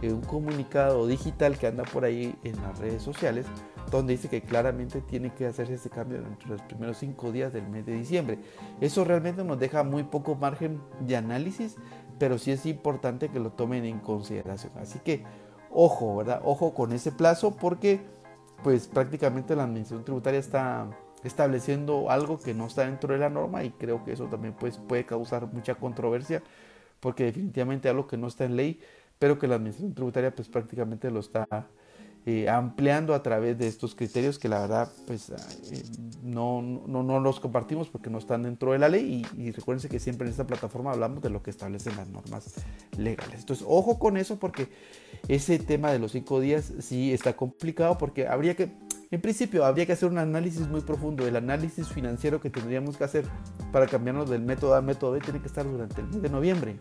eh, 0.00 0.12
un 0.12 0.20
comunicado 0.20 1.06
digital 1.06 1.58
que 1.58 1.66
anda 1.66 1.82
por 1.82 2.04
ahí 2.04 2.36
en 2.44 2.54
las 2.62 2.78
redes 2.78 3.02
sociales, 3.02 3.46
donde 3.90 4.12
dice 4.12 4.28
que 4.28 4.42
claramente 4.42 5.00
tiene 5.00 5.34
que 5.34 5.46
hacerse 5.46 5.74
ese 5.74 5.90
cambio 5.90 6.18
entre 6.18 6.50
los 6.50 6.62
primeros 6.62 6.98
cinco 6.98 7.32
días 7.32 7.52
del 7.52 7.68
mes 7.68 7.86
de 7.86 7.94
diciembre. 7.94 8.38
Eso 8.80 9.04
realmente 9.04 9.42
nos 9.42 9.58
deja 9.58 9.82
muy 9.82 10.04
poco 10.04 10.36
margen 10.36 10.80
de 11.00 11.16
análisis, 11.16 11.76
pero 12.18 12.38
sí 12.38 12.52
es 12.52 12.64
importante 12.66 13.28
que 13.28 13.40
lo 13.40 13.50
tomen 13.50 13.84
en 13.84 13.98
consideración. 13.98 14.72
Así 14.76 15.00
que 15.00 15.24
ojo, 15.70 16.16
¿verdad? 16.16 16.42
Ojo 16.44 16.74
con 16.74 16.92
ese 16.92 17.12
plazo 17.12 17.56
porque 17.56 18.00
pues 18.62 18.88
prácticamente 18.88 19.54
la 19.56 19.64
administración 19.64 20.04
tributaria 20.04 20.40
está 20.40 20.88
estableciendo 21.24 22.10
algo 22.10 22.38
que 22.38 22.54
no 22.54 22.66
está 22.66 22.84
dentro 22.84 23.12
de 23.12 23.20
la 23.20 23.30
norma 23.30 23.64
y 23.64 23.70
creo 23.70 24.04
que 24.04 24.12
eso 24.12 24.26
también 24.26 24.54
pues, 24.54 24.78
puede 24.78 25.04
causar 25.04 25.52
mucha 25.52 25.74
controversia 25.74 26.42
porque 27.00 27.24
definitivamente 27.24 27.88
algo 27.88 28.06
que 28.06 28.16
no 28.16 28.26
está 28.26 28.44
en 28.44 28.56
ley 28.56 28.80
pero 29.18 29.38
que 29.38 29.48
la 29.48 29.56
administración 29.56 29.94
tributaria 29.94 30.34
pues 30.34 30.48
prácticamente 30.48 31.10
lo 31.10 31.20
está 31.20 31.46
eh, 32.26 32.48
ampliando 32.48 33.14
a 33.14 33.22
través 33.22 33.58
de 33.58 33.66
estos 33.66 33.94
criterios 33.94 34.38
que 34.38 34.48
la 34.48 34.60
verdad 34.60 34.92
pues 35.06 35.30
eh, 35.30 35.82
no, 36.22 36.60
no, 36.60 37.02
no, 37.02 37.20
los 37.20 37.40
compartimos 37.40 37.88
porque 37.88 38.10
no 38.10 38.18
están 38.18 38.42
dentro 38.42 38.72
de 38.72 38.78
la 38.78 38.88
ley 38.88 39.24
y, 39.36 39.42
y 39.42 39.52
recuérdense 39.52 39.88
que 39.88 39.98
siempre 39.98 40.26
en 40.26 40.32
esta 40.32 40.46
plataforma 40.46 40.92
hablamos 40.92 41.22
de 41.22 41.30
lo 41.30 41.42
que 41.42 41.50
establecen 41.50 41.96
las 41.96 42.08
normas 42.08 42.54
legales. 42.98 43.40
Entonces 43.40 43.64
ojo 43.66 43.98
con 43.98 44.16
eso 44.16 44.38
porque 44.38 44.68
ese 45.26 45.58
tema 45.58 45.90
de 45.90 45.98
los 45.98 46.12
cinco 46.12 46.40
días 46.40 46.72
sí 46.80 47.12
está 47.12 47.34
complicado 47.34 47.98
porque 47.98 48.28
habría 48.28 48.54
que, 48.54 48.70
en 49.10 49.20
principio 49.20 49.64
habría 49.64 49.86
que 49.86 49.92
hacer 49.92 50.08
un 50.08 50.18
análisis 50.18 50.68
muy 50.68 50.80
profundo. 50.80 51.26
El 51.26 51.36
análisis 51.36 51.88
financiero 51.88 52.40
que 52.40 52.50
tendríamos 52.50 52.96
que 52.96 53.04
hacer 53.04 53.24
para 53.72 53.86
cambiarnos 53.86 54.28
del 54.30 54.42
método 54.42 54.74
A 54.74 54.82
método 54.82 55.12
B 55.12 55.20
tiene 55.20 55.40
que 55.40 55.46
estar 55.46 55.64
durante 55.64 56.00
el 56.00 56.08
mes 56.08 56.22
de 56.22 56.28
noviembre. 56.28 56.76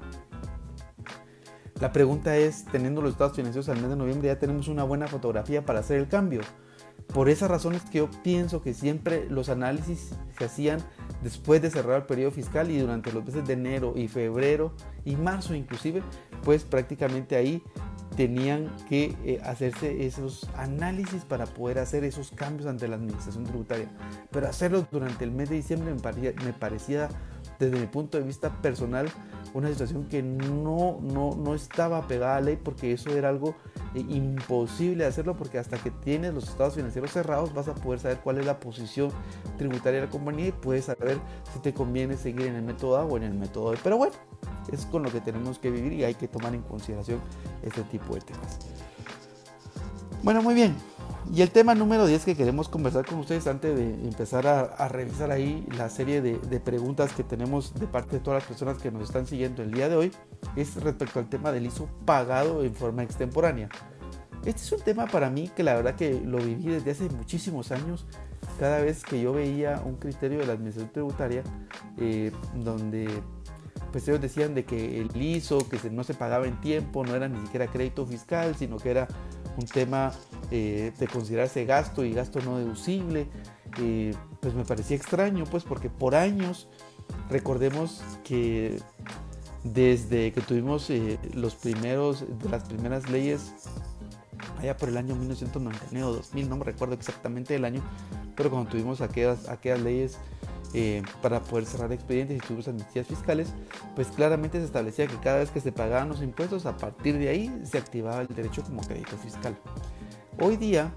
La 1.79 1.91
pregunta 1.91 2.35
es, 2.35 2.65
teniendo 2.65 3.01
los 3.01 3.11
estados 3.11 3.35
financieros 3.35 3.69
al 3.69 3.79
mes 3.79 3.89
de 3.89 3.95
noviembre, 3.95 4.29
ya 4.29 4.39
tenemos 4.39 4.67
una 4.67 4.83
buena 4.83 5.07
fotografía 5.07 5.63
para 5.63 5.79
hacer 5.79 5.99
el 5.99 6.07
cambio. 6.07 6.41
Por 7.13 7.29
esas 7.29 7.49
razones 7.49 7.83
que 7.83 7.99
yo 7.99 8.09
pienso 8.23 8.61
que 8.63 8.73
siempre 8.73 9.29
los 9.29 9.49
análisis 9.49 10.15
se 10.37 10.45
hacían 10.45 10.79
después 11.21 11.61
de 11.61 11.69
cerrar 11.69 11.97
el 11.97 12.03
periodo 12.03 12.31
fiscal 12.31 12.71
y 12.71 12.79
durante 12.79 13.13
los 13.13 13.23
meses 13.23 13.45
de 13.45 13.53
enero 13.53 13.93
y 13.95 14.07
febrero 14.07 14.73
y 15.05 15.15
marzo 15.15 15.53
inclusive, 15.53 16.01
pues 16.43 16.63
prácticamente 16.63 17.35
ahí 17.35 17.61
tenían 18.15 18.75
que 18.89 19.15
eh, 19.23 19.39
hacerse 19.43 20.05
esos 20.05 20.49
análisis 20.57 21.23
para 21.23 21.45
poder 21.45 21.77
hacer 21.77 22.03
esos 22.03 22.31
cambios 22.31 22.67
ante 22.67 22.87
la 22.87 22.95
administración 22.95 23.43
tributaria. 23.43 23.87
Pero 24.31 24.47
hacerlo 24.47 24.87
durante 24.91 25.23
el 25.23 25.31
mes 25.31 25.49
de 25.49 25.55
diciembre 25.57 25.93
me 25.93 26.53
parecía 26.53 27.09
desde 27.59 27.79
mi 27.79 27.87
punto 27.87 28.17
de 28.17 28.23
vista 28.23 28.49
personal, 28.61 29.07
una 29.53 29.69
situación 29.69 30.07
que 30.07 30.21
no, 30.21 30.99
no, 31.01 31.35
no 31.35 31.55
estaba 31.55 32.07
pegada 32.07 32.37
a 32.37 32.41
ley 32.41 32.57
porque 32.61 32.91
eso 32.93 33.09
era 33.11 33.29
algo 33.29 33.55
eh, 33.95 34.05
imposible 34.09 35.05
hacerlo 35.05 35.35
porque 35.35 35.57
hasta 35.57 35.77
que 35.77 35.89
tienes 35.89 36.33
los 36.33 36.47
estados 36.47 36.75
financieros 36.75 37.11
cerrados 37.11 37.53
vas 37.53 37.67
a 37.67 37.75
poder 37.75 37.99
saber 37.99 38.19
cuál 38.19 38.37
es 38.37 38.45
la 38.45 38.59
posición 38.59 39.11
tributaria 39.57 40.01
de 40.01 40.05
la 40.05 40.11
compañía 40.11 40.47
y 40.47 40.51
puedes 40.51 40.85
saber 40.85 41.17
si 41.53 41.59
te 41.59 41.73
conviene 41.73 42.17
seguir 42.17 42.47
en 42.47 42.55
el 42.55 42.63
método 42.63 42.97
A 42.97 43.05
o 43.05 43.17
en 43.17 43.23
el 43.23 43.33
método 43.33 43.71
B. 43.71 43.77
Pero 43.83 43.97
bueno, 43.97 44.13
es 44.71 44.85
con 44.85 45.03
lo 45.03 45.11
que 45.11 45.21
tenemos 45.21 45.59
que 45.59 45.71
vivir 45.71 45.93
y 45.93 46.03
hay 46.03 46.13
que 46.13 46.27
tomar 46.27 46.53
en 46.53 46.61
consideración 46.61 47.19
este 47.63 47.81
tipo 47.83 48.13
de 48.13 48.21
temas. 48.21 48.59
Bueno, 50.23 50.41
muy 50.41 50.53
bien. 50.53 50.75
Y 51.33 51.41
el 51.41 51.51
tema 51.51 51.75
número 51.75 52.05
10 52.05 52.23
que 52.23 52.35
queremos 52.35 52.69
conversar 52.69 53.05
con 53.05 53.19
ustedes 53.19 53.47
antes 53.47 53.75
de 53.75 53.93
empezar 54.07 54.47
a, 54.47 54.87
revisar 54.87 55.31
ahí 55.31 55.65
la 55.77 55.89
serie 55.89 56.21
de, 56.21 56.59
preguntas 56.59 57.11
que 57.13 57.23
tenemos 57.23 57.73
de 57.73 57.85
parte 57.85 58.17
de 58.17 58.19
todas 58.21 58.41
las 58.41 58.47
personas 58.47 58.77
que 58.77 58.91
nos 58.91 59.03
están 59.03 59.27
siguiendo 59.27 59.61
el 59.61 59.71
día 59.71 59.89
de 59.89 59.95
hoy 59.95 60.11
es 60.55 60.75
respecto 60.81 61.19
al 61.19 61.29
tema 61.29 61.51
del 61.51 61.65
ISO 61.65 61.87
pagado 62.05 62.63
en 62.63 62.73
forma 62.73 63.03
extemporánea. 63.03 63.69
Este 64.45 64.61
es 64.61 64.71
un 64.71 64.81
tema 64.81 65.07
para 65.07 65.29
mí 65.29 65.49
que 65.53 65.63
la 65.63 65.75
verdad 65.75 65.95
que 65.95 66.21
lo 66.21 66.37
viví 66.37 66.67
desde 66.67 66.91
hace 66.91 67.09
muchísimos 67.09 67.71
años. 67.71 68.05
Cada 68.59 68.79
vez 68.79 69.03
que 69.03 69.21
yo 69.21 69.33
veía 69.33 69.81
un 69.85 69.97
criterio 69.97 70.39
de 70.39 70.47
la 70.47 70.53
administración 70.53 70.91
tributaria 70.93 71.43
eh, 71.97 72.31
donde 72.55 73.21
pues 73.91 74.07
ellos 74.07 74.21
decían 74.21 74.53
de 74.53 74.65
que 74.65 75.01
el 75.01 75.21
ISO, 75.21 75.67
que 75.67 75.89
no 75.89 76.03
se 76.03 76.13
pagaba 76.13 76.47
en 76.47 76.59
tiempo, 76.61 77.05
no 77.05 77.15
era 77.15 77.27
ni 77.27 77.39
siquiera 77.41 77.67
crédito 77.67 78.05
fiscal, 78.05 78.55
sino 78.55 78.77
que 78.77 78.91
era 78.91 79.07
un 79.57 79.65
tema 79.65 80.13
eh, 80.51 80.93
de 80.97 81.07
considerarse 81.07 81.65
gasto 81.65 82.05
y 82.05 82.13
gasto 82.13 82.39
no 82.41 82.57
deducible, 82.57 83.27
eh, 83.79 84.13
pues 84.39 84.53
me 84.53 84.63
parecía 84.63 84.95
extraño, 84.95 85.45
pues 85.45 85.63
porque 85.63 85.89
por 85.89 86.15
años, 86.15 86.67
recordemos 87.29 88.03
que 88.23 88.79
desde 89.63 90.31
que 90.31 90.41
tuvimos 90.41 90.89
eh, 90.89 91.19
los 91.33 91.55
primeros, 91.55 92.21
de 92.21 92.49
las 92.49 92.63
primeras 92.63 93.09
leyes, 93.09 93.53
allá 94.59 94.77
por 94.77 94.89
el 94.89 94.97
año 94.97 95.15
1999 95.15 96.07
o 96.07 96.13
2000, 96.13 96.49
no 96.49 96.57
me 96.57 96.65
recuerdo 96.65 96.93
exactamente 96.93 97.55
el 97.55 97.65
año, 97.65 97.81
pero 98.35 98.49
cuando 98.49 98.69
tuvimos 98.69 99.01
aquellas, 99.01 99.49
aquellas 99.49 99.81
leyes 99.81 100.17
eh, 100.79 101.01
para 101.23 101.41
poder 101.41 101.65
cerrar 101.65 101.91
expedientes 101.91 102.37
y 102.37 102.39
tuvimos 102.39 102.67
amnistías 102.67 103.07
fiscales, 103.07 103.51
pues 103.95 104.09
claramente 104.09 104.59
se 104.59 104.65
establecía 104.65 105.07
que 105.07 105.17
cada 105.17 105.39
vez 105.39 105.49
que 105.49 105.59
se 105.59 105.71
pagaban 105.71 106.07
los 106.07 106.21
impuestos, 106.21 106.67
a 106.67 106.77
partir 106.77 107.17
de 107.17 107.29
ahí 107.29 107.61
se 107.63 107.79
activaba 107.79 108.21
el 108.21 108.27
derecho 108.27 108.61
como 108.61 108.83
crédito 108.83 109.17
fiscal. 109.17 109.57
Hoy 110.39 110.55
día, 110.55 110.93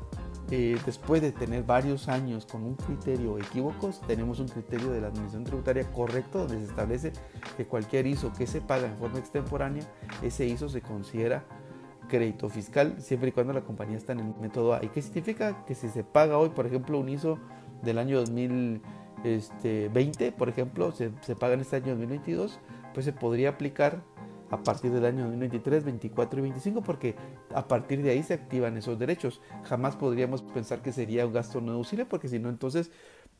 eh, 0.50 0.76
después 0.84 1.22
de 1.22 1.32
tener 1.32 1.62
varios 1.62 2.08
años 2.08 2.44
con 2.44 2.62
un 2.62 2.74
criterio 2.74 3.38
equívocos, 3.38 4.02
tenemos 4.06 4.38
un 4.38 4.48
criterio 4.48 4.90
de 4.90 5.00
la 5.00 5.06
administración 5.06 5.44
tributaria 5.44 5.90
correcto 5.90 6.40
donde 6.40 6.58
se 6.58 6.64
establece 6.66 7.12
que 7.56 7.64
cualquier 7.64 8.06
ISO 8.06 8.34
que 8.34 8.46
se 8.46 8.60
paga 8.60 8.86
en 8.86 8.98
forma 8.98 9.18
extemporánea, 9.18 9.84
ese 10.20 10.44
ISO 10.44 10.68
se 10.68 10.82
considera 10.82 11.42
crédito 12.06 12.50
fiscal 12.50 12.96
siempre 12.98 13.30
y 13.30 13.32
cuando 13.32 13.54
la 13.54 13.62
compañía 13.62 13.96
está 13.96 14.12
en 14.12 14.20
el 14.20 14.34
método 14.42 14.74
A. 14.74 14.84
¿Y 14.84 14.88
qué 14.88 15.00
significa? 15.00 15.64
Que 15.64 15.74
si 15.74 15.88
se 15.88 16.04
paga 16.04 16.36
hoy, 16.36 16.50
por 16.50 16.66
ejemplo, 16.66 16.98
un 16.98 17.08
ISO 17.08 17.38
del 17.82 17.96
año 17.96 18.18
2000 18.18 18.82
este, 19.24 19.88
20, 19.88 20.32
por 20.32 20.48
ejemplo, 20.48 20.92
se, 20.92 21.10
se 21.22 21.36
paga 21.36 21.54
en 21.54 21.60
este 21.60 21.76
año 21.76 21.88
2022, 21.88 22.58
pues 22.94 23.04
se 23.04 23.12
podría 23.12 23.50
aplicar 23.50 24.02
a 24.50 24.62
partir 24.62 24.90
del 24.90 25.04
año 25.04 25.24
2023, 25.24 25.84
24 25.84 26.40
y 26.40 26.42
25, 26.42 26.82
porque 26.82 27.14
a 27.54 27.66
partir 27.68 28.02
de 28.02 28.10
ahí 28.10 28.22
se 28.22 28.34
activan 28.34 28.76
esos 28.76 28.98
derechos. 28.98 29.40
Jamás 29.64 29.94
podríamos 29.96 30.42
pensar 30.42 30.82
que 30.82 30.92
sería 30.92 31.24
un 31.24 31.32
gasto 31.32 31.60
no 31.60 31.72
deducible, 31.72 32.04
porque 32.04 32.28
si 32.28 32.38
no, 32.40 32.48
entonces, 32.48 32.90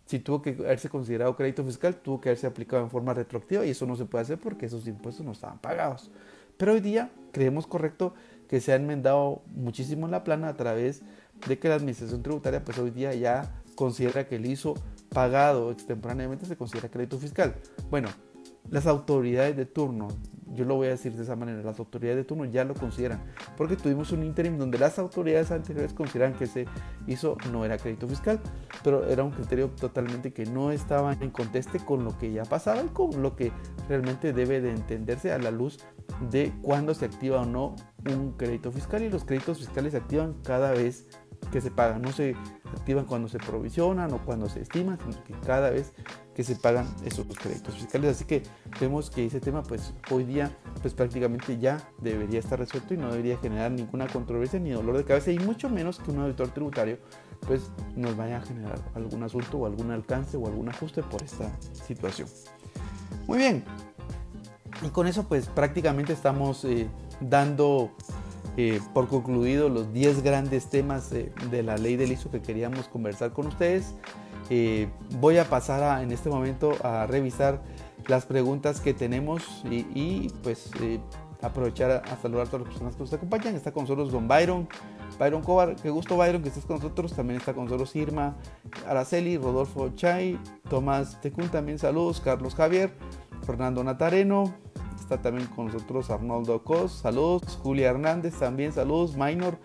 si 0.07 0.21
tuvo 0.21 0.41
que 0.41 0.51
haberse 0.51 0.89
considerado 0.89 1.35
crédito 1.35 1.65
fiscal, 1.65 1.97
tuvo 1.97 2.21
que 2.21 2.29
haberse 2.29 2.47
aplicado 2.47 2.83
en 2.83 2.91
forma 2.91 3.13
retroactiva 3.13 3.67
y 3.67 3.71
eso 3.71 3.87
no 3.87 3.97
se 3.97 4.05
puede 4.05 4.23
hacer 4.23 4.39
porque 4.39 4.67
esos 4.67 4.87
impuestos 4.87 5.27
no 5.27 5.33
estaban 5.33 5.59
pagados. 5.59 6.11
Pero 6.57 6.75
hoy 6.75 6.81
día 6.81 7.11
creemos 7.33 7.67
correcto 7.67 8.15
que 8.49 8.61
se 8.61 8.73
ha 8.73 8.77
enmendado 8.77 9.43
muchísimo 9.47 10.07
la 10.09 10.23
plana 10.23 10.49
a 10.49 10.57
través 10.57 11.03
de 11.47 11.59
que 11.59 11.69
la 11.69 11.77
administración 11.77 12.23
tributaria, 12.23 12.65
pues 12.65 12.79
hoy 12.79 12.91
día 12.91 13.15
ya 13.15 13.60
considera 13.81 14.29
que 14.29 14.37
el 14.37 14.45
ISO 14.45 14.75
pagado 15.09 15.71
extemporáneamente 15.71 16.45
se 16.45 16.55
considera 16.55 16.91
crédito 16.91 17.17
fiscal. 17.17 17.55
Bueno, 17.89 18.09
las 18.69 18.87
autoridades 18.87 19.57
de 19.57 19.65
turno, 19.65 20.09
yo 20.53 20.67
lo 20.67 20.75
voy 20.75 20.89
a 20.89 20.91
decir 20.91 21.15
de 21.15 21.23
esa 21.23 21.35
manera, 21.35 21.63
las 21.63 21.79
autoridades 21.79 22.19
de 22.19 22.25
turno 22.25 22.45
ya 22.45 22.63
lo 22.65 22.75
consideran, 22.75 23.25
porque 23.57 23.77
tuvimos 23.77 24.13
un 24.13 24.23
interim 24.23 24.59
donde 24.59 24.79
las 24.79 24.99
autoridades 24.99 25.51
anteriores 25.51 25.95
consideran 25.95 26.35
que 26.35 26.47
se 26.47 26.67
hizo 27.07 27.39
no 27.51 27.65
era 27.65 27.79
crédito 27.79 28.07
fiscal, 28.07 28.39
pero 28.85 29.09
era 29.09 29.25
un 29.25 29.31
criterio 29.31 29.71
totalmente 29.71 30.35
que 30.35 30.45
no 30.45 30.73
estaba 30.73 31.15
en 31.15 31.31
conteste 31.31 31.79
con 31.79 32.05
lo 32.05 32.19
que 32.19 32.33
ya 32.33 32.45
pasaba 32.45 32.83
y 32.83 32.89
con 32.89 33.23
lo 33.23 33.35
que 33.35 33.51
realmente 33.89 34.35
debe 34.35 34.61
de 34.61 34.73
entenderse 34.73 35.33
a 35.33 35.39
la 35.39 35.51
luz 35.51 35.79
de 36.31 36.53
cuándo 36.61 36.93
se 36.93 37.07
activa 37.07 37.41
o 37.41 37.47
no 37.47 37.77
un 38.07 38.33
crédito 38.33 38.71
fiscal 38.73 39.03
y 39.03 39.09
los 39.09 39.25
créditos 39.25 39.57
fiscales 39.57 39.93
se 39.93 39.99
activan 39.99 40.35
cada 40.43 40.73
vez 40.73 41.07
que 41.51 41.61
se 41.61 41.71
pagan, 41.71 42.03
no 42.03 42.13
se 42.13 42.37
activan 42.73 43.05
cuando 43.05 43.29
se 43.29 43.39
provisionan 43.39 44.13
o 44.13 44.19
cuando 44.19 44.49
se 44.49 44.61
estiman, 44.61 44.99
sino 44.99 45.25
que 45.25 45.35
cada 45.47 45.71
vez 45.71 45.93
que 46.35 46.45
se 46.45 46.57
pagan 46.57 46.87
esos 47.05 47.27
créditos 47.27 47.75
fiscales. 47.75 48.17
Así 48.17 48.25
que 48.25 48.43
vemos 48.81 49.11
que 49.11 49.27
ese 49.27 49.41
tema 49.41 49.63
pues 49.63 49.93
hoy 50.11 50.25
día 50.25 50.51
pues 50.81 50.95
prácticamente 50.95 51.59
ya 51.59 51.81
debería 51.99 52.39
estar 52.39 52.59
resuelto 52.59 52.95
y 52.95 52.97
no 52.97 53.11
debería 53.11 53.37
generar 53.39 53.73
ninguna 53.73 54.07
controversia 54.07 54.61
ni 54.61 54.71
dolor 54.71 54.97
de 54.97 55.05
cabeza 55.05 55.31
y 55.33 55.39
mucho 55.39 55.69
menos 55.69 55.99
que 55.99 56.11
un 56.11 56.21
auditor 56.21 56.49
tributario 56.49 56.99
pues 57.47 57.71
nos 57.97 58.17
vaya 58.17 58.39
a 58.39 58.41
generar 58.43 58.79
algún 58.95 59.23
asunto 59.23 59.59
o 59.59 59.67
algún 59.67 59.91
alcance 59.91 60.37
o 60.37 60.47
algún 60.47 60.69
ajuste 60.69 61.03
por 61.03 61.23
esta 61.23 61.51
situación. 61.73 62.29
Muy 63.27 63.39
bien, 63.39 63.65
y 64.83 64.89
con 64.89 65.07
eso 65.07 65.25
pues 65.25 65.47
prácticamente 65.47 66.13
estamos 66.13 66.65
eh, 66.65 66.89
dando 67.21 67.91
eh, 68.57 68.81
por 68.93 69.09
concluido 69.09 69.69
los 69.69 69.93
10 69.93 70.23
grandes 70.23 70.67
temas 70.67 71.11
de 71.11 71.63
la 71.63 71.77
ley 71.77 71.97
del 71.97 72.13
ISO 72.13 72.31
que 72.31 72.43
queríamos 72.43 72.89
conversar 72.89 73.33
con 73.33 73.47
ustedes. 73.47 73.95
Eh, 74.51 74.89
voy 75.21 75.39
a 75.39 75.45
pasar 75.45 76.03
en 76.03 76.11
este 76.11 76.29
momento 76.29 76.73
a 76.83 77.07
revisar 77.07 77.63
las 78.09 78.27
preguntas 78.27 78.81
que 78.81 78.93
tenemos 78.93 79.63
y, 79.71 80.29
pues 80.43 80.71
eh, 80.81 80.99
aprovechar 81.41 82.03
a, 82.05 82.17
saludar 82.17 82.49
a 82.49 82.51
todas 82.51 82.67
las 82.67 82.69
personas 82.71 82.97
que 82.97 83.03
nos 83.03 83.13
acompañan. 83.13 83.55
Está 83.55 83.71
con 83.71 83.85
nosotros 83.85 84.11
Don 84.11 84.27
Byron, 84.27 84.69
Byron 85.21 85.43
Cobar, 85.43 85.77
qué 85.77 85.89
gusto 85.89 86.17
Byron 86.17 86.43
que 86.43 86.49
estés 86.49 86.65
con 86.65 86.77
nosotros. 86.77 87.13
También 87.13 87.39
está 87.39 87.55
con 87.55 87.65
nosotros 87.65 87.95
Irma 87.95 88.37
Araceli, 88.89 89.39
Rodolfo 89.39 89.91
Chay, 89.91 90.37
Tomás 90.69 91.21
Tecún 91.21 91.49
también 91.49 91.79
saludos, 91.79 92.21
Carlos 92.21 92.57
Javier, 92.57 92.91
Fernando 93.47 93.85
Natareno, 93.85 94.53
Está 95.01 95.21
también 95.21 95.49
con 95.49 95.67
nosotros 95.67 96.11
Arnoldo 96.11 96.63
Cos, 96.63 96.93
saludos. 96.93 97.59
Julia 97.63 97.91
Hernández, 97.91 98.39
también 98.39 98.73
saludos. 98.73 99.17
Minor, 99.17 99.59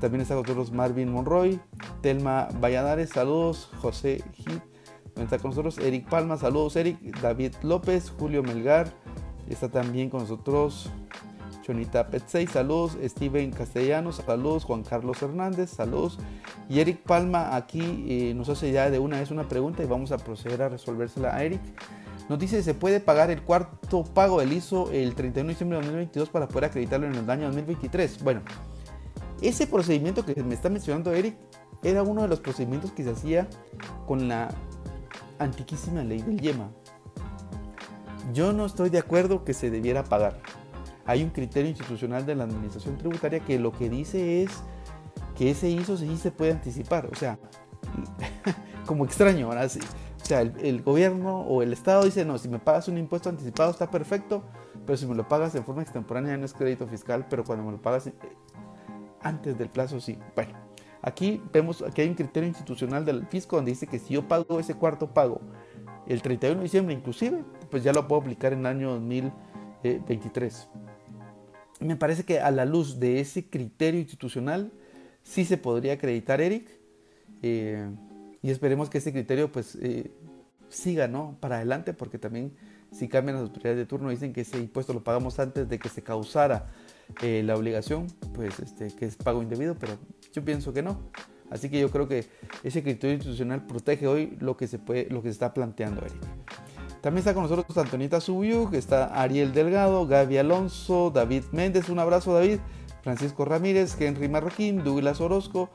también 0.00 0.20
está 0.20 0.34
con 0.34 0.42
nosotros 0.42 0.72
Marvin 0.72 1.10
Monroy. 1.10 1.58
Telma 2.02 2.48
Valladares, 2.60 3.10
saludos. 3.10 3.70
José 3.80 4.22
Hit, 4.34 4.60
está 5.16 5.38
con 5.38 5.52
nosotros. 5.52 5.78
Eric 5.78 6.08
Palma, 6.08 6.36
saludos. 6.36 6.76
Eric, 6.76 6.98
David 7.20 7.54
López, 7.62 8.12
Julio 8.18 8.42
Melgar. 8.42 8.92
Está 9.48 9.70
también 9.70 10.10
con 10.10 10.20
nosotros 10.20 10.90
Chonita 11.62 12.08
Petsey, 12.08 12.46
saludos. 12.46 12.98
Steven 13.02 13.50
Castellanos, 13.50 14.16
saludos. 14.16 14.64
Juan 14.64 14.82
Carlos 14.82 15.22
Hernández, 15.22 15.70
saludos. 15.70 16.18
Y 16.68 16.80
Eric 16.80 17.02
Palma 17.04 17.56
aquí 17.56 18.04
eh, 18.06 18.34
nos 18.34 18.50
hace 18.50 18.70
ya 18.70 18.90
de 18.90 18.98
una 18.98 19.20
vez 19.20 19.30
una 19.30 19.48
pregunta 19.48 19.82
y 19.82 19.86
vamos 19.86 20.12
a 20.12 20.18
proceder 20.18 20.60
a 20.60 20.68
resolvérsela 20.68 21.34
a 21.34 21.42
Eric. 21.42 21.62
Nos 22.28 22.38
dice 22.38 22.62
se 22.62 22.74
puede 22.74 23.00
pagar 23.00 23.30
el 23.30 23.42
cuarto 23.42 24.02
pago 24.04 24.40
del 24.40 24.52
ISO 24.52 24.90
el 24.90 25.14
31 25.14 25.46
de 25.46 25.52
diciembre 25.52 25.78
de 25.78 25.84
2022 25.84 26.30
para 26.30 26.48
poder 26.48 26.66
acreditarlo 26.66 27.06
en 27.06 27.14
el 27.14 27.28
año 27.30 27.46
2023. 27.46 28.22
Bueno, 28.22 28.40
ese 29.42 29.66
procedimiento 29.66 30.24
que 30.24 30.42
me 30.42 30.54
está 30.54 30.70
mencionando 30.70 31.12
Eric 31.12 31.36
era 31.82 32.02
uno 32.02 32.22
de 32.22 32.28
los 32.28 32.40
procedimientos 32.40 32.92
que 32.92 33.04
se 33.04 33.10
hacía 33.10 33.46
con 34.06 34.26
la 34.26 34.48
antiquísima 35.38 36.02
ley 36.02 36.22
del 36.22 36.40
YEMA. 36.40 36.70
Yo 38.32 38.54
no 38.54 38.64
estoy 38.64 38.88
de 38.88 38.98
acuerdo 38.98 39.44
que 39.44 39.52
se 39.52 39.70
debiera 39.70 40.02
pagar. 40.04 40.40
Hay 41.04 41.22
un 41.22 41.28
criterio 41.28 41.68
institucional 41.68 42.24
de 42.24 42.34
la 42.34 42.44
administración 42.44 42.96
tributaria 42.96 43.40
que 43.40 43.58
lo 43.58 43.72
que 43.72 43.90
dice 43.90 44.42
es 44.42 44.50
que 45.36 45.50
ese 45.50 45.68
ISO 45.68 45.98
sí 45.98 46.16
se 46.16 46.30
puede 46.30 46.52
anticipar. 46.52 47.10
O 47.12 47.14
sea, 47.14 47.38
como 48.86 49.04
extraño, 49.04 49.50
sí. 49.68 49.80
O 50.24 50.26
sea, 50.26 50.40
el, 50.40 50.80
gobierno 50.80 51.42
o 51.42 51.60
el 51.60 51.74
Estado 51.74 52.02
dice, 52.02 52.24
no, 52.24 52.38
si 52.38 52.48
me 52.48 52.58
pagas 52.58 52.88
un 52.88 52.96
impuesto 52.96 53.28
anticipado 53.28 53.70
está 53.70 53.90
perfecto, 53.90 54.42
pero 54.86 54.96
si 54.96 55.04
me 55.04 55.14
lo 55.14 55.28
pagas 55.28 55.52
de 55.52 55.60
forma 55.60 55.82
extemporánea 55.82 56.34
no 56.38 56.46
es 56.46 56.54
crédito 56.54 56.86
fiscal, 56.86 57.26
pero 57.28 57.44
cuando 57.44 57.62
me 57.62 57.72
lo 57.72 57.82
pagas 57.82 58.06
eh, 58.06 58.14
antes 59.20 59.58
del 59.58 59.68
plazo 59.68 60.00
sí. 60.00 60.18
Bueno, 60.34 60.54
aquí 61.02 61.42
vemos 61.52 61.84
que 61.94 62.00
hay 62.00 62.08
un 62.08 62.14
criterio 62.14 62.48
institucional 62.48 63.04
del 63.04 63.26
fisco 63.26 63.56
donde 63.56 63.72
dice 63.72 63.86
que 63.86 63.98
si 63.98 64.14
yo 64.14 64.26
pago 64.26 64.58
ese 64.58 64.72
cuarto 64.72 65.12
pago 65.12 65.42
el 66.06 66.22
31 66.22 66.56
de 66.56 66.62
diciembre 66.62 66.94
inclusive, 66.94 67.44
pues 67.70 67.84
ya 67.84 67.92
lo 67.92 68.08
puedo 68.08 68.22
aplicar 68.22 68.54
en 68.54 68.60
el 68.60 68.66
año 68.66 68.92
2023. 68.92 70.70
Me 71.80 71.96
parece 71.96 72.24
que 72.24 72.40
a 72.40 72.50
la 72.50 72.64
luz 72.64 72.98
de 72.98 73.20
ese 73.20 73.50
criterio 73.50 74.00
institucional 74.00 74.72
sí 75.22 75.44
se 75.44 75.58
podría 75.58 75.92
acreditar 75.92 76.40
Eric 76.40 76.70
eh, 77.42 77.90
y 78.44 78.50
esperemos 78.50 78.90
que 78.90 78.98
ese 78.98 79.10
criterio 79.10 79.50
pues 79.50 79.74
eh, 79.80 80.10
siga 80.68 81.08
¿no? 81.08 81.38
para 81.40 81.56
adelante 81.56 81.94
porque 81.94 82.18
también 82.18 82.52
si 82.92 83.08
cambian 83.08 83.38
las 83.38 83.48
autoridades 83.48 83.78
de 83.78 83.86
turno 83.86 84.10
dicen 84.10 84.34
que 84.34 84.42
ese 84.42 84.58
impuesto 84.58 84.92
lo 84.92 85.02
pagamos 85.02 85.38
antes 85.38 85.66
de 85.66 85.78
que 85.78 85.88
se 85.88 86.02
causara 86.02 86.70
eh, 87.22 87.42
la 87.42 87.56
obligación, 87.56 88.06
pues 88.34 88.60
este, 88.60 88.94
que 88.94 89.06
es 89.06 89.16
pago 89.16 89.42
indebido, 89.42 89.76
pero 89.76 89.94
yo 90.30 90.44
pienso 90.44 90.74
que 90.74 90.82
no. 90.82 91.00
Así 91.50 91.70
que 91.70 91.80
yo 91.80 91.90
creo 91.90 92.06
que 92.06 92.26
ese 92.62 92.82
criterio 92.82 93.14
institucional 93.14 93.64
protege 93.64 94.06
hoy 94.06 94.36
lo 94.40 94.58
que 94.58 94.66
se, 94.68 94.78
puede, 94.78 95.08
lo 95.08 95.22
que 95.22 95.28
se 95.28 95.32
está 95.32 95.54
planteando, 95.54 96.02
Eric. 96.02 96.20
También 97.00 97.20
está 97.20 97.32
con 97.32 97.44
nosotros 97.44 97.78
Antonita 97.78 98.20
Subiu, 98.20 98.68
está 98.74 99.06
Ariel 99.22 99.54
Delgado, 99.54 100.06
Gaby 100.06 100.36
Alonso, 100.36 101.10
David 101.10 101.44
Méndez, 101.52 101.88
un 101.88 101.98
abrazo 101.98 102.34
David, 102.34 102.58
Francisco 103.02 103.46
Ramírez, 103.46 103.98
Henry 103.98 104.28
Marroquín, 104.28 104.84
Douglas 104.84 105.22
Orozco, 105.22 105.70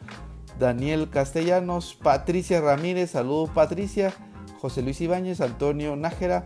Daniel 0.60 1.10
Castellanos, 1.10 1.96
Patricia 1.96 2.60
Ramírez, 2.62 3.12
saludos 3.12 3.50
Patricia, 3.52 4.14
José 4.60 4.82
Luis 4.82 5.00
Ibáñez, 5.00 5.40
Antonio 5.42 5.96
Nájera, 5.96 6.46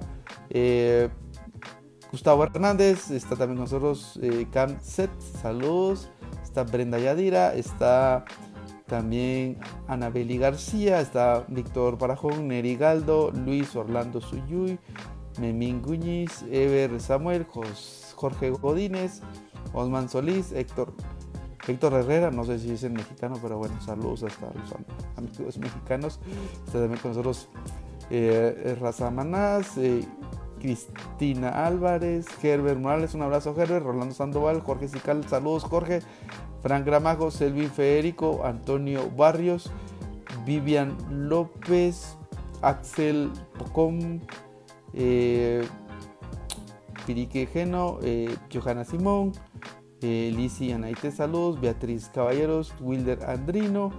eh, 0.50 1.10
Gustavo 2.12 2.44
Hernández, 2.44 3.10
está 3.10 3.36
también 3.36 3.60
nosotros 3.60 4.20
eh, 4.22 4.48
Cam 4.52 4.80
Set, 4.80 5.10
saludos, 5.42 6.12
está 6.44 6.64
Brenda 6.64 7.00
Yadira, 7.00 7.56
está 7.56 8.24
también 8.86 9.58
Anabeli 9.88 10.38
García, 10.38 11.02
está 11.02 11.44
Víctor 11.48 11.98
Parajón, 11.98 12.48
Neri 12.48 12.76
Galdo, 12.76 13.32
Luis 13.32 13.76
Orlando 13.76 14.22
Suyuy, 14.22 14.78
Memín 15.40 15.82
Guñiz, 15.82 16.44
Ever 16.52 17.02
Samuel, 17.02 17.48
Jorge 18.16 18.52
Godínez, 18.52 19.22
Osman 19.74 20.08
Solís, 20.08 20.52
Héctor, 20.52 20.94
Héctor 21.68 21.94
Herrera, 21.94 22.32
no 22.32 22.44
sé 22.44 22.60
si 22.60 22.72
es 22.72 22.84
el 22.84 22.94
mexicano, 22.94 23.38
pero 23.42 23.58
bueno, 23.58 23.80
saludos 23.82 24.24
hasta 24.24 24.48
los 24.48 24.74
amigos 25.18 25.58
mexicanos. 25.58 26.20
Está 26.66 26.80
también 26.80 27.00
con 27.00 27.12
nosotros 27.12 27.50
eh, 28.10 28.76
Raza 28.80 29.10
Manás, 29.12 29.78
eh, 29.78 30.06
Cristina 30.60 31.66
Álvarez, 31.66 32.26
Herbert 32.42 32.80
Morales, 32.80 33.14
un 33.14 33.22
abrazo 33.22 33.54
Herbert, 33.58 33.86
Rolando 33.86 34.14
Sandoval, 34.14 34.62
Jorge 34.62 34.88
Sical, 34.88 35.28
saludos 35.28 35.64
Jorge, 35.64 36.02
Frank 36.62 36.86
Gramajo, 36.86 37.32
Selvin 37.32 37.70
Federico, 37.70 38.46
Antonio 38.46 39.10
Barrios, 39.12 39.70
Vivian 40.46 40.96
López, 41.10 42.18
Axel 42.62 43.30
Pocón, 43.58 44.22
eh, 44.94 45.68
Pirique 47.06 47.46
Geno, 47.46 48.00
eh, 48.02 48.34
Johanna 48.52 48.86
Simón, 48.86 49.34
eh, 50.04 50.32
Lisi 50.36 50.72
Anaite 50.72 51.12
Saludos, 51.12 51.60
Beatriz 51.60 52.10
Caballeros, 52.14 52.74
Wilder 52.80 53.24
Andrino. 53.26 53.92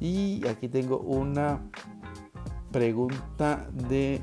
Y 0.00 0.46
aquí 0.46 0.68
tengo 0.68 0.98
una 0.98 1.60
pregunta 2.72 3.68
de 3.88 4.20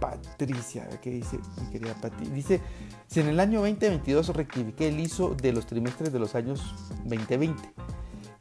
Patricia. 0.00 0.88
¿Qué 1.00 1.10
dice 1.10 1.38
mi 1.60 1.70
querida 1.70 1.94
Pati? 1.94 2.26
Dice, 2.26 2.60
si 3.06 3.20
en 3.20 3.28
el 3.28 3.40
año 3.40 3.60
2022 3.60 4.28
rectifiqué 4.30 4.88
el 4.88 5.00
ISO 5.00 5.34
de 5.34 5.52
los 5.52 5.66
trimestres 5.66 6.12
de 6.12 6.18
los 6.18 6.34
años 6.34 6.74
2020 7.04 7.62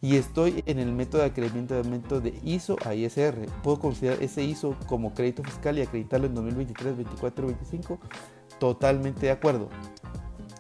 y 0.02 0.18
estoy 0.18 0.64
en 0.66 0.80
el 0.80 0.92
método 0.92 1.22
de 1.22 1.28
acreedamiento 1.28 2.20
de 2.20 2.40
ISO 2.44 2.78
a 2.86 2.94
ISR, 2.94 3.48
¿puedo 3.64 3.80
considerar 3.80 4.22
ese 4.22 4.44
ISO 4.44 4.76
como 4.88 5.14
crédito 5.14 5.44
fiscal 5.44 5.78
y 5.78 5.82
acreditarlo 5.82 6.28
en 6.28 6.36
2023, 6.36 6.98
24, 6.98 7.48
25? 7.48 8.00
Totalmente 8.60 9.26
de 9.26 9.32
acuerdo. 9.32 9.70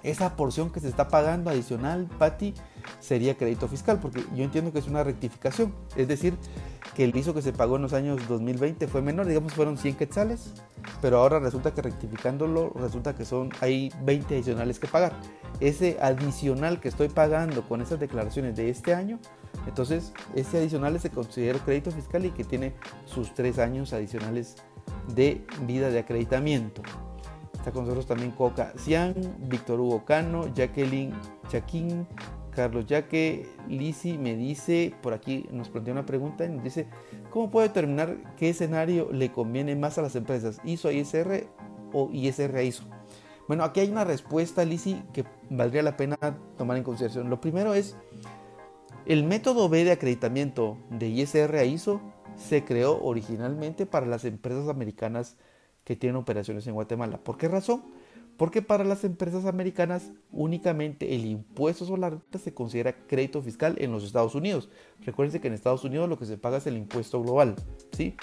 Esa 0.06 0.36
porción 0.36 0.70
que 0.70 0.80
se 0.80 0.88
está 0.88 1.08
pagando 1.08 1.50
adicional, 1.50 2.08
Pati, 2.20 2.54
sería 3.00 3.36
crédito 3.36 3.68
fiscal, 3.68 4.00
porque 4.00 4.24
yo 4.36 4.44
entiendo 4.44 4.72
que 4.72 4.78
es 4.78 4.88
una 4.88 5.04
rectificación. 5.04 5.74
Es 5.96 6.08
decir, 6.08 6.38
que 6.94 7.06
el 7.06 7.16
ISO 7.16 7.34
que 7.34 7.42
se 7.42 7.54
pagó 7.54 7.78
en 7.78 7.82
los 7.82 7.94
años 7.94 8.20
2020 8.28 8.88
fue 8.88 9.02
menor, 9.02 9.26
digamos 9.26 9.54
fueron 9.54 9.80
100 9.80 9.96
quetzales, 9.96 10.54
pero 11.02 11.18
ahora 11.18 11.40
resulta 11.40 11.74
que 11.74 11.82
rectificándolo, 11.82 12.72
resulta 12.76 13.16
que 13.16 13.26
son 13.26 13.50
hay 13.62 13.92
20 14.04 14.36
adicionales 14.36 14.78
que 14.78 14.86
pagar. 14.86 15.14
Ese 15.60 15.98
adicional 16.00 16.80
que 16.80 16.90
estoy 16.90 17.10
pagando 17.10 17.68
con 17.68 17.82
esas 17.82 18.00
declaraciones 18.00 18.56
de 18.56 18.70
este 18.70 18.94
año, 18.94 19.18
entonces 19.66 20.14
ese 20.36 20.60
adicional 20.60 21.00
se 21.00 21.10
considera 21.10 21.58
crédito 21.58 21.90
fiscal 21.90 22.26
y 22.26 22.30
que 22.30 22.44
tiene 22.44 22.76
sus 23.06 23.34
tres 23.34 23.58
años 23.58 23.92
adicionales 23.92 24.58
de 25.16 25.44
vida 25.66 25.90
de 25.90 25.98
acreditamiento. 25.98 26.84
Está 27.66 27.74
con 27.74 27.86
nosotros 27.86 28.06
también 28.06 28.30
Coca 28.30 28.74
Cian, 28.78 29.16
Víctor 29.40 29.80
Hugo 29.80 30.06
Cano, 30.06 30.54
Jacqueline 30.54 31.16
Chaquín, 31.48 32.06
Carlos, 32.52 32.86
ya 32.86 33.08
que 33.08 33.48
Lisi 33.68 34.20
me 34.20 34.36
dice, 34.36 34.94
por 35.02 35.16
aquí 35.16 35.48
nos 35.52 35.70
plantea 35.70 35.94
una 35.94 36.06
pregunta 36.06 36.46
y 36.46 36.50
nos 36.50 36.64
dice, 36.64 36.86
¿cómo 37.32 37.50
puedo 37.50 37.68
determinar 37.68 38.36
qué 38.38 38.50
escenario 38.50 39.12
le 39.12 39.32
conviene 39.32 39.76
más 39.76 39.98
a 39.98 40.04
las 40.04 40.16
empresas, 40.16 40.62
ISO 40.64 40.90
a 40.90 40.94
ISR 40.94 41.48
o 41.92 42.12
ISR 42.14 42.56
a 42.56 42.62
ISO? 42.62 42.84
Bueno, 43.48 43.64
aquí 43.64 43.80
hay 43.80 43.90
una 43.90 44.04
respuesta, 44.04 44.64
Lisi, 44.64 45.02
que 45.12 45.26
valdría 45.50 45.82
la 45.82 45.98
pena 45.98 46.18
tomar 46.60 46.78
en 46.78 46.84
consideración. 46.84 47.32
Lo 47.32 47.42
primero 47.42 47.74
es, 47.74 47.98
el 49.08 49.24
método 49.24 49.70
B 49.70 49.86
de 49.86 49.92
acreditamiento 49.94 50.78
de 50.92 51.08
ISR 51.08 51.56
a 51.56 51.64
ISO 51.64 52.00
se 52.36 52.64
creó 52.64 53.04
originalmente 53.04 53.88
para 53.88 54.06
las 54.06 54.24
empresas 54.24 54.70
americanas 54.70 55.38
que 55.86 55.96
tienen 55.96 56.18
operaciones 56.18 56.68
en 56.68 56.74
Guatemala. 56.74 57.18
¿Por 57.24 57.38
qué 57.38 57.48
razón? 57.48 57.84
Porque 58.38 58.62
para 58.62 58.84
las 58.84 59.06
empresas 59.06 59.46
americanas 59.46 60.12
únicamente 60.32 61.16
el 61.16 61.26
impuesto 61.26 61.86
sobre 61.86 62.02
la 62.02 62.10
renta 62.10 62.38
se 62.38 62.54
considera 62.54 62.94
crédito 63.08 63.42
fiscal 63.42 63.76
en 63.80 63.92
los 63.92 64.04
Estados 64.04 64.36
Unidos. 64.36 64.68
Recuerden 65.06 65.40
que 65.40 65.48
en 65.48 65.54
Estados 65.54 65.86
Unidos 65.86 66.10
lo 66.10 66.20
que 66.20 66.26
se 66.26 66.38
paga 66.38 66.58
es 66.58 66.68
el 66.68 66.76
impuesto 66.76 67.22
global. 67.22 67.56
¿sí? 67.94 68.16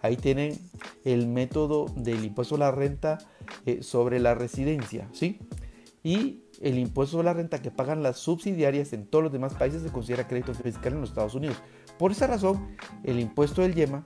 Ahí 0.00 0.16
tienen 0.16 0.58
el 1.04 1.28
método 1.28 1.86
del 1.94 2.24
impuesto 2.24 2.56
sobre 2.56 2.66
la 2.66 2.72
renta 2.72 3.18
eh, 3.66 3.82
sobre 3.82 4.18
la 4.18 4.34
residencia. 4.34 5.08
¿sí? 5.12 5.38
Y 6.02 6.42
el 6.60 6.78
impuesto 6.78 7.12
sobre 7.12 7.26
la 7.26 7.34
renta 7.34 7.62
que 7.62 7.70
pagan 7.70 8.02
las 8.02 8.16
subsidiarias 8.16 8.92
en 8.92 9.06
todos 9.06 9.22
los 9.22 9.32
demás 9.32 9.54
países 9.54 9.82
se 9.82 9.92
considera 9.92 10.26
crédito 10.26 10.54
fiscal 10.54 10.94
en 10.94 11.00
los 11.02 11.10
Estados 11.10 11.36
Unidos. 11.36 11.58
Por 11.98 12.10
esa 12.10 12.26
razón, 12.26 12.74
el 13.04 13.20
impuesto 13.20 13.62
del 13.62 13.74
YEMA 13.74 14.04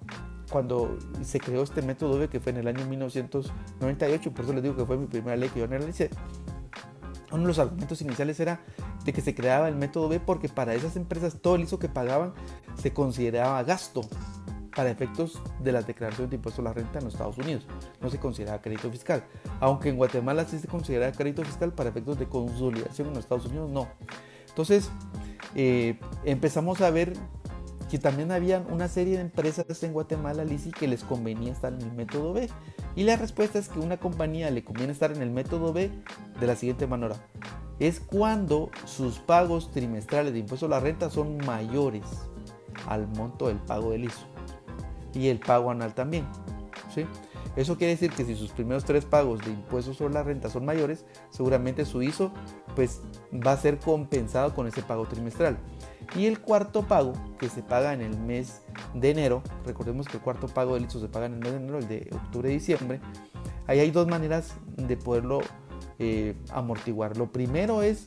cuando 0.51 0.97
se 1.23 1.41
creó 1.41 1.63
este 1.63 1.83
método 1.83 2.19
B, 2.19 2.29
que 2.29 2.41
fue 2.41 2.53
en 2.53 2.59
el 2.59 2.69
año 2.69 2.87
1998, 2.87 4.33
por 4.33 4.45
eso 4.45 4.55
les 4.55 4.63
digo 4.63 4.77
que 4.77 4.85
fue 4.85 4.97
mi 4.97 5.07
primera 5.07 5.37
ley 5.37 5.49
que 5.49 5.61
yo 5.61 5.65
analicé, 5.65 6.11
uno 7.33 7.43
de 7.43 7.49
los 7.49 7.59
argumentos 7.59 8.01
iniciales 8.01 8.39
era 8.41 8.61
de 9.05 9.13
que 9.13 9.21
se 9.21 9.35
creaba 9.35 9.69
el 9.69 9.77
método 9.77 10.09
B 10.09 10.21
porque 10.21 10.49
para 10.49 10.75
esas 10.75 10.97
empresas 10.97 11.39
todo 11.41 11.57
el 11.57 11.63
ISO 11.63 11.79
que 11.79 11.89
pagaban 11.89 12.33
se 12.77 12.93
consideraba 12.93 13.63
gasto 13.63 14.03
para 14.75 14.91
efectos 14.91 15.41
de 15.61 15.73
las 15.73 15.87
declaraciones 15.87 16.31
de 16.31 16.37
impuestos 16.37 16.61
a 16.61 16.69
la 16.69 16.75
renta 16.75 16.99
en 16.99 17.07
los 17.07 17.15
Estados 17.15 17.39
Unidos. 17.39 17.67
No 18.01 18.11
se 18.11 18.19
consideraba 18.19 18.61
crédito 18.61 18.91
fiscal. 18.91 19.25
Aunque 19.59 19.89
en 19.89 19.97
Guatemala 19.97 20.45
sí 20.45 20.59
se 20.59 20.69
considera 20.69 21.11
crédito 21.13 21.43
fiscal 21.45 21.73
para 21.73 21.89
efectos 21.89 22.19
de 22.19 22.29
consolidación 22.29 23.09
en 23.09 23.15
los 23.15 23.25
Estados 23.25 23.47
Unidos, 23.47 23.71
no. 23.71 23.89
Entonces, 24.49 24.91
eh, 25.55 25.99
empezamos 26.25 26.83
a 26.83 26.91
ver 26.91 27.15
que 27.91 27.99
también 27.99 28.33
había 28.33 28.65
una 28.71 28.89
serie 28.89 29.15
de 29.15 29.23
empresas 29.23 29.83
en 29.83 29.93
Guatemala, 29.93 30.45
Lisi, 30.45 30.71
que 30.71 30.89
les 30.89 31.05
convenía 31.05 31.53
estar 31.53 31.73
en 31.73 31.83
el 31.83 31.93
método 31.93 32.33
B. 32.33 32.49
Y 32.97 33.05
la 33.05 33.17
respuesta 33.17 33.59
es 33.59 33.69
que 33.69 33.79
una 33.79 33.99
compañía 33.99 34.51
le 34.51 34.65
conviene 34.65 34.93
estar 34.93 35.13
en 35.13 35.23
el 35.23 35.31
método 35.31 35.73
B 35.73 35.91
de 36.41 36.47
la 36.47 36.57
siguiente 36.57 36.87
manera. 36.87 37.17
Es 37.79 38.01
cuando 38.01 38.71
sus 38.87 39.19
pagos 39.19 39.71
trimestrales 39.71 40.33
de 40.33 40.41
impuesto 40.41 40.67
a 40.67 40.71
la 40.71 40.81
renta 40.81 41.11
son 41.11 41.37
mayores 41.47 42.05
al 42.89 43.07
monto 43.09 43.49
del 43.49 43.59
pago 43.59 43.91
del 43.91 44.05
ISO. 44.05 44.27
Y 45.15 45.29
el 45.29 45.39
pago 45.39 45.71
anual 45.71 45.95
también. 45.95 46.27
¿sí? 46.93 47.07
Eso 47.57 47.79
quiere 47.79 47.93
decir 47.93 48.11
que 48.11 48.25
si 48.25 48.35
sus 48.35 48.51
primeros 48.51 48.85
tres 48.85 49.05
pagos 49.05 49.41
de 49.45 49.51
impuestos 49.51 49.97
sobre 49.97 50.13
la 50.13 50.23
renta 50.23 50.51
son 50.51 50.65
mayores, 50.65 51.07
seguramente 51.31 51.87
su 51.87 52.03
ISO 52.03 52.33
pues, 52.75 53.01
va 53.33 53.53
a 53.53 53.57
ser 53.57 53.79
compensado 53.79 54.55
con 54.55 54.67
ese 54.67 54.83
pago 54.83 55.07
trimestral. 55.07 55.57
Y 56.15 56.27
el 56.27 56.41
cuarto 56.41 56.83
pago, 56.83 57.13
que 57.39 57.49
se 57.49 57.63
paga 57.63 57.93
en 57.93 58.01
el 58.01 58.17
mes 58.19 58.63
de 58.95 59.11
enero, 59.11 59.43
recordemos 59.65 60.07
que 60.07 60.17
el 60.17 60.23
cuarto 60.23 60.49
pago 60.49 60.75
del 60.75 60.85
ISO 60.85 61.01
se 61.01 61.09
paga 61.09 61.27
en 61.27 61.35
el 61.35 61.41
mes 61.41 61.53
de 61.53 61.59
enero, 61.59 61.79
el 61.79 61.89
de 61.89 62.09
octubre-diciembre, 62.13 63.01
ahí 63.67 63.81
hay 63.81 63.91
dos 63.91 64.07
maneras 64.07 64.55
de 64.77 64.97
poderlo 64.97 65.41
eh, 65.99 66.35
amortiguar. 66.51 67.17
Lo 67.17 67.33
primero 67.33 67.83
es 67.83 68.05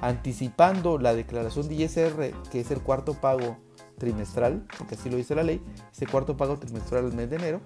anticipando 0.00 0.98
la 0.98 1.14
declaración 1.14 1.68
de 1.68 1.74
ISR, 1.74 2.32
que 2.50 2.60
es 2.60 2.70
el 2.70 2.80
cuarto 2.80 3.14
pago 3.14 3.58
trimestral, 3.98 4.66
porque 4.78 4.94
así 4.94 5.10
lo 5.10 5.16
dice 5.16 5.34
la 5.34 5.42
ley, 5.42 5.62
ese 5.92 6.06
cuarto 6.06 6.36
pago 6.36 6.58
trimestral 6.58 7.06
el 7.06 7.12
mes 7.12 7.30
de 7.30 7.36
enero, 7.36 7.60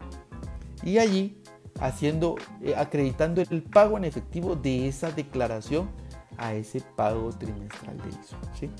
y 0.82 0.98
allí 0.98 1.42
haciendo, 1.80 2.36
eh, 2.62 2.74
acreditando 2.76 3.42
el 3.42 3.62
pago 3.62 3.96
en 3.96 4.04
efectivo 4.04 4.56
de 4.56 4.88
esa 4.88 5.10
declaración 5.10 5.90
a 6.40 6.54
ese 6.54 6.80
pago 6.80 7.30
trimestral 7.30 7.96
de 7.98 8.08
ISO. 8.08 8.36
¿sí? 8.58 8.70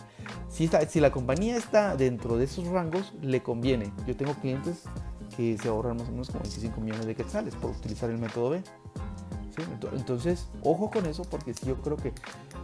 Si, 0.49 1.01
la 1.01 1.13
compañía 1.13 1.57
está 1.57 1.95
dentro 1.95 2.37
de 2.37 2.45
esos 2.45 2.67
rangos, 2.67 3.13
le 3.21 3.43
conviene. 3.43 3.93
Yo 4.07 4.17
tengo 4.17 4.35
clientes 4.35 4.85
que 5.37 5.57
se 5.59 5.69
ahorran 5.69 5.99
más 5.99 6.09
o 6.09 6.11
menos 6.11 6.29
como 6.29 6.41
25 6.41 6.81
millones 6.81 7.07
de 7.07 7.15
quetzales 7.15 7.55
por 7.55 7.71
utilizar 7.71 8.11
el 8.11 8.19
método 8.19 8.51
B. 8.51 8.63
Entonces, 9.93 10.49
ojo 10.63 10.91
con 10.91 11.05
eso 11.05 11.23
porque 11.25 11.53
yo 11.67 11.77
creo 11.83 11.99
que 11.99 12.15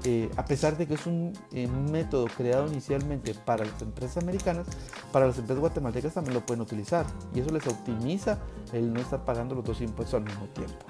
eh, 0.04 0.30
a 0.36 0.46
pesar 0.46 0.78
de 0.78 0.86
que 0.86 0.94
es 0.94 1.06
un 1.06 1.34
eh, 1.52 1.66
método 1.66 2.26
creado 2.26 2.66
inicialmente 2.68 3.34
para 3.34 3.66
las 3.66 3.82
empresas 3.82 4.22
americanas, 4.22 4.66
para 5.12 5.26
las 5.26 5.36
empresas 5.36 5.60
guatemaltecas 5.60 6.14
también 6.14 6.34
lo 6.34 6.46
pueden 6.46 6.62
utilizar 6.62 7.04
y 7.34 7.40
eso 7.40 7.50
les 7.50 7.66
optimiza 7.66 8.38
el 8.72 8.94
no 8.94 9.00
estar 9.00 9.24
pagando 9.26 9.54
los 9.54 9.64
dos 9.64 9.80
impuestos 9.82 10.14
al 10.14 10.24
mismo 10.24 10.46
tiempo. 10.46 10.86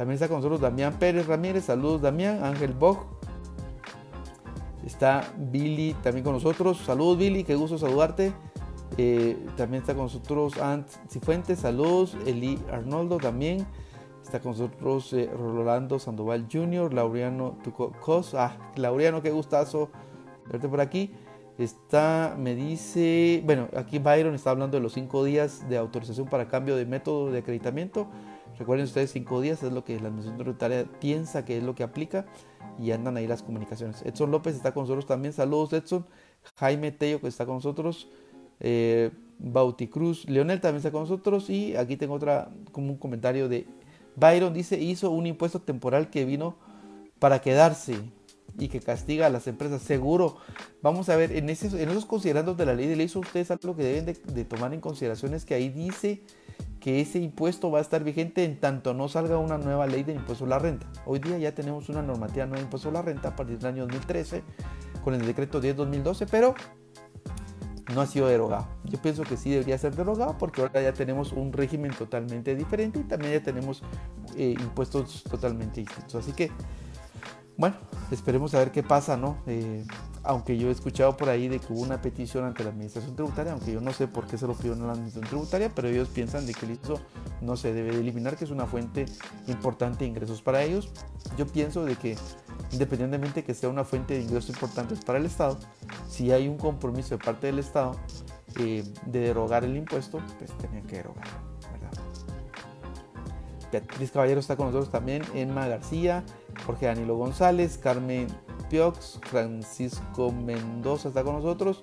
También 0.00 0.14
está 0.14 0.28
con 0.28 0.38
nosotros 0.38 0.62
Damián 0.62 0.94
Pérez 0.98 1.26
Ramírez, 1.26 1.66
saludos 1.66 2.00
Damián, 2.00 2.42
Ángel 2.42 2.72
Bog, 2.72 3.04
está 4.86 5.30
Billy 5.36 5.94
también 6.02 6.24
con 6.24 6.32
nosotros, 6.32 6.78
saludos 6.78 7.18
Billy, 7.18 7.44
qué 7.44 7.54
gusto 7.54 7.76
saludarte. 7.76 8.32
Eh, 8.96 9.36
también 9.58 9.82
está 9.82 9.94
con 9.94 10.04
nosotros 10.04 10.56
Ant 10.56 10.88
Cifuentes, 11.10 11.58
saludos, 11.58 12.16
Eli 12.24 12.58
Arnoldo 12.72 13.18
también. 13.18 13.66
Está 14.22 14.40
con 14.40 14.52
nosotros 14.52 15.12
eh, 15.12 15.28
Rolando 15.36 15.98
Sandoval 15.98 16.46
Jr., 16.50 16.94
Laureano 16.94 17.58
Tucos. 17.62 18.32
Ah, 18.34 18.56
Laureano, 18.76 19.20
qué 19.20 19.30
gustazo 19.30 19.90
verte 20.50 20.66
por 20.66 20.80
aquí. 20.80 21.12
Está, 21.58 22.36
me 22.38 22.54
dice, 22.54 23.42
bueno, 23.44 23.68
aquí 23.76 23.98
Byron 23.98 24.34
está 24.34 24.48
hablando 24.48 24.78
de 24.78 24.82
los 24.82 24.94
cinco 24.94 25.24
días 25.24 25.68
de 25.68 25.76
autorización 25.76 26.26
para 26.26 26.48
cambio 26.48 26.74
de 26.74 26.86
método 26.86 27.30
de 27.30 27.40
acreditamiento. 27.40 28.06
Recuerden 28.60 28.84
ustedes, 28.84 29.10
cinco 29.10 29.40
días 29.40 29.62
es 29.62 29.72
lo 29.72 29.84
que 29.84 29.94
la 29.94 30.08
Administración 30.08 30.36
Tributaria 30.36 30.84
piensa 31.00 31.46
que 31.46 31.56
es 31.56 31.64
lo 31.64 31.74
que 31.74 31.82
aplica 31.82 32.26
y 32.78 32.90
andan 32.90 33.16
ahí 33.16 33.26
las 33.26 33.42
comunicaciones. 33.42 34.02
Edson 34.02 34.30
López 34.30 34.54
está 34.54 34.74
con 34.74 34.82
nosotros 34.82 35.06
también. 35.06 35.32
Saludos, 35.32 35.72
Edson. 35.72 36.04
Jaime 36.56 36.92
Tello, 36.92 37.22
que 37.22 37.28
está 37.28 37.46
con 37.46 37.54
nosotros. 37.54 38.10
Eh, 38.60 39.12
Bauticruz 39.38 40.28
Leonel 40.28 40.60
también 40.60 40.76
está 40.76 40.90
con 40.90 41.00
nosotros. 41.00 41.48
Y 41.48 41.74
aquí 41.74 41.96
tengo 41.96 42.12
otra, 42.12 42.50
como 42.70 42.92
un 42.92 42.98
comentario 42.98 43.48
de 43.48 43.66
Byron 44.16 44.52
dice, 44.52 44.78
hizo 44.78 45.10
un 45.10 45.26
impuesto 45.26 45.62
temporal 45.62 46.10
que 46.10 46.26
vino 46.26 46.56
para 47.18 47.40
quedarse 47.40 47.96
y 48.58 48.68
que 48.68 48.80
castiga 48.80 49.24
a 49.24 49.30
las 49.30 49.46
empresas. 49.46 49.80
Seguro, 49.80 50.36
vamos 50.82 51.08
a 51.08 51.16
ver, 51.16 51.32
en, 51.32 51.48
esos 51.48 52.04
considerandos 52.04 52.58
de 52.58 52.66
la 52.66 52.74
ley 52.74 52.88
de 52.88 52.96
ley, 52.96 53.06
ustedes 53.06 53.50
algo 53.50 53.74
que 53.74 53.84
deben 53.84 54.04
de, 54.04 54.44
tomar 54.44 54.74
en 54.74 54.82
consideración 54.82 55.32
es 55.32 55.46
que 55.46 55.54
ahí 55.54 55.70
dice 55.70 56.22
que 56.80 57.00
ese 57.00 57.18
impuesto 57.18 57.70
va 57.70 57.78
a 57.78 57.82
estar 57.82 58.02
vigente 58.02 58.44
en 58.44 58.58
tanto 58.58 58.94
no 58.94 59.08
salga 59.08 59.36
una 59.36 59.58
nueva 59.58 59.86
ley 59.86 60.02
de 60.02 60.14
impuesto 60.14 60.46
a 60.46 60.48
la 60.48 60.58
renta. 60.58 60.86
Hoy 61.04 61.18
día 61.18 61.38
ya 61.38 61.54
tenemos 61.54 61.88
una 61.88 62.02
normativa 62.02 62.46
nueva 62.46 62.58
de 62.58 62.64
impuesto 62.64 62.88
a 62.88 62.92
la 62.92 63.02
renta 63.02 63.28
a 63.28 63.36
partir 63.36 63.58
del 63.58 63.74
año 63.74 63.82
2013 63.82 64.42
con 65.04 65.14
el 65.14 65.24
decreto 65.24 65.60
10-2012, 65.60 66.26
pero 66.30 66.54
no 67.94 68.00
ha 68.00 68.06
sido 68.06 68.28
derogado. 68.28 68.66
Yo 68.84 69.00
pienso 69.00 69.22
que 69.24 69.36
sí 69.36 69.50
debería 69.50 69.76
ser 69.76 69.94
derogado 69.94 70.36
porque 70.38 70.62
ahora 70.62 70.80
ya 70.80 70.92
tenemos 70.92 71.32
un 71.32 71.52
régimen 71.52 71.92
totalmente 71.92 72.56
diferente 72.56 73.00
y 73.00 73.04
también 73.04 73.34
ya 73.34 73.42
tenemos 73.42 73.82
eh, 74.36 74.54
impuestos 74.58 75.22
totalmente 75.24 75.80
distintos. 75.80 76.14
Así 76.14 76.32
que, 76.32 76.50
bueno, 77.56 77.76
esperemos 78.10 78.54
a 78.54 78.58
ver 78.58 78.72
qué 78.72 78.82
pasa, 78.82 79.16
¿no? 79.16 79.38
Eh, 79.46 79.84
aunque 80.22 80.58
yo 80.58 80.68
he 80.68 80.70
escuchado 80.70 81.16
por 81.16 81.28
ahí 81.28 81.48
de 81.48 81.58
que 81.58 81.72
hubo 81.72 81.80
una 81.80 82.02
petición 82.02 82.44
ante 82.44 82.62
la 82.62 82.70
administración 82.70 83.14
tributaria, 83.14 83.52
aunque 83.52 83.72
yo 83.72 83.80
no 83.80 83.92
sé 83.92 84.06
por 84.08 84.26
qué 84.26 84.36
se 84.36 84.46
lo 84.46 84.54
pidieron 84.54 84.82
a 84.82 84.86
la 84.86 84.92
administración 84.92 85.28
tributaria, 85.28 85.72
pero 85.74 85.88
ellos 85.88 86.08
piensan 86.08 86.46
de 86.46 86.54
que 86.54 86.66
el 86.66 86.72
ISO 86.72 87.00
no 87.40 87.56
se 87.56 87.72
debe 87.72 87.92
de 87.92 88.00
eliminar, 88.00 88.36
que 88.36 88.44
es 88.44 88.50
una 88.50 88.66
fuente 88.66 89.06
importante 89.46 90.04
de 90.04 90.10
ingresos 90.10 90.42
para 90.42 90.62
ellos. 90.62 90.90
Yo 91.38 91.46
pienso 91.46 91.84
de 91.84 91.96
que 91.96 92.16
independientemente 92.72 93.44
que 93.44 93.54
sea 93.54 93.68
una 93.68 93.84
fuente 93.84 94.14
de 94.14 94.22
ingresos 94.22 94.50
importantes 94.50 95.04
para 95.04 95.18
el 95.18 95.26
Estado, 95.26 95.58
si 96.08 96.32
hay 96.32 96.48
un 96.48 96.58
compromiso 96.58 97.16
de 97.16 97.24
parte 97.24 97.46
del 97.46 97.58
Estado 97.58 97.96
eh, 98.58 98.84
de 99.06 99.20
derogar 99.20 99.64
el 99.64 99.76
impuesto, 99.76 100.20
pues 100.38 100.50
tenían 100.58 100.86
que 100.86 100.96
derogarlo. 100.96 101.49
Beatriz 103.70 104.10
Caballero 104.10 104.40
está 104.40 104.56
con 104.56 104.66
nosotros 104.66 104.90
también, 104.90 105.22
Emma 105.34 105.66
García, 105.66 106.24
Jorge 106.66 106.86
Danilo 106.86 107.16
González, 107.16 107.78
Carmen 107.78 108.26
Piox, 108.68 109.20
Francisco 109.22 110.32
Mendoza 110.32 111.08
está 111.08 111.22
con 111.22 111.36
nosotros. 111.36 111.82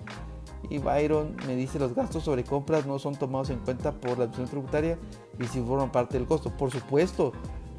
Y 0.70 0.78
Byron 0.78 1.36
me 1.46 1.54
dice 1.54 1.78
los 1.78 1.94
gastos 1.94 2.24
sobre 2.24 2.44
compras 2.44 2.84
no 2.84 2.98
son 2.98 3.14
tomados 3.14 3.50
en 3.50 3.60
cuenta 3.60 3.92
por 3.92 4.18
la 4.18 4.24
administración 4.24 4.48
tributaria 4.48 4.98
y 5.38 5.44
si 5.44 5.60
forman 5.62 5.92
parte 5.92 6.18
del 6.18 6.26
costo. 6.26 6.50
Por 6.56 6.70
supuesto, 6.70 7.32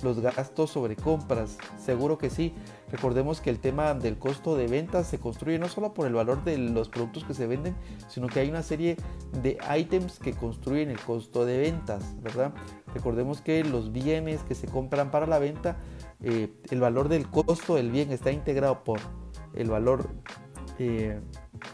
los 0.04 0.20
gastos 0.20 0.72
sobre 0.72 0.96
compras, 0.96 1.58
seguro 1.78 2.18
que 2.18 2.30
sí. 2.30 2.54
Recordemos 2.92 3.42
que 3.42 3.50
el 3.50 3.60
tema 3.60 3.94
del 3.94 4.18
costo 4.18 4.56
de 4.56 4.68
ventas 4.68 5.08
se 5.08 5.20
construye 5.20 5.60
no 5.60 5.68
solo 5.68 5.94
por 5.94 6.08
el 6.08 6.14
valor 6.14 6.44
de 6.44 6.58
los 6.58 6.90
productos 6.90 7.24
que 7.24 7.34
se 7.34 7.48
venden, 7.48 7.76
sino 8.08 8.28
que 8.28 8.40
hay 8.40 8.50
una 8.50 8.64
serie 8.64 8.98
de 9.42 9.58
ítems 9.78 10.20
que 10.20 10.34
construyen 10.34 10.90
el 10.90 11.00
costo 11.00 11.46
de 11.46 11.58
ventas, 11.58 12.16
¿verdad? 12.22 12.54
Recordemos 12.94 13.42
que 13.42 13.64
los 13.64 13.92
bienes 13.92 14.42
que 14.44 14.56
se 14.56 14.68
compran 14.68 15.12
para 15.12 15.28
la 15.28 15.40
venta, 15.40 15.78
eh, 16.22 16.54
el 16.70 16.80
valor 16.80 17.10
del 17.10 17.30
costo 17.30 17.76
del 17.76 17.92
bien 17.92 18.12
está 18.12 18.32
integrado 18.32 18.84
por 18.84 19.00
el 19.54 19.70
valor 19.70 20.10
eh, 20.80 21.20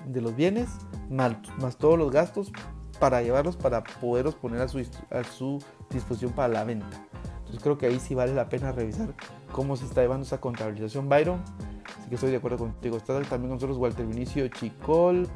de 0.08 0.22
los 0.22 0.36
bienes 0.36 0.70
más, 1.10 1.78
todos 1.78 1.98
los 1.98 2.12
gastos 2.12 2.52
para 3.00 3.22
llevarlos 3.22 3.56
para 3.56 3.84
poderlos 3.84 4.36
poner 4.36 4.62
a 4.62 4.68
su, 4.68 4.80
a 5.12 5.24
su 5.24 5.62
disposición 5.92 6.32
para 6.32 6.48
la 6.48 6.64
venta. 6.64 7.06
Creo 7.60 7.78
que 7.78 7.88
ahí 7.88 7.99
sí 7.99 8.16
vale 8.16 8.34
la 8.34 8.49
pena 8.49 8.72
revisar 8.72 9.14
cómo 9.51 9.76
se 9.76 9.86
está 9.86 10.01
llevando 10.01 10.26
esa 10.26 10.39
contabilización 10.39 11.10
Byron. 11.10 11.41
Así 11.99 12.10
que 12.10 12.16
estoy 12.16 12.32
de 12.32 12.38
acuerdo 12.38 12.58
contigo. 12.58 12.97
Está 12.97 13.14
también 13.22 13.49
con 13.49 13.58
nosotros 13.58 13.78
Walter 13.78 14.06
Vinicio 14.06 14.47
Chicol, 14.47 15.28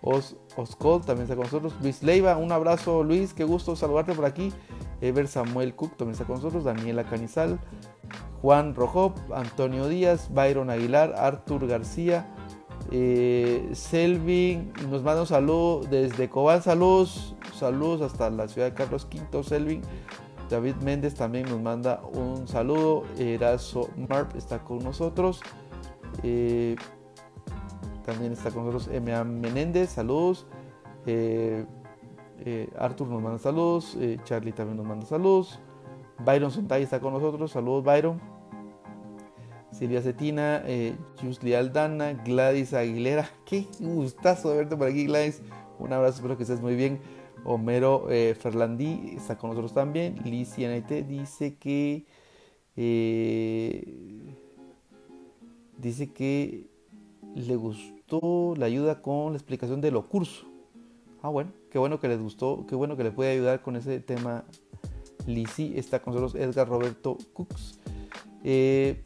Os, 0.00 0.36
Oscol 0.56 1.00
también 1.00 1.24
está 1.24 1.36
con 1.36 1.44
nosotros. 1.44 1.74
Luis 1.82 2.02
Leiva, 2.02 2.36
un 2.36 2.52
abrazo 2.52 3.02
Luis, 3.02 3.34
qué 3.34 3.44
gusto 3.44 3.76
saludarte 3.76 4.14
por 4.14 4.24
aquí. 4.24 4.52
Ever 5.00 5.28
Samuel 5.28 5.74
Cook 5.74 5.96
también 5.96 6.12
está 6.12 6.24
con 6.24 6.36
nosotros. 6.36 6.64
Daniela 6.64 7.04
Canizal, 7.04 7.60
Juan 8.42 8.74
Rojo, 8.74 9.14
Antonio 9.34 9.88
Díaz, 9.88 10.28
Byron 10.32 10.70
Aguilar, 10.70 11.14
Artur 11.16 11.66
García, 11.66 12.26
eh, 12.90 13.68
Selvin, 13.72 14.72
nos 14.88 15.02
manda 15.02 15.20
un 15.22 15.26
saludo 15.26 15.82
desde 15.90 16.28
Cobán, 16.30 16.62
saludos, 16.62 17.34
saludos 17.54 18.00
hasta 18.00 18.30
la 18.30 18.48
ciudad 18.48 18.68
de 18.68 18.74
Carlos 18.74 19.06
V, 19.12 19.42
Selvin. 19.44 19.82
David 20.48 20.76
Méndez 20.76 21.14
también 21.14 21.48
nos 21.48 21.60
manda 21.60 22.00
un 22.12 22.48
saludo. 22.48 23.04
Erazo 23.18 23.90
Marp 24.08 24.34
está 24.36 24.64
con 24.64 24.78
nosotros. 24.78 25.40
Eh, 26.22 26.76
también 28.04 28.32
está 28.32 28.50
con 28.50 28.64
nosotros 28.64 28.94
M.A. 28.94 29.24
Menéndez, 29.24 29.90
saludos. 29.90 30.46
Eh, 31.06 31.66
eh, 32.44 32.70
Arthur 32.78 33.08
nos 33.08 33.22
manda 33.22 33.38
saludos. 33.38 33.96
Charlie 34.24 34.52
también 34.52 34.78
nos 34.78 34.86
manda 34.86 35.06
saludos. 35.06 35.60
Byron 36.24 36.50
Sontay 36.50 36.82
está 36.82 37.00
con 37.00 37.12
nosotros. 37.12 37.50
Saludos, 37.50 37.84
Byron. 37.84 38.20
Silvia 39.70 40.00
Cetina, 40.00 40.64
Jusli 41.22 41.54
Aldana, 41.54 42.14
Gladys 42.24 42.72
Aguilera. 42.72 43.28
Qué 43.44 43.66
gustazo 43.78 44.50
de 44.50 44.56
verte 44.56 44.76
por 44.76 44.88
aquí, 44.88 45.06
Gladys. 45.06 45.42
Un 45.78 45.92
abrazo, 45.92 46.16
espero 46.16 46.36
que 46.36 46.42
estés 46.42 46.60
muy 46.60 46.74
bien. 46.74 47.00
Homero 47.44 48.10
eh, 48.10 48.34
Ferlandí 48.38 49.14
está 49.16 49.38
con 49.38 49.50
nosotros 49.50 49.72
también. 49.72 50.16
Liz 50.24 50.56
dice 50.56 51.56
que 51.56 52.06
eh, 52.76 54.36
dice 55.78 56.12
que 56.12 56.68
le 57.34 57.56
gustó 57.56 58.54
la 58.56 58.66
ayuda 58.66 59.02
con 59.02 59.32
la 59.32 59.38
explicación 59.38 59.80
de 59.80 59.90
lo 59.90 60.08
curso. 60.08 60.46
Ah, 61.22 61.28
bueno, 61.28 61.52
qué 61.70 61.78
bueno 61.78 61.98
que 61.98 62.08
les 62.08 62.20
gustó, 62.20 62.64
qué 62.68 62.74
bueno 62.74 62.96
que 62.96 63.04
le 63.04 63.10
puede 63.10 63.32
ayudar 63.32 63.62
con 63.62 63.76
ese 63.76 64.00
tema. 64.00 64.44
Lisi 65.26 65.74
está 65.76 66.00
con 66.00 66.14
nosotros 66.14 66.40
Edgar 66.40 66.68
Roberto 66.68 67.18
Cooks. 67.34 67.80
Eh, 68.44 69.04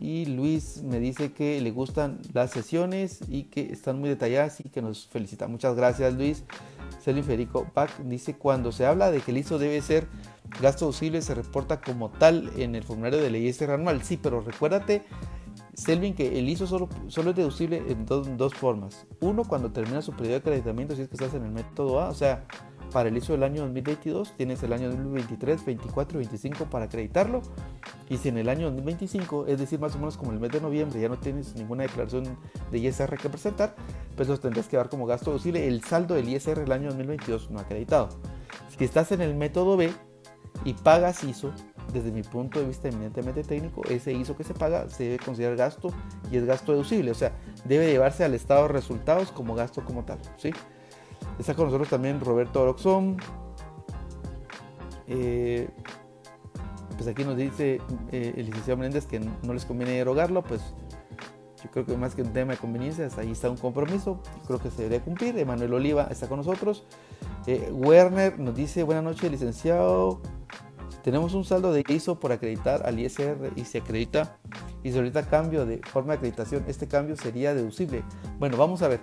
y 0.00 0.26
Luis 0.26 0.82
me 0.82 1.00
dice 1.00 1.32
que 1.32 1.60
le 1.60 1.70
gustan 1.70 2.20
las 2.32 2.50
sesiones 2.50 3.20
y 3.28 3.44
que 3.44 3.72
están 3.72 3.98
muy 3.98 4.08
detalladas 4.08 4.60
y 4.60 4.68
que 4.68 4.82
nos 4.82 5.06
felicita. 5.06 5.48
Muchas 5.48 5.74
gracias 5.74 6.14
Luis. 6.14 6.44
Selvin 7.00 7.24
Federico 7.24 7.66
Pac 7.72 7.98
dice, 7.98 8.36
cuando 8.36 8.72
se 8.72 8.86
habla 8.86 9.10
de 9.10 9.20
que 9.20 9.30
el 9.30 9.38
ISO 9.38 9.58
debe 9.58 9.80
ser 9.80 10.08
gasto 10.60 10.86
deducible, 10.86 11.22
se 11.22 11.34
reporta 11.34 11.80
como 11.80 12.10
tal 12.10 12.50
en 12.56 12.74
el 12.74 12.82
formulario 12.82 13.20
de 13.20 13.30
ley 13.30 13.46
ISR 13.46 13.72
anual. 13.72 14.02
Sí, 14.02 14.16
pero 14.16 14.40
recuérdate, 14.40 15.04
Selvin, 15.74 16.14
que 16.14 16.38
el 16.38 16.48
ISO 16.48 16.66
solo, 16.66 16.88
solo 17.08 17.30
es 17.30 17.36
deducible 17.36 17.82
en 17.88 18.06
dos 18.06 18.54
formas. 18.54 19.06
Uno, 19.20 19.44
cuando 19.44 19.72
termina 19.72 20.02
su 20.02 20.12
periodo 20.12 20.32
de 20.32 20.38
acreditamiento, 20.38 20.96
si 20.96 21.02
es 21.02 21.08
que 21.08 21.14
estás 21.14 21.34
en 21.34 21.44
el 21.44 21.52
método 21.52 22.00
A, 22.00 22.08
o 22.08 22.14
sea, 22.14 22.46
para 22.92 23.08
el 23.08 23.16
ISO 23.16 23.32
del 23.32 23.42
año 23.42 23.62
2022 23.62 24.34
tienes 24.36 24.62
el 24.62 24.72
año 24.72 24.88
2023, 24.88 25.64
24 25.64 26.18
25 26.18 26.64
para 26.66 26.86
acreditarlo. 26.86 27.42
Y 28.08 28.16
si 28.18 28.28
en 28.28 28.38
el 28.38 28.48
año 28.48 28.66
2025, 28.66 29.46
es 29.46 29.58
decir, 29.58 29.78
más 29.80 29.94
o 29.94 29.98
menos 29.98 30.16
como 30.16 30.32
el 30.32 30.40
mes 30.40 30.50
de 30.50 30.60
noviembre, 30.60 31.00
ya 31.00 31.08
no 31.08 31.18
tienes 31.18 31.54
ninguna 31.54 31.82
declaración 31.82 32.24
de 32.70 32.78
ISR 32.78 33.18
que 33.18 33.28
presentar, 33.28 33.74
pues 34.16 34.28
los 34.28 34.40
tendrás 34.40 34.68
que 34.68 34.76
dar 34.76 34.88
como 34.88 35.06
gasto 35.06 35.30
deducible 35.30 35.66
el 35.66 35.82
saldo 35.82 36.14
del 36.14 36.28
ISR 36.28 36.60
del 36.60 36.72
año 36.72 36.88
2022 36.88 37.50
no 37.50 37.60
acreditado. 37.60 38.08
Si 38.76 38.84
estás 38.84 39.12
en 39.12 39.20
el 39.20 39.34
método 39.34 39.76
B 39.76 39.92
y 40.64 40.74
pagas 40.74 41.24
ISO, 41.24 41.52
desde 41.92 42.10
mi 42.10 42.22
punto 42.22 42.60
de 42.60 42.66
vista 42.66 42.88
eminentemente 42.88 43.42
técnico, 43.42 43.82
ese 43.88 44.12
ISO 44.12 44.36
que 44.36 44.44
se 44.44 44.54
paga 44.54 44.88
se 44.88 45.04
debe 45.04 45.18
considerar 45.18 45.56
gasto 45.56 45.90
y 46.30 46.36
es 46.36 46.44
gasto 46.44 46.72
deducible, 46.72 47.10
o 47.10 47.14
sea, 47.14 47.32
debe 47.64 47.90
llevarse 47.90 48.24
al 48.24 48.34
estado 48.34 48.62
de 48.62 48.68
resultados 48.68 49.30
como 49.32 49.54
gasto 49.54 49.84
como 49.84 50.04
tal, 50.04 50.18
¿sí? 50.36 50.50
Está 51.38 51.54
con 51.54 51.66
nosotros 51.66 51.88
también 51.88 52.20
Roberto 52.20 52.62
Oroxón. 52.62 53.16
Eh, 55.06 55.68
pues 56.96 57.08
aquí 57.08 57.24
nos 57.24 57.36
dice 57.36 57.80
eh, 58.10 58.34
el 58.36 58.46
licenciado 58.46 58.78
Menéndez 58.78 59.06
que 59.06 59.20
no 59.20 59.52
les 59.52 59.64
conviene 59.64 59.92
derogarlo, 59.92 60.42
pues 60.42 60.62
yo 61.62 61.70
creo 61.70 61.86
que 61.86 61.96
más 61.96 62.14
que 62.14 62.22
un 62.22 62.32
tema 62.32 62.52
de 62.52 62.58
conveniencias, 62.58 63.18
ahí 63.18 63.32
está 63.32 63.50
un 63.50 63.56
compromiso, 63.56 64.20
creo 64.46 64.58
que 64.58 64.70
se 64.70 64.82
debe 64.82 65.00
cumplir. 65.00 65.38
Emanuel 65.38 65.74
Oliva 65.74 66.08
está 66.10 66.28
con 66.28 66.38
nosotros. 66.38 66.84
Eh, 67.46 67.70
Werner 67.72 68.38
nos 68.38 68.54
dice, 68.54 68.82
buenas 68.82 69.04
noches, 69.04 69.30
licenciado. 69.30 70.20
Tenemos 71.02 71.34
un 71.34 71.44
saldo 71.44 71.72
de 71.72 71.84
ISO 71.88 72.18
por 72.18 72.32
acreditar 72.32 72.86
al 72.86 72.98
ISR 72.98 73.52
y 73.54 73.64
se 73.64 73.78
acredita 73.78 74.38
y 74.82 74.96
ahorita 74.96 75.28
cambio 75.28 75.66
de 75.66 75.78
forma 75.78 76.12
de 76.12 76.18
acreditación, 76.18 76.64
este 76.68 76.86
cambio 76.86 77.16
sería 77.16 77.54
deducible. 77.54 78.04
Bueno, 78.38 78.56
vamos 78.56 78.82
a 78.82 78.88
ver. 78.88 79.00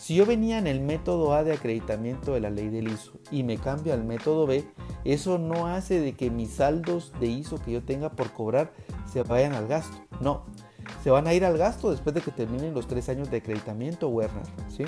Si 0.00 0.14
yo 0.14 0.24
venía 0.24 0.56
en 0.56 0.66
el 0.66 0.80
método 0.80 1.34
A 1.34 1.44
de 1.44 1.52
acreditamiento 1.52 2.32
de 2.32 2.40
la 2.40 2.48
ley 2.48 2.70
del 2.70 2.88
ISO 2.88 3.12
y 3.30 3.42
me 3.42 3.58
cambio 3.58 3.92
al 3.92 4.02
método 4.02 4.46
B, 4.46 4.64
eso 5.04 5.36
no 5.36 5.66
hace 5.66 6.00
de 6.00 6.14
que 6.14 6.30
mis 6.30 6.52
saldos 6.52 7.12
de 7.20 7.26
ISO 7.26 7.58
que 7.62 7.72
yo 7.72 7.82
tenga 7.82 8.08
por 8.08 8.32
cobrar 8.32 8.72
se 9.12 9.22
vayan 9.22 9.52
al 9.52 9.68
gasto. 9.68 9.94
No, 10.22 10.46
se 11.04 11.10
van 11.10 11.26
a 11.26 11.34
ir 11.34 11.44
al 11.44 11.58
gasto 11.58 11.90
después 11.90 12.14
de 12.14 12.22
que 12.22 12.30
terminen 12.30 12.72
los 12.72 12.88
tres 12.88 13.10
años 13.10 13.30
de 13.30 13.36
acreditamiento, 13.36 14.08
Werner. 14.08 14.46
¿sí? 14.74 14.84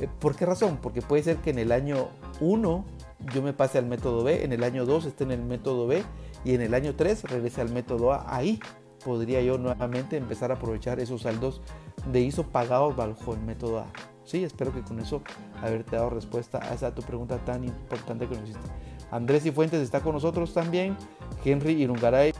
Eh, 0.00 0.08
¿Por 0.18 0.34
qué 0.34 0.44
razón? 0.44 0.80
Porque 0.82 1.02
puede 1.02 1.22
ser 1.22 1.36
que 1.36 1.50
en 1.50 1.60
el 1.60 1.70
año 1.70 2.08
1 2.40 2.84
yo 3.32 3.42
me 3.42 3.52
pase 3.52 3.78
al 3.78 3.86
método 3.86 4.24
B, 4.24 4.42
en 4.42 4.52
el 4.52 4.64
año 4.64 4.84
2 4.84 5.06
esté 5.06 5.22
en 5.22 5.30
el 5.30 5.44
método 5.44 5.86
B 5.86 6.02
y 6.44 6.56
en 6.56 6.62
el 6.62 6.74
año 6.74 6.96
3 6.96 7.22
regrese 7.30 7.60
al 7.60 7.70
método 7.70 8.12
A. 8.12 8.24
Ahí 8.26 8.58
podría 9.04 9.40
yo 9.40 9.56
nuevamente 9.56 10.16
empezar 10.16 10.50
a 10.50 10.54
aprovechar 10.54 10.98
esos 10.98 11.22
saldos 11.22 11.62
de 12.10 12.22
ISO 12.22 12.42
pagados 12.42 12.96
bajo 12.96 13.34
el 13.34 13.40
método 13.42 13.78
A. 13.78 14.11
Sí, 14.24 14.44
espero 14.44 14.72
que 14.72 14.82
con 14.82 15.00
eso 15.00 15.22
haberte 15.60 15.96
dado 15.96 16.10
respuesta 16.10 16.58
a 16.62 16.74
esa 16.74 16.94
tu 16.94 17.02
pregunta 17.02 17.38
tan 17.38 17.64
importante 17.64 18.26
que 18.26 18.34
nos 18.36 18.50
hiciste. 18.50 18.68
Andrés 19.10 19.44
y 19.46 19.50
Fuentes 19.50 19.80
está 19.80 20.00
con 20.00 20.14
nosotros 20.14 20.54
también. 20.54 20.96
Henry 21.44 21.72
Irungaray 21.82 22.32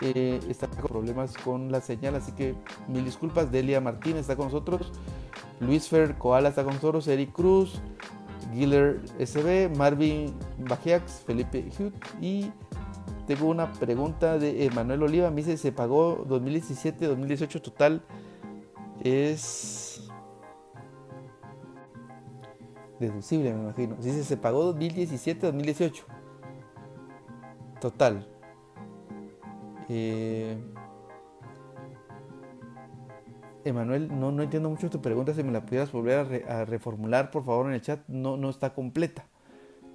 eh, 0.00 0.40
está 0.48 0.66
con 0.66 0.88
problemas 0.88 1.36
con 1.38 1.70
la 1.70 1.80
señal, 1.80 2.16
así 2.16 2.32
que 2.32 2.54
mil 2.88 3.04
disculpas. 3.04 3.52
Delia 3.52 3.80
Martínez 3.80 4.22
está 4.22 4.36
con 4.36 4.46
nosotros. 4.46 4.90
Luis 5.60 5.88
Fer 5.88 6.16
Koala 6.16 6.48
está 6.48 6.64
con 6.64 6.74
nosotros. 6.74 7.06
Eric 7.08 7.32
Cruz, 7.32 7.80
Giller 8.52 9.00
SB, 9.18 9.76
Marvin 9.76 10.34
Bajiax, 10.58 11.22
Felipe 11.26 11.68
Hut 11.78 11.94
y 12.20 12.50
tengo 13.26 13.46
una 13.46 13.72
pregunta 13.72 14.38
de 14.38 14.70
Manuel 14.74 15.02
Oliva. 15.02 15.30
Me 15.30 15.36
dice, 15.36 15.56
se 15.56 15.72
pagó 15.72 16.24
2017, 16.28 17.06
2018 17.06 17.62
total. 17.62 18.02
Es 19.02 19.85
deducible, 22.98 23.52
me 23.52 23.62
imagino. 23.62 23.96
Dice, 23.96 24.24
se 24.24 24.36
pagó 24.36 24.64
2017, 24.64 25.46
2018. 25.46 26.04
Total. 27.80 28.26
Eh, 29.88 30.56
Emanuel, 33.64 34.08
no, 34.18 34.30
no 34.30 34.42
entiendo 34.42 34.70
mucho 34.70 34.90
tu 34.90 35.02
pregunta. 35.02 35.34
Si 35.34 35.42
me 35.42 35.52
la 35.52 35.64
pudieras 35.64 35.90
volver 35.92 36.44
a, 36.48 36.64
reformular, 36.64 37.30
por 37.30 37.44
favor, 37.44 37.66
en 37.66 37.74
el 37.74 37.82
chat. 37.82 38.00
No, 38.08 38.36
no 38.36 38.50
está 38.50 38.74
completa 38.74 39.26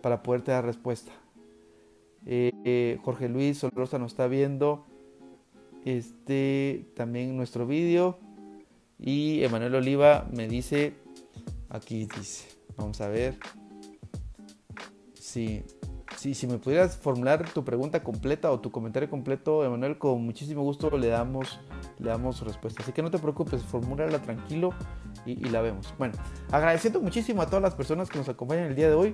para 0.02 0.24
poderte 0.24 0.52
dar 0.52 0.66
respuesta. 0.66 1.12
Eh, 2.26 2.52
eh, 2.66 3.00
Jorge 3.04 3.30
Luis 3.30 3.60
Solrosa 3.60 3.98
nos 3.98 4.12
está 4.12 4.28
viendo 4.28 4.86
este 5.86 6.86
también 6.96 7.38
nuestro 7.38 7.66
vídeo. 7.66 8.20
Y 9.00 9.44
Emanuel 9.44 9.76
Oliva 9.76 10.28
me 10.32 10.48
dice, 10.48 10.94
aquí 11.70 12.06
dice, 12.06 12.50
vamos 12.78 13.02
a 13.02 13.08
ver. 13.08 13.38
Si, 15.14 15.64
si, 16.18 16.34
si 16.34 16.48
me 16.48 16.58
pudieras 16.58 16.98
formular 16.98 17.50
tu 17.50 17.64
pregunta 17.64 18.04
completa 18.04 18.52
o 18.52 18.60
tu 18.60 18.72
comentario 18.72 19.10
completo, 19.10 19.64
Emanuel, 19.66 19.98
con 19.98 20.24
muchísimo 20.24 20.62
gusto 20.64 20.90
le 20.98 21.08
damos 21.08 21.60
le 22.02 22.10
damos 22.10 22.42
respuesta. 22.42 22.82
Así 22.82 22.92
que 22.92 23.02
no 23.02 23.12
te 23.12 23.20
preocupes, 23.20 23.64
formúlala 23.64 24.20
tranquilo 24.20 24.74
y, 25.26 25.36
la 25.50 25.62
vemos. 25.62 25.94
Bueno, 25.98 26.16
agradeciendo 26.52 27.00
muchísimo 27.00 27.42
a 27.42 27.46
todas 27.46 27.62
las 27.62 27.76
personas 27.76 28.10
que 28.10 28.18
nos 28.18 28.28
acompañan 28.28 28.66
el 28.66 28.76
día 28.76 28.90
de 28.90 28.96
hoy. 28.96 29.14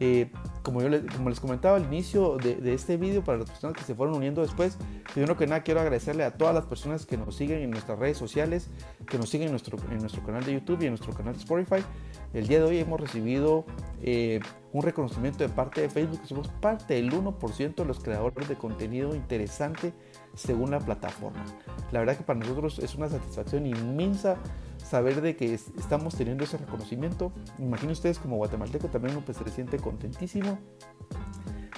Eh, 0.00 0.30
como, 0.62 0.80
yo 0.80 0.88
les, 0.88 1.02
como 1.14 1.28
les 1.28 1.40
comentaba 1.40 1.76
al 1.76 1.84
inicio 1.84 2.38
de, 2.38 2.72
este 2.72 2.96
vídeo, 2.96 3.22
para 3.22 3.38
las 3.38 3.50
personas 3.50 3.76
que 3.76 3.84
se 3.84 3.94
fueron 3.94 4.16
uniendo 4.16 4.40
después, 4.42 4.78
primero 5.12 5.36
que 5.36 5.46
nada 5.46 5.62
quiero 5.62 5.80
agradecerle 5.80 6.24
a 6.24 6.32
todas 6.32 6.54
las 6.54 6.64
personas 6.64 7.04
que 7.04 7.16
nos 7.16 7.36
siguen 7.36 7.60
en 7.60 7.70
nuestras 7.70 7.98
redes 7.98 8.16
sociales, 8.16 8.70
que 9.06 9.18
nos 9.18 9.28
siguen 9.28 9.48
en 9.48 9.52
nuestro, 9.52 9.78
en 9.90 9.98
nuestro 9.98 10.22
canal 10.24 10.44
de 10.44 10.54
YouTube 10.54 10.82
y 10.82 10.86
en 10.86 10.92
nuestro 10.92 11.12
canal 11.12 11.34
de 11.34 11.40
Spotify. 11.40 11.84
El 12.32 12.46
día 12.46 12.58
de 12.58 12.64
hoy 12.64 12.78
hemos 12.78 12.98
recibido 12.98 13.66
eh, 14.00 14.40
un 14.72 14.82
reconocimiento 14.82 15.38
de 15.38 15.48
parte 15.48 15.82
de 15.82 15.90
Facebook, 15.90 16.22
que 16.22 16.28
somos 16.28 16.48
parte 16.48 16.94
del 16.94 17.12
1% 17.12 17.74
de 17.74 17.84
los 17.84 18.00
creadores 18.00 18.48
de 18.48 18.56
contenido 18.56 19.14
interesante 19.14 19.92
según 20.34 20.70
la 20.70 20.80
plataforma. 20.80 21.44
La 21.90 22.00
verdad 22.00 22.16
que 22.16 22.24
para 22.24 22.38
nosotros 22.38 22.78
es 22.78 22.94
una 22.94 23.08
satisfacción 23.08 23.66
inmensa 23.66 24.36
saber 24.78 25.20
de 25.20 25.36
que 25.36 25.54
estamos 25.54 26.16
teniendo 26.16 26.44
ese 26.44 26.56
reconocimiento. 26.56 27.32
Imagino 27.58 27.92
ustedes 27.92 28.18
como 28.18 28.36
guatemalteco 28.36 28.88
también 28.88 29.20
pues, 29.22 29.36
se 29.36 29.50
siente 29.50 29.78
contentísimo. 29.78 30.58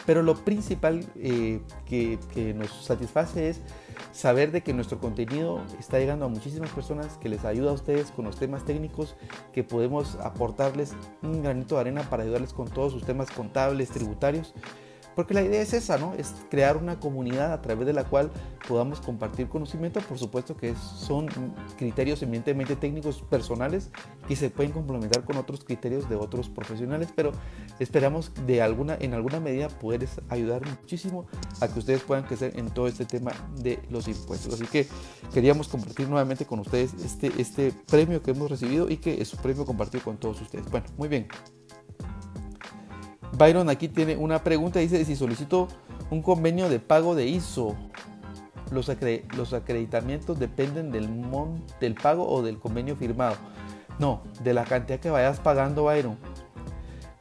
Pero 0.06 0.22
lo 0.22 0.34
principal 0.36 1.04
eh, 1.16 1.60
que, 1.86 2.18
nos 2.54 2.84
satisface 2.84 3.48
es 3.48 3.62
saber 4.12 4.52
de 4.52 4.62
que 4.62 4.72
nuestro 4.72 4.98
contenido 4.98 5.60
está 5.78 5.98
llegando 5.98 6.24
a 6.24 6.28
muchísimas 6.28 6.70
personas, 6.70 7.18
que 7.18 7.28
les 7.28 7.44
ayuda 7.44 7.70
a 7.70 7.74
ustedes 7.74 8.10
con 8.10 8.24
los 8.24 8.36
temas 8.36 8.64
técnicos, 8.64 9.16
que 9.52 9.64
podemos 9.64 10.16
aportarles 10.16 10.94
un 11.22 11.42
granito 11.42 11.74
de 11.76 11.82
arena 11.82 12.02
para 12.02 12.22
ayudarles 12.22 12.52
con 12.52 12.68
todos 12.68 12.92
sus 12.92 13.04
temas 13.04 13.30
contables, 13.30 13.90
tributarios 13.90 14.54
porque 15.14 15.34
la 15.34 15.42
idea 15.42 15.62
es 15.62 15.72
esa, 15.72 15.98
¿no? 15.98 16.14
Es 16.14 16.34
crear 16.50 16.76
una 16.76 16.98
comunidad 16.98 17.52
a 17.52 17.62
través 17.62 17.86
de 17.86 17.92
la 17.92 18.04
cual 18.04 18.30
podamos 18.68 19.00
compartir 19.00 19.48
conocimiento. 19.48 20.00
Por 20.00 20.18
supuesto 20.18 20.56
que 20.56 20.74
son 20.76 21.28
criterios 21.76 22.22
eminentemente 22.22 22.76
técnicos 22.76 23.22
personales 23.22 23.90
que 24.26 24.36
se 24.36 24.50
pueden 24.50 24.72
complementar 24.72 25.24
con 25.24 25.36
otros 25.36 25.64
criterios 25.64 26.08
de 26.08 26.16
otros 26.16 26.48
profesionales, 26.48 27.08
pero 27.14 27.32
esperamos 27.78 28.32
de 28.46 28.62
alguna, 28.62 28.96
en 29.00 29.14
alguna 29.14 29.40
medida 29.40 29.68
poder 29.68 30.08
ayudar 30.28 30.66
muchísimo 30.66 31.26
a 31.60 31.68
que 31.68 31.78
ustedes 31.78 32.02
puedan 32.02 32.24
crecer 32.24 32.58
en 32.58 32.70
todo 32.70 32.88
este 32.88 33.04
tema 33.04 33.32
de 33.56 33.80
los 33.90 34.08
impuestos. 34.08 34.54
Así 34.54 34.66
que 34.66 34.86
queríamos 35.32 35.68
compartir 35.68 36.08
nuevamente 36.08 36.44
con 36.44 36.60
ustedes 36.60 36.94
este, 37.04 37.32
este 37.38 37.72
premio 37.86 38.22
que 38.22 38.32
hemos 38.32 38.50
recibido 38.50 38.90
y 38.90 38.96
que 38.96 39.20
es 39.20 39.32
un 39.34 39.40
premio 39.40 39.64
compartido 39.64 40.04
con 40.04 40.16
todos 40.16 40.40
ustedes. 40.40 40.70
Bueno, 40.70 40.86
muy 40.96 41.08
bien. 41.08 41.28
Byron 43.36 43.68
aquí 43.68 43.88
tiene 43.88 44.16
una 44.16 44.44
pregunta, 44.44 44.78
dice 44.78 45.04
si 45.04 45.16
solicito 45.16 45.68
un 46.10 46.22
convenio 46.22 46.68
de 46.68 46.78
pago 46.78 47.14
de 47.14 47.26
ISO. 47.26 47.74
Los, 48.70 48.90
los 49.36 49.52
acreditamientos 49.52 50.38
dependen 50.38 50.90
del, 50.90 51.08
del 51.80 51.94
pago 51.94 52.28
o 52.28 52.42
del 52.42 52.58
convenio 52.58 52.96
firmado. 52.96 53.36
No, 53.98 54.22
de 54.42 54.54
la 54.54 54.64
cantidad 54.64 54.98
que 54.98 55.10
vayas 55.10 55.40
pagando, 55.40 55.84
Byron. 55.84 56.16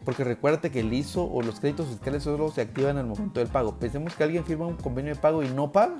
Porque 0.05 0.23
recuérdate 0.23 0.71
que 0.71 0.81
el 0.81 0.93
ISO 0.93 1.25
o 1.25 1.41
los 1.41 1.59
créditos 1.59 1.87
fiscales 1.87 2.23
solo 2.23 2.51
se 2.51 2.61
activan 2.61 2.97
al 2.97 3.05
momento 3.05 3.39
del 3.39 3.49
pago. 3.49 3.75
Pensemos 3.79 4.15
que 4.15 4.23
alguien 4.23 4.43
firma 4.43 4.67
un 4.67 4.75
convenio 4.75 5.15
de 5.15 5.19
pago 5.19 5.43
y 5.43 5.49
no 5.49 5.71
paga 5.71 5.95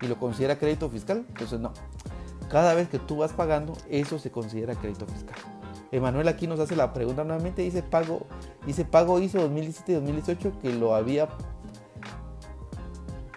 y 0.00 0.06
lo 0.06 0.18
considera 0.18 0.58
crédito 0.58 0.88
fiscal. 0.88 1.24
Entonces 1.28 1.60
no. 1.60 1.72
Cada 2.50 2.74
vez 2.74 2.88
que 2.88 2.98
tú 2.98 3.18
vas 3.18 3.32
pagando, 3.32 3.74
eso 3.88 4.18
se 4.18 4.30
considera 4.30 4.74
crédito 4.74 5.06
fiscal. 5.06 5.36
Emanuel 5.92 6.28
aquí 6.28 6.46
nos 6.46 6.60
hace 6.60 6.76
la 6.76 6.92
pregunta 6.92 7.24
nuevamente, 7.24 7.62
dice 7.62 7.82
pago, 7.82 8.26
dice 8.64 8.84
pago 8.84 9.18
hizo 9.18 9.40
2017 9.40 9.92
y 9.92 9.94
2018 9.96 10.58
que 10.60 10.72
lo 10.72 10.94
había 10.94 11.28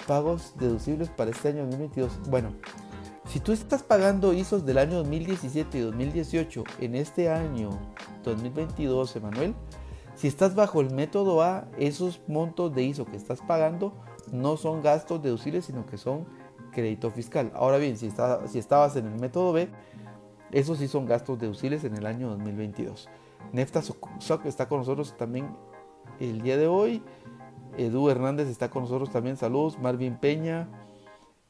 pagos 0.08 0.54
deducibles 0.60 1.10
para 1.10 1.32
este 1.32 1.50
año 1.50 1.62
2022. 1.62 2.30
Bueno, 2.30 2.54
si 3.28 3.40
tú 3.40 3.52
estás 3.54 3.82
pagando 3.82 4.34
ISOs 4.34 4.66
del 4.66 4.78
año 4.78 4.98
2017 4.98 5.78
y 5.78 5.82
2018 5.82 6.64
en 6.82 6.96
este 6.96 7.30
año 7.30 7.72
2022, 8.24 9.16
Emanuel, 9.16 9.56
si 10.16 10.28
estás 10.28 10.54
bajo 10.54 10.82
el 10.82 10.92
método 10.92 11.42
A, 11.42 11.68
esos 11.80 12.22
montos 12.28 12.76
de 12.76 12.84
ISO 12.84 13.06
que 13.06 13.18
estás 13.18 13.42
pagando 13.42 13.94
no 14.32 14.58
son 14.58 14.84
gastos 14.84 15.24
deducibles, 15.24 15.66
sino 15.66 15.86
que 15.88 15.98
son 15.98 16.26
crédito 16.72 17.10
fiscal. 17.10 17.52
Ahora 17.56 17.78
bien, 17.78 17.98
si, 17.98 18.12
si 18.48 18.60
estabas 18.60 18.96
en 18.96 19.08
el 19.08 19.20
método 19.20 19.54
B, 19.54 19.70
esos 20.54 20.78
sí 20.78 20.88
son 20.88 21.06
gastos 21.06 21.40
deducibles 21.40 21.84
en 21.84 21.96
el 21.96 22.06
año 22.06 22.30
2022. 22.30 23.10
Nefta 23.52 23.82
Soc 23.82 24.46
está 24.46 24.70
con 24.70 24.80
nosotros 24.80 25.18
también 25.18 25.48
el 26.20 26.42
día 26.42 26.58
de 26.58 26.68
hoy. 26.68 27.02
Edu 27.78 28.10
Hernández 28.10 28.48
está 28.48 28.70
con 28.70 28.84
nosotros 28.84 29.12
también. 29.12 29.36
Saludos. 29.36 29.80
Marvin 29.80 30.18
Peña. 30.18 30.70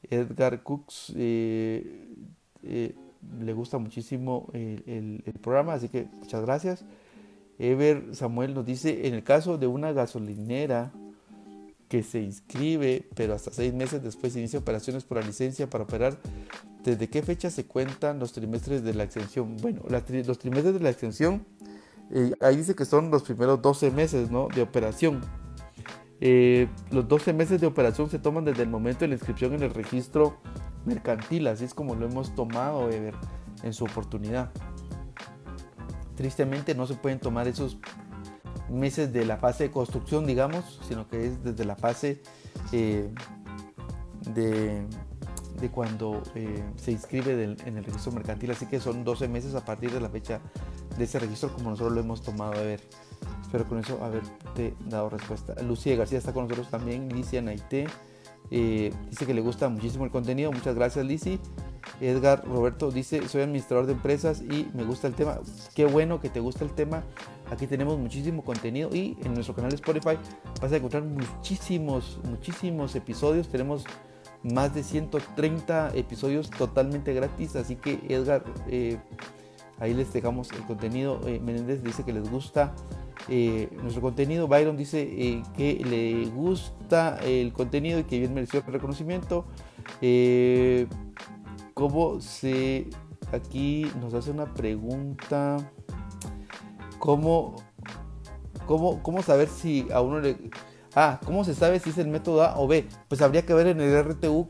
Edgar 0.09 0.63
Cooks. 0.63 1.13
Eh, 1.15 2.07
eh, 2.63 2.95
le 3.39 3.53
gusta 3.53 3.77
muchísimo 3.77 4.49
el, 4.53 5.23
programa, 5.41 5.73
así 5.73 5.89
que 5.89 6.07
muchas 6.19 6.41
gracias. 6.41 6.85
Ever 7.59 8.15
Samuel 8.15 8.53
nos 8.53 8.65
dice, 8.65 9.07
en 9.07 9.13
el 9.13 9.23
caso 9.23 9.57
de 9.57 9.67
una 9.67 9.91
gasolinera 9.91 10.91
que 11.87 12.03
se 12.03 12.21
inscribe, 12.21 13.07
pero 13.15 13.33
hasta 13.33 13.51
seis 13.51 13.73
meses 13.73 14.01
después 14.03 14.35
inicia 14.35 14.59
operaciones 14.59 15.03
por 15.03 15.19
la 15.19 15.25
licencia 15.25 15.69
para 15.69 15.83
operar. 15.83 16.17
¿Desde 16.83 17.09
qué 17.09 17.21
fecha 17.21 17.49
se 17.49 17.65
cuentan 17.65 18.19
los 18.19 18.33
trimestres 18.33 18.83
de 18.83 18.93
la 18.93 19.03
extensión? 19.03 19.55
Bueno, 19.57 19.81
los 19.87 20.37
trimestres 20.39 20.73
de 20.73 20.79
la 20.79 20.89
extensión, 20.89 21.45
eh, 22.11 22.33
ahí 22.41 22.57
dice 22.57 22.75
que 22.75 22.85
son 22.85 23.09
los 23.09 23.23
primeros 23.23 23.61
12 23.61 23.91
meses 23.91 24.29
de 24.29 24.61
operación. 24.61 25.21
Eh, 26.19 26.67
los 26.91 27.07
12 27.07 27.33
meses 27.33 27.61
de 27.61 27.67
operación 27.67 28.09
se 28.09 28.19
toman 28.19 28.45
desde 28.45 28.63
el 28.63 28.69
momento 28.69 29.01
de 29.01 29.09
la 29.09 29.15
inscripción 29.15 29.53
en 29.53 29.63
el 29.63 29.73
registro 29.73 30.37
mercantil, 30.85 31.47
así 31.47 31.65
es 31.65 31.73
como 31.73 31.95
lo 31.95 32.05
hemos 32.05 32.35
tomado 32.35 32.89
Ever 32.89 33.15
en 33.63 33.73
su 33.73 33.85
oportunidad. 33.85 34.51
Tristemente 36.15 36.75
no 36.75 36.85
se 36.85 36.95
pueden 36.95 37.19
tomar 37.19 37.47
esos 37.47 37.77
meses 38.69 39.11
de 39.13 39.25
la 39.25 39.37
fase 39.37 39.65
de 39.65 39.71
construcción, 39.71 40.25
digamos, 40.25 40.79
sino 40.87 41.07
que 41.07 41.27
es 41.27 41.43
desde 41.43 41.65
la 41.65 41.75
fase 41.75 42.21
eh, 42.71 43.09
de, 44.33 44.85
cuando 45.71 46.21
eh, 46.35 46.63
se 46.75 46.91
inscribe 46.91 47.55
en 47.65 47.77
el 47.77 47.83
registro 47.83 48.11
mercantil. 48.11 48.51
Así 48.51 48.65
que 48.65 48.79
son 48.79 49.03
12 49.03 49.27
meses 49.27 49.55
a 49.55 49.63
partir 49.63 49.91
de 49.91 49.99
la 49.99 50.09
fecha 50.09 50.39
de 50.97 51.03
ese 51.03 51.19
registro, 51.19 51.53
como 51.53 51.69
nosotros 51.69 51.93
lo 51.93 52.01
hemos 52.01 52.21
tomado 52.21 52.53
a 52.53 52.61
ver. 52.61 52.81
Espero 53.41 53.67
con 53.67 53.79
eso 53.79 54.03
haberte 54.03 54.75
dado 54.87 55.09
respuesta. 55.09 55.55
Lucía 55.61 55.95
García 55.95 56.17
está 56.17 56.33
con 56.33 56.43
nosotros 56.43 56.69
también, 56.69 57.09
Licia 57.09 57.41
Naité. 57.41 57.87
Eh, 58.51 58.93
dice 59.09 59.25
que 59.25 59.33
le 59.33 59.41
gusta 59.41 59.69
muchísimo 59.69 60.05
el 60.05 60.11
contenido. 60.11 60.51
Muchas 60.51 60.75
gracias, 60.75 61.05
Lizzy. 61.05 61.39
Edgar 62.01 62.43
Roberto 62.45 62.91
dice, 62.91 63.27
soy 63.27 63.41
administrador 63.41 63.85
de 63.85 63.93
empresas 63.93 64.41
y 64.41 64.67
me 64.73 64.83
gusta 64.83 65.07
el 65.07 65.13
tema. 65.13 65.39
Qué 65.75 65.85
bueno 65.85 66.19
que 66.19 66.29
te 66.29 66.39
gusta 66.39 66.63
el 66.65 66.71
tema. 66.71 67.03
Aquí 67.51 67.67
tenemos 67.67 67.97
muchísimo 67.97 68.43
contenido 68.43 68.89
y 68.93 69.17
en 69.23 69.33
nuestro 69.33 69.55
canal 69.55 69.69
de 69.69 69.75
Spotify 69.75 70.17
vas 70.61 70.71
a 70.71 70.77
encontrar 70.77 71.03
muchísimos, 71.03 72.19
muchísimos 72.23 72.95
episodios. 72.95 73.47
Tenemos 73.49 73.85
más 74.43 74.75
de 74.75 74.83
130 74.83 75.91
episodios 75.95 76.49
totalmente 76.49 77.13
gratis. 77.13 77.55
Así 77.55 77.75
que 77.75 77.99
Edgar, 78.09 78.43
eh, 78.67 78.97
ahí 79.79 79.93
les 79.93 80.11
dejamos 80.13 80.51
el 80.51 80.63
contenido. 80.63 81.21
Eh, 81.25 81.39
Menéndez 81.43 81.83
dice 81.83 82.03
que 82.03 82.13
les 82.13 82.29
gusta 82.29 82.73
eh, 83.29 83.69
nuestro 83.81 84.01
contenido. 84.01 84.47
Byron 84.47 84.77
dice 84.77 85.43
que 85.55 85.83
le 85.85 86.29
gusta 86.31 87.19
el 87.23 87.53
contenido 87.53 87.99
y 87.99 88.03
que 88.03 88.19
bien 88.19 88.33
mereció 88.33 88.59
el 88.65 88.73
reconocimiento. 88.73 89.45
¿Cómo 91.73 92.21
se... 92.21 92.87
Aquí 93.31 93.87
nos 93.99 94.13
hace 94.13 94.29
una 94.29 94.53
pregunta. 94.53 95.57
¿Cómo, 96.99 97.55
cómo, 98.67 99.01
cómo 99.01 99.23
saber 99.23 99.47
si 99.47 99.87
a 99.91 100.01
uno 100.01 100.19
le... 100.19 100.37
Ah, 100.95 101.19
¿cómo 101.25 101.43
se 101.43 101.55
sabe 101.55 101.79
si 101.79 101.89
es 101.89 101.97
el 101.97 102.07
método 102.07 102.43
A 102.43 102.59
o 102.59 102.67
B? 102.67 102.87
Pues 103.07 103.21
habría 103.21 103.45
que 103.45 103.53
ver 103.53 103.67
en 103.67 103.81
el 103.81 104.03
RTU 104.03 104.47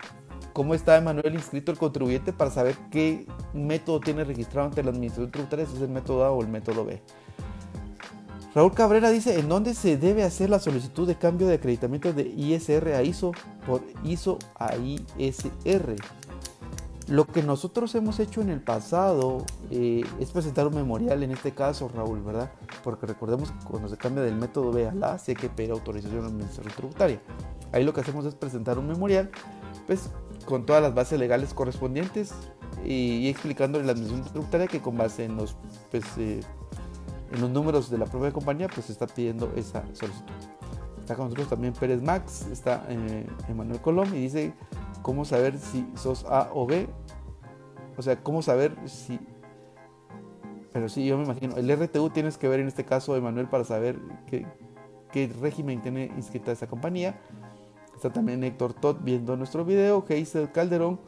cómo 0.52 0.76
está 0.76 0.98
Emanuel 0.98 1.34
inscrito 1.34 1.72
el 1.72 1.78
contribuyente 1.78 2.34
para 2.34 2.52
saber 2.52 2.76
qué 2.92 3.26
método 3.54 4.02
tiene 4.02 4.24
registrado 4.24 4.68
ante 4.68 4.84
la 4.84 4.92
administración 4.92 5.32
tributaria, 5.32 5.66
si 5.66 5.76
es 5.78 5.82
el 5.82 5.90
método 5.90 6.26
A 6.26 6.32
o 6.32 6.42
el 6.42 6.50
método 6.50 6.86
B. 6.86 7.02
Raúl 8.54 8.74
Cabrera 8.74 9.10
dice, 9.10 9.40
¿en 9.40 9.50
dónde 9.50 9.74
se 9.74 9.98
debe 9.98 10.24
hacer 10.24 10.50
la 10.50 10.60
solicitud 10.60 11.08
de 11.08 11.16
cambio 11.16 11.48
de 11.48 11.56
acreditamiento 11.56 12.14
de 12.14 12.24
ISR 12.24 12.94
a 12.94 13.02
ISO 13.02 13.32
por 13.66 13.82
ISO 14.04 14.38
a 14.60 14.76
ISR? 14.76 15.96
Lo 17.10 17.26
que 17.26 17.44
nosotros 17.44 17.94
hemos 17.96 18.20
hecho 18.20 18.42
en 18.42 18.50
el 18.50 18.62
pasado 18.62 19.46
eh, 19.70 20.04
es 20.20 20.32
presentar 20.32 20.68
un 20.68 20.76
memorial, 20.76 21.22
en 21.24 21.32
este 21.32 21.52
caso, 21.52 21.90
Raúl, 21.94 22.22
¿verdad? 22.22 22.52
Porque 22.84 23.06
recordemos 23.06 23.52
que 23.52 23.66
cuando 23.66 23.90
se 23.90 23.98
cambia 23.98 24.24
del 24.24 24.36
método 24.36 24.72
B 24.72 24.88
a 24.88 24.94
la, 24.94 25.20
sí 25.20 25.32
hay 25.32 25.36
que 25.36 25.50
pedir 25.50 25.72
autorización 25.72 26.26
al 26.26 26.34
Ministerio 26.34 26.72
Tributaria. 26.74 27.22
Ahí 27.74 27.84
lo 27.84 27.94
que 27.94 28.02
hacemos 28.02 28.26
es 28.26 28.36
presentar 28.36 28.80
un 28.80 28.88
memorial, 28.88 29.30
pues 29.86 30.12
con 30.46 30.66
todas 30.66 30.82
las 30.82 30.94
bases 30.94 31.20
legales 31.20 31.54
correspondientes 31.54 32.34
y, 32.86 33.28
explicándole 33.28 33.84
a 33.84 33.88
la 33.88 33.92
Administración 33.94 34.32
Tributaria 34.32 34.68
que 34.68 34.82
con 34.82 34.98
base 34.98 35.26
en 35.26 35.36
los, 35.36 35.58
pues, 35.92 36.06
eh, 36.18 36.40
en 37.32 37.42
los 37.42 37.50
números 37.50 37.90
de 37.90 37.98
la 37.98 38.06
propia 38.06 38.32
compañía, 38.32 38.70
pues 38.74 38.90
está 38.90 39.08
pidiendo 39.08 39.52
esa 39.58 39.84
solicitud. 39.94 40.34
Está 41.00 41.16
con 41.16 41.26
nosotros 41.26 41.50
también 41.50 41.74
Pérez 41.74 42.02
Max, 42.02 42.48
está 42.50 42.86
eh, 42.88 43.28
Emanuel 43.50 43.82
Colón 43.82 44.16
y 44.16 44.20
dice 44.20 44.54
cómo 45.04 45.26
saber 45.26 45.60
si 45.60 45.88
sos 45.96 46.26
A 46.26 46.50
o 46.54 46.66
B. 46.66 46.88
O 47.96 48.02
sea, 48.02 48.24
cómo 48.24 48.42
saber 48.42 48.76
si... 48.86 49.20
Pero 50.72 50.90
sí, 50.90 51.06
yo 51.06 51.20
me 51.20 51.26
imagino, 51.26 51.56
el 51.58 51.72
RTU 51.72 52.10
tienes 52.10 52.40
que 52.40 52.48
ver 52.48 52.60
en 52.60 52.68
este 52.68 52.84
caso, 52.84 53.16
Emanuel, 53.16 53.48
para 53.48 53.64
saber 53.64 54.00
qué, 54.26 55.28
régimen 55.40 55.84
tiene 55.84 56.12
inscrita 56.18 56.52
esa 56.52 56.66
compañía. 56.66 57.20
Está 57.96 58.12
también 58.12 58.44
Héctor 58.44 58.74
Todd 58.74 58.98
viendo 59.02 59.38
nuestro 59.38 59.64
video, 59.64 60.02
Geisel 60.02 60.52
Calderón, 60.52 61.00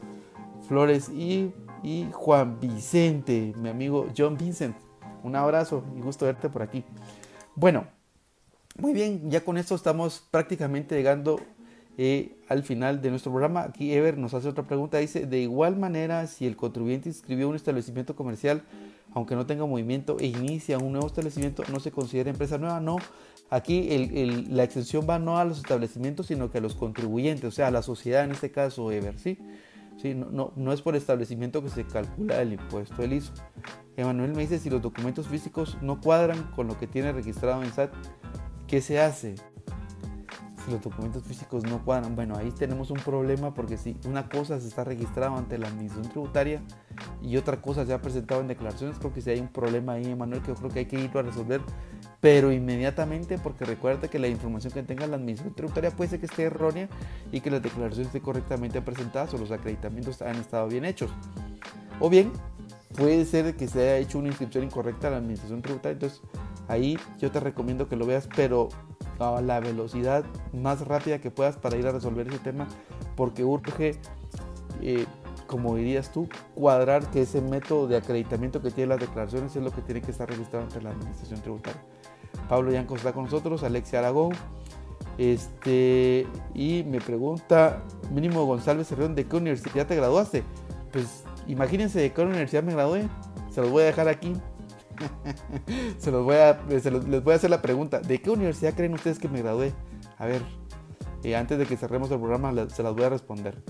Flores 0.68 1.10
y, 1.10 1.52
y 1.82 2.08
Juan 2.14 2.60
Vicente, 2.60 3.54
mi 3.58 3.70
amigo 3.70 4.06
John 4.16 4.38
Vincent. 4.38 4.76
Un 5.24 5.36
abrazo 5.36 5.84
y 5.98 6.02
gusto 6.02 6.26
verte 6.26 6.48
por 6.48 6.62
aquí. 6.62 6.84
Bueno, 7.56 7.88
muy 8.78 8.94
bien, 8.94 9.32
ya 9.32 9.44
con 9.44 9.58
esto 9.58 9.74
estamos 9.74 10.28
prácticamente 10.30 10.96
llegando 10.96 11.40
al 12.50 12.64
final 12.64 13.02
de 13.02 13.10
nuestro 13.10 13.32
programa. 13.32 13.64
Aquí 13.64 13.94
Ever 13.94 14.18
nos 14.18 14.34
hace 14.34 14.48
otra 14.48 14.66
pregunta. 14.66 14.98
Dice, 14.98 15.26
de 15.26 15.40
igual 15.40 15.78
manera, 15.78 16.28
si 16.28 16.46
el 16.46 16.56
contribuyente 16.56 17.10
inscribió 17.10 17.48
un 17.48 17.56
establecimiento 17.56 18.16
comercial, 18.16 18.64
aunque 19.14 19.36
no 19.36 19.46
tenga 19.46 19.66
movimiento, 19.66 20.18
e 20.20 20.28
inicia 20.28 20.78
un 20.78 20.92
nuevo 20.92 21.08
establecimiento, 21.08 21.64
no 21.72 21.80
se 21.80 21.92
considera 21.92 22.30
empresa 22.30 22.58
nueva. 22.58 22.82
No, 22.82 22.98
aquí 23.50 24.46
la 24.50 24.64
extensión 24.64 25.08
va 25.10 25.20
no 25.20 25.38
a 25.38 25.46
los 25.46 25.58
establecimientos, 25.60 26.28
sino 26.28 26.52
que 26.52 26.58
a 26.58 26.62
los 26.62 26.76
contribuyentes, 26.76 27.46
o 27.46 27.52
sea, 27.52 27.68
a 27.68 27.72
la 27.72 27.82
sociedad 27.82 28.26
en 28.26 28.32
este 28.32 28.52
caso, 28.52 28.92
Ever. 28.92 29.18
¿sí? 29.18 29.38
¿Sí? 30.02 30.14
No, 30.14 30.30
no, 30.30 30.52
no 30.58 30.74
es 30.74 30.82
por 30.82 30.98
establecimiento 30.98 31.64
que 31.64 31.70
se 31.70 31.86
calcula 31.86 32.42
el 32.42 32.54
impuesto 32.54 33.02
del 33.02 33.14
ISO. 33.14 33.32
Emanuel 33.96 34.34
me 34.34 34.42
dice, 34.42 34.60
si 34.60 34.70
los 34.70 34.82
documentos 34.82 35.30
físicos 35.30 35.78
no 35.82 36.02
cuadran 36.02 36.44
con 36.56 36.68
lo 36.68 36.78
que 36.78 36.86
tiene 36.86 37.14
registrado 37.14 37.64
en 37.64 37.72
SAT, 37.72 37.94
¿qué 38.68 38.82
se 38.82 39.00
hace? 39.00 39.36
Los 40.68 40.82
documentos 40.82 41.24
físicos 41.24 41.64
no 41.64 41.84
cuadran, 41.84 42.16
bueno, 42.16 42.36
ahí 42.38 42.52
tenemos 42.52 42.90
un 42.92 43.00
problema 43.00 43.54
porque 43.54 43.78
si 43.78 43.98
una 44.06 44.30
cosa 44.30 44.60
se 44.60 44.68
está 44.68 44.84
registrado 44.84 45.36
ante 45.36 45.58
la 45.58 45.68
administración 45.68 46.12
tributaria 46.12 46.62
y 47.22 47.38
otra 47.38 47.62
cosa 47.62 47.86
se 47.86 47.94
ha 47.94 48.02
presentado 48.02 48.42
en 48.42 48.48
declaraciones, 48.48 48.98
creo 48.98 49.14
que 49.14 49.22
si 49.22 49.30
hay 49.30 49.40
un 49.40 49.48
problema 49.48 49.94
ahí, 49.94 50.06
Emanuel, 50.06 50.42
que 50.42 50.50
yo 50.50 50.56
creo 50.56 50.70
que 50.70 50.80
hay 50.80 50.86
que 50.86 51.00
irlo 51.00 51.20
a 51.20 51.24
resolver, 51.24 51.62
pero 52.22 52.52
inmediatamente, 52.52 53.38
porque 53.38 53.66
recuerda 53.66 54.08
que 54.08 54.20
la 54.20 54.28
información 54.28 54.74
que 54.74 54.84
tenga 54.84 55.08
la 55.08 55.18
administración 55.18 55.56
tributaria 55.56 55.92
puede 55.92 56.10
ser 56.10 56.20
que 56.20 56.26
esté 56.26 56.44
errónea 56.44 56.90
y 57.32 57.42
que 57.42 57.52
las 57.52 57.62
declaraciones 57.62 58.08
estén 58.08 58.22
correctamente 58.22 58.82
presentadas 58.82 59.34
o 59.34 59.38
los 59.38 59.52
acreditamientos 59.52 60.22
han 60.22 60.36
estado 60.38 60.68
bien 60.68 60.86
hechos. 60.86 61.12
O 62.00 62.10
bien, 62.10 62.32
puede 62.96 63.26
ser 63.26 63.56
que 63.56 63.68
se 63.68 63.80
haya 63.82 63.98
hecho 63.98 64.20
una 64.20 64.30
inscripción 64.30 64.64
incorrecta 64.64 65.08
a 65.08 65.12
la 65.12 65.18
administración 65.18 65.62
tributaria, 65.62 65.94
entonces 65.94 66.22
ahí 66.68 66.98
yo 67.20 67.32
te 67.32 67.40
recomiendo 67.40 67.88
que 67.88 67.96
lo 67.96 68.06
veas, 68.06 68.28
pero 68.36 68.70
a 69.20 69.42
la 69.42 69.60
velocidad 69.60 70.26
más 70.54 70.88
rápida 70.88 71.20
que 71.20 71.32
puedas 71.32 71.58
para 71.58 71.78
ir 71.78 71.88
a 71.88 71.92
resolver 71.92 72.28
ese 72.28 72.40
tema, 72.40 72.68
porque 73.16 73.44
urge, 73.44 74.00
eh, 74.82 75.06
como 75.48 75.76
dirías 75.76 76.12
tú, 76.12 76.28
cuadrar 76.54 77.10
que 77.12 77.22
ese 77.22 77.42
método 77.42 77.88
de 77.88 77.98
acreditamiento 77.98 78.62
que 78.62 78.72
tiene 78.72 78.90
las 78.90 79.00
declaraciones 79.00 79.56
es 79.56 79.64
lo 79.64 79.72
que 79.72 79.82
tiene 79.82 80.02
que 80.02 80.12
estar 80.12 80.30
registrado 80.30 80.66
ante 80.66 80.82
la 80.82 80.92
Administración 80.92 81.42
Tributaria. 81.42 81.82
Pablo 82.50 82.72
Yanco 82.72 82.96
está 82.96 83.14
con 83.14 83.26
nosotros, 83.26 83.64
Alexia 83.64 84.00
Aragón, 84.00 84.34
este, 85.18 86.28
y 86.54 86.84
me 86.84 87.00
pregunta, 87.00 87.84
mínimo 88.12 88.46
González 88.46 88.88
Cerrón, 88.88 89.16
¿de 89.16 89.26
qué 89.26 89.38
universidad 89.38 89.88
te 89.88 89.96
graduaste? 89.96 90.44
Pues 90.92 91.24
imagínense 91.48 92.00
de 92.00 92.12
qué 92.12 92.22
universidad 92.22 92.64
me 92.64 92.74
gradué, 92.74 93.08
se 93.50 93.62
los 93.62 93.72
voy 93.72 93.84
a 93.84 93.86
dejar 93.86 94.10
aquí 94.10 94.34
se 95.98 96.12
los 96.12 96.24
voy 96.24 96.36
a, 96.36 96.60
les 96.68 97.24
voy 97.24 97.34
a 97.34 97.36
hacer 97.36 97.50
la 97.50 97.62
pregunta. 97.62 98.00
¿De 98.00 98.22
qué 98.22 98.30
universidad 98.30 98.74
creen 98.74 98.94
ustedes 98.94 99.20
que 99.20 99.28
me 99.28 99.42
gradué? 99.42 99.74
A 100.18 100.26
ver, 100.26 100.42
eh, 101.24 101.36
antes 101.36 101.58
de 101.58 101.66
que 101.66 101.78
cerremos 101.78 102.12
el 102.12 102.20
programa, 102.20 102.54
se 102.70 102.84
las 102.84 102.94
voy 102.94 103.04
a 103.04 103.10
responder. 103.10 103.62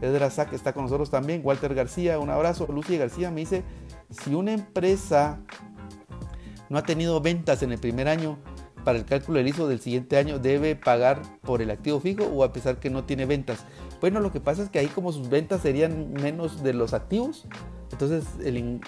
Edra 0.00 0.30
Sack 0.30 0.52
está 0.52 0.72
con 0.72 0.84
nosotros 0.84 1.10
también. 1.10 1.42
Walter 1.44 1.74
García, 1.74 2.18
un 2.18 2.30
abrazo. 2.30 2.66
Lucy 2.66 2.98
García 2.98 3.30
me 3.30 3.40
dice, 3.40 3.62
si 4.10 4.34
una 4.34 4.52
empresa 4.52 5.40
no 6.68 6.78
ha 6.78 6.82
tenido 6.82 7.20
ventas 7.20 7.62
en 7.62 7.72
el 7.72 7.78
primer 7.78 8.08
año, 8.08 8.38
para 8.84 8.98
el 8.98 9.04
cálculo 9.04 9.38
del 9.38 9.48
ISO 9.48 9.68
del 9.68 9.80
siguiente 9.80 10.16
año 10.16 10.38
debe 10.38 10.76
pagar 10.76 11.22
por 11.42 11.62
el 11.62 11.70
activo 11.70 12.00
fijo 12.00 12.24
o 12.24 12.44
a 12.44 12.52
pesar 12.52 12.78
que 12.78 12.90
no 12.90 13.04
tiene 13.04 13.26
ventas. 13.26 13.64
Bueno, 14.00 14.20
lo 14.20 14.32
que 14.32 14.40
pasa 14.40 14.62
es 14.62 14.70
que 14.70 14.78
ahí 14.78 14.88
como 14.88 15.12
sus 15.12 15.28
ventas 15.28 15.62
serían 15.62 16.12
menos 16.12 16.62
de 16.62 16.74
los 16.74 16.92
activos, 16.92 17.46
entonces 17.92 18.24
el, 18.44 18.80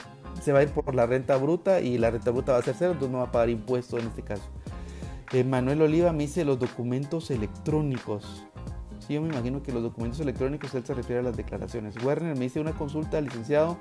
se 0.43 0.53
va 0.53 0.61
a 0.61 0.63
ir 0.63 0.71
por 0.71 0.95
la 0.95 1.07
renta 1.07 1.37
bruta 1.37 1.81
y 1.81 1.99
la 1.99 2.11
renta 2.11 2.31
bruta 2.31 2.53
va 2.53 2.59
a 2.59 2.63
ser 2.63 2.75
cero, 2.79 2.93
entonces 2.93 3.13
no 3.13 3.19
va 3.19 3.25
a 3.25 3.33
pagar 3.33 3.51
impuesto 3.51 3.99
en 3.99 4.07
este 4.07 4.23
caso. 4.23 4.45
Manuel 5.43 5.83
Oliva 5.83 6.13
me 6.13 6.25
dice 6.25 6.45
los 6.45 6.59
documentos 6.61 7.31
electrónicos. 7.31 8.45
Sí, 9.01 9.15
yo 9.15 9.23
me 9.23 9.29
imagino 9.29 9.63
que 9.63 9.73
los 9.73 9.83
documentos 9.83 10.21
electrónicos 10.21 10.75
él 10.75 10.87
se 10.87 10.95
refiere 10.95 11.21
a 11.21 11.25
las 11.25 11.37
declaraciones. 11.37 11.97
Werner 12.05 12.35
me 12.35 12.45
dice 12.45 12.61
una 12.61 12.73
consulta 12.73 13.21
licenciado 13.21 13.79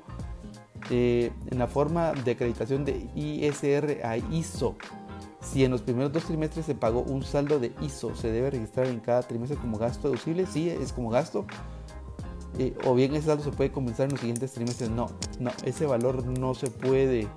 eh, 0.89 1.31
en 1.51 1.59
la 1.59 1.67
forma 1.67 2.13
de 2.13 2.31
acreditación 2.31 2.85
de 2.85 3.07
ISR 3.15 4.03
a 4.03 4.17
ISO. 4.17 4.75
Si 5.41 5.63
en 5.63 5.71
los 5.71 5.81
primeros 5.81 6.11
dos 6.11 6.23
trimestres 6.23 6.65
se 6.65 6.73
pagó 6.73 7.01
un 7.01 7.23
saldo 7.23 7.59
de 7.59 7.73
ISO, 7.81 8.15
¿se 8.15 8.31
debe 8.31 8.49
registrar 8.49 8.87
en 8.87 8.99
cada 8.99 9.21
trimestre 9.21 9.57
como 9.57 9.77
gasto 9.77 10.09
deducible? 10.09 10.45
Sí, 10.45 10.69
es 10.69 10.91
como 10.91 11.09
gasto. 11.09 11.45
Eh, 12.59 12.75
o 12.85 12.93
bien 12.93 13.15
ese 13.15 13.27
saldo 13.27 13.43
se 13.43 13.51
puede 13.51 13.71
compensar 13.71 14.05
en 14.05 14.11
los 14.11 14.19
siguientes 14.19 14.53
trimestres. 14.53 14.89
No, 14.89 15.07
no, 15.39 15.51
ese 15.65 15.85
valor 15.85 16.25
no 16.25 16.53
se 16.53 16.69
puede. 16.69 17.27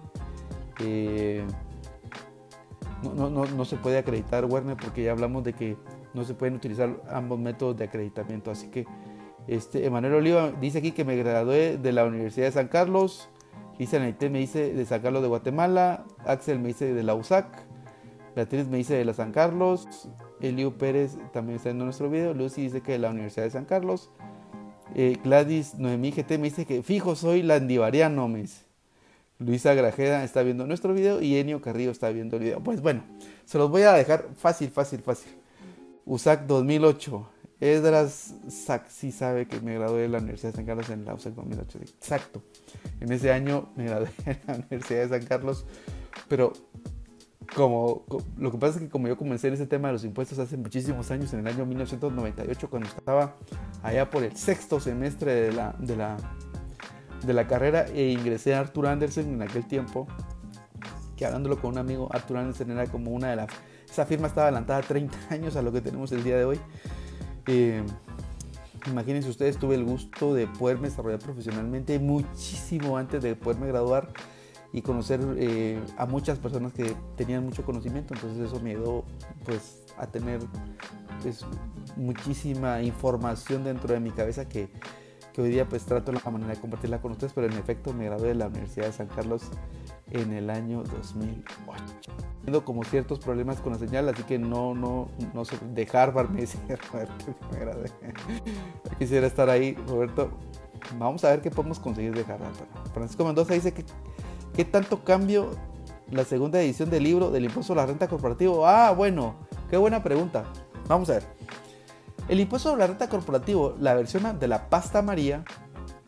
Eh, 0.80 1.44
no, 3.02 3.30
no, 3.30 3.46
no, 3.46 3.64
se 3.64 3.76
puede 3.76 3.98
acreditar, 3.98 4.44
Werner, 4.44 4.76
porque 4.76 5.04
ya 5.04 5.12
hablamos 5.12 5.44
de 5.44 5.52
que 5.52 5.76
no 6.14 6.24
se 6.24 6.34
pueden 6.34 6.54
utilizar 6.54 7.02
ambos 7.10 7.38
métodos 7.38 7.76
de 7.76 7.84
acreditamiento. 7.84 8.50
Así 8.50 8.68
que 8.68 8.86
este, 9.46 9.86
Emanuel 9.86 10.14
Oliva 10.14 10.52
dice 10.60 10.78
aquí 10.78 10.92
que 10.92 11.04
me 11.04 11.16
gradué 11.16 11.78
de 11.78 11.92
la 11.92 12.04
Universidad 12.04 12.46
de 12.46 12.52
San 12.52 12.68
Carlos. 12.68 13.28
Lisa 13.78 13.98
Naité 13.98 14.30
me 14.30 14.38
dice 14.38 14.72
de 14.72 14.84
San 14.86 15.02
Carlos 15.02 15.22
de 15.22 15.28
Guatemala. 15.28 16.04
Axel 16.26 16.58
me 16.58 16.68
dice 16.68 16.92
de 16.92 17.02
la 17.02 17.14
USAC. 17.14 17.46
Beatriz 18.34 18.68
me 18.68 18.78
dice 18.78 18.94
de 18.94 19.04
la 19.04 19.14
San 19.14 19.32
Carlos. 19.32 20.08
Elio 20.40 20.76
Pérez 20.76 21.16
también 21.32 21.56
está 21.56 21.70
en 21.70 21.78
nuestro 21.78 22.10
video. 22.10 22.34
Lucy 22.34 22.62
dice 22.62 22.82
que 22.82 22.92
de 22.92 22.98
la 22.98 23.10
Universidad 23.10 23.44
de 23.44 23.50
San 23.50 23.64
Carlos. 23.64 24.10
Eh, 24.94 25.18
Gladys 25.22 25.74
Noemí 25.74 26.12
GT 26.12 26.38
me 26.38 26.44
dice 26.44 26.64
que 26.64 26.82
fijo 26.82 27.16
soy 27.16 27.42
landivariano, 27.42 28.28
me 28.28 28.44
Luisa 29.38 29.74
Grajeda 29.74 30.24
está 30.24 30.42
viendo 30.42 30.66
nuestro 30.66 30.94
video 30.94 31.20
y 31.20 31.36
Enio 31.36 31.60
Carrillo 31.60 31.90
está 31.90 32.08
viendo 32.10 32.36
el 32.36 32.44
video. 32.44 32.60
Pues 32.60 32.80
bueno, 32.80 33.04
se 33.44 33.58
los 33.58 33.70
voy 33.70 33.82
a 33.82 33.92
dejar 33.92 34.28
fácil, 34.34 34.70
fácil, 34.70 35.00
fácil. 35.00 35.32
USAC 36.06 36.46
2008. 36.46 37.28
Edras 37.60 38.34
sí 38.88 39.12
sabe 39.12 39.46
que 39.46 39.60
me 39.60 39.74
gradué 39.74 40.02
de 40.02 40.08
la 40.08 40.18
Universidad 40.18 40.52
de 40.52 40.56
San 40.56 40.66
Carlos 40.66 40.88
en 40.90 41.04
la 41.04 41.14
USAC 41.14 41.34
2008. 41.34 41.78
Exacto. 41.82 42.42
En 43.00 43.12
ese 43.12 43.32
año 43.32 43.70
me 43.76 43.84
gradué 43.84 44.08
en 44.24 44.40
la 44.46 44.54
Universidad 44.54 45.00
de 45.02 45.08
San 45.08 45.26
Carlos. 45.26 45.66
Pero 46.28 46.54
como, 47.54 48.04
lo 48.38 48.50
que 48.50 48.58
pasa 48.58 48.76
es 48.76 48.84
que 48.84 48.88
como 48.88 49.08
yo 49.08 49.16
comencé 49.16 49.48
en 49.48 49.54
ese 49.54 49.66
tema 49.66 49.88
de 49.88 49.94
los 49.94 50.04
impuestos 50.04 50.38
hace 50.38 50.56
muchísimos 50.56 51.10
años, 51.10 51.32
en 51.32 51.40
el 51.40 51.46
año 51.46 51.66
1998, 51.66 52.70
cuando 52.70 52.88
estaba 52.88 53.36
allá 53.82 54.10
por 54.10 54.22
el 54.22 54.36
sexto 54.36 54.80
semestre 54.80 55.34
de 55.34 55.52
la, 55.52 55.74
de 55.78 55.96
la, 55.96 56.16
de 57.24 57.32
la 57.32 57.46
carrera 57.46 57.86
e 57.86 58.10
ingresé 58.10 58.54
a 58.54 58.60
Arthur 58.60 58.86
Anderson 58.86 59.34
en 59.34 59.42
aquel 59.42 59.66
tiempo, 59.66 60.06
que 61.16 61.26
hablándolo 61.26 61.60
con 61.60 61.72
un 61.72 61.78
amigo, 61.78 62.08
Arthur 62.12 62.38
Anderson 62.38 62.70
era 62.70 62.86
como 62.86 63.10
una 63.10 63.30
de 63.30 63.36
las... 63.36 63.48
Esa 63.90 64.04
firma 64.04 64.26
estaba 64.26 64.48
adelantada 64.48 64.82
30 64.82 65.16
años 65.30 65.56
a 65.56 65.62
lo 65.62 65.72
que 65.72 65.80
tenemos 65.80 66.12
el 66.12 66.24
día 66.24 66.36
de 66.36 66.44
hoy. 66.44 66.60
Eh, 67.46 67.82
imagínense 68.86 69.28
ustedes, 69.28 69.58
tuve 69.58 69.74
el 69.74 69.84
gusto 69.84 70.34
de 70.34 70.46
poderme 70.46 70.88
desarrollar 70.88 71.20
profesionalmente 71.20 71.98
muchísimo 71.98 72.96
antes 72.98 73.22
de 73.22 73.34
poderme 73.34 73.68
graduar 73.68 74.08
y 74.72 74.82
conocer 74.82 75.20
eh, 75.38 75.80
a 75.96 76.06
muchas 76.06 76.38
personas 76.38 76.72
que 76.72 76.94
tenían 77.16 77.44
mucho 77.44 77.64
conocimiento, 77.64 78.14
entonces 78.14 78.46
eso 78.46 78.60
me 78.60 78.70
ayudó 78.70 79.04
pues 79.44 79.84
a 79.96 80.06
tener 80.06 80.40
pues, 81.22 81.44
muchísima 81.96 82.82
información 82.82 83.64
dentro 83.64 83.94
de 83.94 84.00
mi 84.00 84.10
cabeza 84.10 84.48
que, 84.48 84.68
que 85.32 85.42
hoy 85.42 85.50
día 85.50 85.68
pues 85.68 85.84
trato 85.84 86.12
la 86.12 86.20
manera 86.30 86.54
de 86.54 86.60
compartirla 86.60 87.00
con 87.00 87.12
ustedes, 87.12 87.32
pero 87.32 87.46
en 87.46 87.54
efecto 87.54 87.92
me 87.92 88.06
gradué 88.06 88.28
de 88.28 88.34
la 88.34 88.48
Universidad 88.48 88.86
de 88.86 88.92
San 88.92 89.06
Carlos 89.06 89.50
en 90.10 90.32
el 90.32 90.50
año 90.50 90.82
2008. 90.82 91.84
Tengo 92.44 92.64
como 92.64 92.84
ciertos 92.84 93.18
problemas 93.18 93.60
con 93.60 93.72
la 93.72 93.78
señal, 93.78 94.08
así 94.08 94.22
que 94.22 94.38
no, 94.38 94.74
no, 94.74 95.08
no 95.34 95.44
sé, 95.44 95.58
de 95.74 95.88
Harvard 95.92 96.30
me 96.30 96.42
dice 96.42 96.58
Roberto 96.92 97.34
me 97.52 97.58
gradué. 97.58 97.90
Quisiera 98.98 99.26
estar 99.26 99.50
ahí, 99.50 99.74
Roberto. 99.88 100.30
Vamos 100.98 101.24
a 101.24 101.30
ver 101.30 101.40
qué 101.40 101.50
podemos 101.50 101.80
conseguir 101.80 102.14
de 102.14 102.20
Harvard. 102.32 102.54
Francisco 102.94 103.24
Mendoza 103.24 103.54
dice 103.54 103.72
que 103.72 103.84
¿Qué 104.56 104.64
tanto 104.64 105.04
cambio 105.04 105.50
la 106.10 106.24
segunda 106.24 106.62
edición 106.62 106.88
del 106.88 107.04
libro 107.04 107.30
del 107.30 107.44
impuesto 107.44 107.74
a 107.74 107.76
la 107.76 107.84
renta 107.84 108.08
corporativo? 108.08 108.66
Ah, 108.66 108.90
bueno, 108.92 109.34
qué 109.68 109.76
buena 109.76 110.02
pregunta. 110.02 110.44
Vamos 110.88 111.10
a 111.10 111.14
ver. 111.14 111.24
El 112.26 112.40
impuesto 112.40 112.72
a 112.72 112.76
la 112.78 112.86
renta 112.86 113.10
corporativo, 113.10 113.76
la 113.78 113.92
versión 113.92 114.38
de 114.38 114.48
la 114.48 114.70
pasta 114.70 115.02
María, 115.02 115.44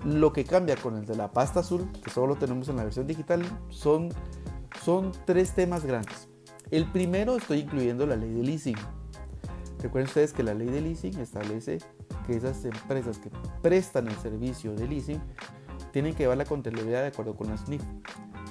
lo 0.03 0.32
que 0.32 0.44
cambia 0.44 0.76
con 0.76 0.96
el 0.96 1.05
de 1.05 1.14
la 1.14 1.30
pasta 1.30 1.61
azul, 1.61 1.92
que 2.03 2.09
solo 2.09 2.36
tenemos 2.36 2.70
en 2.70 2.76
la 2.76 2.84
versión 2.84 3.07
digital, 3.07 3.44
son, 3.68 4.09
son 4.82 5.12
tres 5.26 5.55
temas 5.55 5.84
grandes. 5.84 6.30
El 6.70 6.90
primero 6.90 7.36
estoy 7.36 7.59
incluyendo 7.59 8.07
la 8.07 8.16
ley 8.16 8.32
de 8.32 8.42
leasing. 8.42 8.76
Recuerden 9.82 10.09
ustedes 10.09 10.32
que 10.32 10.42
la 10.42 10.55
ley 10.55 10.68
de 10.68 10.80
leasing 10.80 11.20
establece 11.20 11.80
que 12.26 12.36
esas 12.36 12.64
empresas 12.64 13.18
que 13.18 13.30
prestan 13.61 14.09
el 14.09 14.16
servicio 14.16 14.74
de 14.74 14.88
leasing 14.88 15.20
tienen 15.92 16.14
que 16.14 16.22
llevar 16.22 16.38
la 16.38 16.46
contabilidad 16.46 17.03
de 17.03 17.09
acuerdo 17.09 17.36
con 17.36 17.49
la 17.49 17.59
SNIF. 17.59 17.82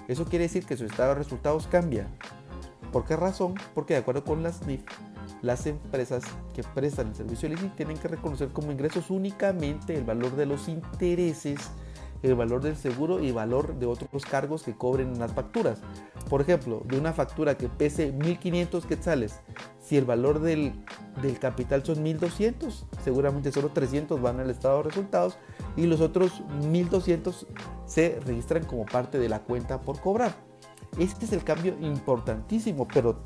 Eso 0.07 0.25
quiere 0.25 0.43
decir 0.43 0.65
que 0.65 0.77
su 0.77 0.85
estado 0.85 1.09
de 1.09 1.15
resultados 1.15 1.67
cambia. 1.67 2.07
¿Por 2.91 3.05
qué 3.05 3.15
razón? 3.15 3.55
Porque 3.75 3.93
de 3.93 3.99
acuerdo 3.99 4.23
con 4.23 4.41
la 4.43 4.53
SNIF, 4.53 4.83
las 5.41 5.67
empresas 5.67 6.23
que 6.53 6.63
prestan 6.63 7.09
el 7.09 7.15
servicio 7.15 7.49
leasing 7.49 7.75
tienen 7.75 7.97
que 7.97 8.07
reconocer 8.07 8.49
como 8.49 8.71
ingresos 8.71 9.09
únicamente 9.09 9.95
el 9.95 10.03
valor 10.03 10.35
de 10.35 10.45
los 10.45 10.67
intereses, 10.67 11.59
el 12.23 12.35
valor 12.35 12.61
del 12.61 12.75
seguro 12.75 13.19
y 13.21 13.31
valor 13.31 13.75
de 13.79 13.85
otros 13.85 14.25
cargos 14.25 14.63
que 14.63 14.75
cobren 14.75 15.13
en 15.13 15.19
las 15.19 15.33
facturas. 15.33 15.81
Por 16.29 16.41
ejemplo, 16.41 16.81
de 16.85 16.97
una 16.97 17.13
factura 17.13 17.57
que 17.57 17.69
pese 17.69 18.11
1500 18.11 18.85
quetzales, 18.85 19.39
si 19.79 19.97
el 19.97 20.05
valor 20.05 20.41
del, 20.41 20.73
del 21.21 21.39
capital 21.39 21.85
son 21.85 22.03
1200, 22.03 22.85
seguramente 23.03 23.51
solo 23.51 23.69
300 23.69 24.21
van 24.21 24.39
al 24.39 24.49
estado 24.49 24.77
de 24.77 24.83
resultados 24.83 25.37
y 25.75 25.85
los 25.85 26.01
otros 26.01 26.41
1200 26.69 27.47
se 27.85 28.19
registran 28.25 28.65
como 28.65 28.85
parte 28.85 29.19
de 29.19 29.29
la 29.29 29.39
cuenta 29.39 29.81
por 29.81 29.99
cobrar. 29.99 30.35
Este 30.99 31.25
es 31.25 31.33
el 31.33 31.43
cambio 31.43 31.75
importantísimo, 31.79 32.87
pero 32.87 33.19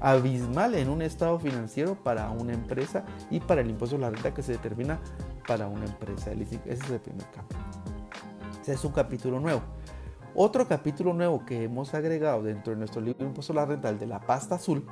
abismal 0.00 0.74
en 0.74 0.88
un 0.88 1.02
estado 1.02 1.38
financiero 1.38 1.96
para 1.96 2.30
una 2.30 2.52
empresa 2.52 3.04
y 3.30 3.40
para 3.40 3.60
el 3.60 3.70
impuesto 3.70 3.96
a 3.96 4.00
la 4.00 4.10
renta 4.10 4.32
que 4.32 4.42
se 4.42 4.52
determina 4.52 4.98
para 5.46 5.66
una 5.68 5.84
empresa. 5.84 6.32
Ese 6.32 6.60
es 6.66 6.90
el 6.90 7.00
primer 7.00 7.26
cambio. 7.30 7.87
Ese 8.68 8.74
es 8.74 8.84
un 8.84 8.92
capítulo 8.92 9.40
nuevo. 9.40 9.62
Otro 10.34 10.68
capítulo 10.68 11.14
nuevo 11.14 11.46
que 11.46 11.64
hemos 11.64 11.94
agregado 11.94 12.42
dentro 12.42 12.74
de 12.74 12.78
nuestro 12.78 13.00
libro 13.00 13.24
Impuesto 13.24 13.54
a 13.54 13.56
la 13.56 13.64
Renta, 13.64 13.88
el 13.88 13.98
de 13.98 14.06
la 14.06 14.20
pasta 14.20 14.56
azul, 14.56 14.84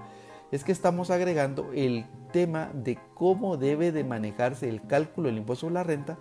es 0.51 0.65
que 0.65 0.73
estamos 0.73 1.11
agregando 1.11 1.71
el 1.75 2.07
tema 2.33 2.71
de 2.73 2.99
cómo 3.13 3.59
debe 3.59 3.93
de 3.93 4.03
manejarse 4.03 4.71
el 4.71 4.87
cálculo 4.87 5.29
del 5.29 5.37
impuesto 5.37 5.69
a 5.69 5.73
la 5.73 5.83
renta 5.83 6.19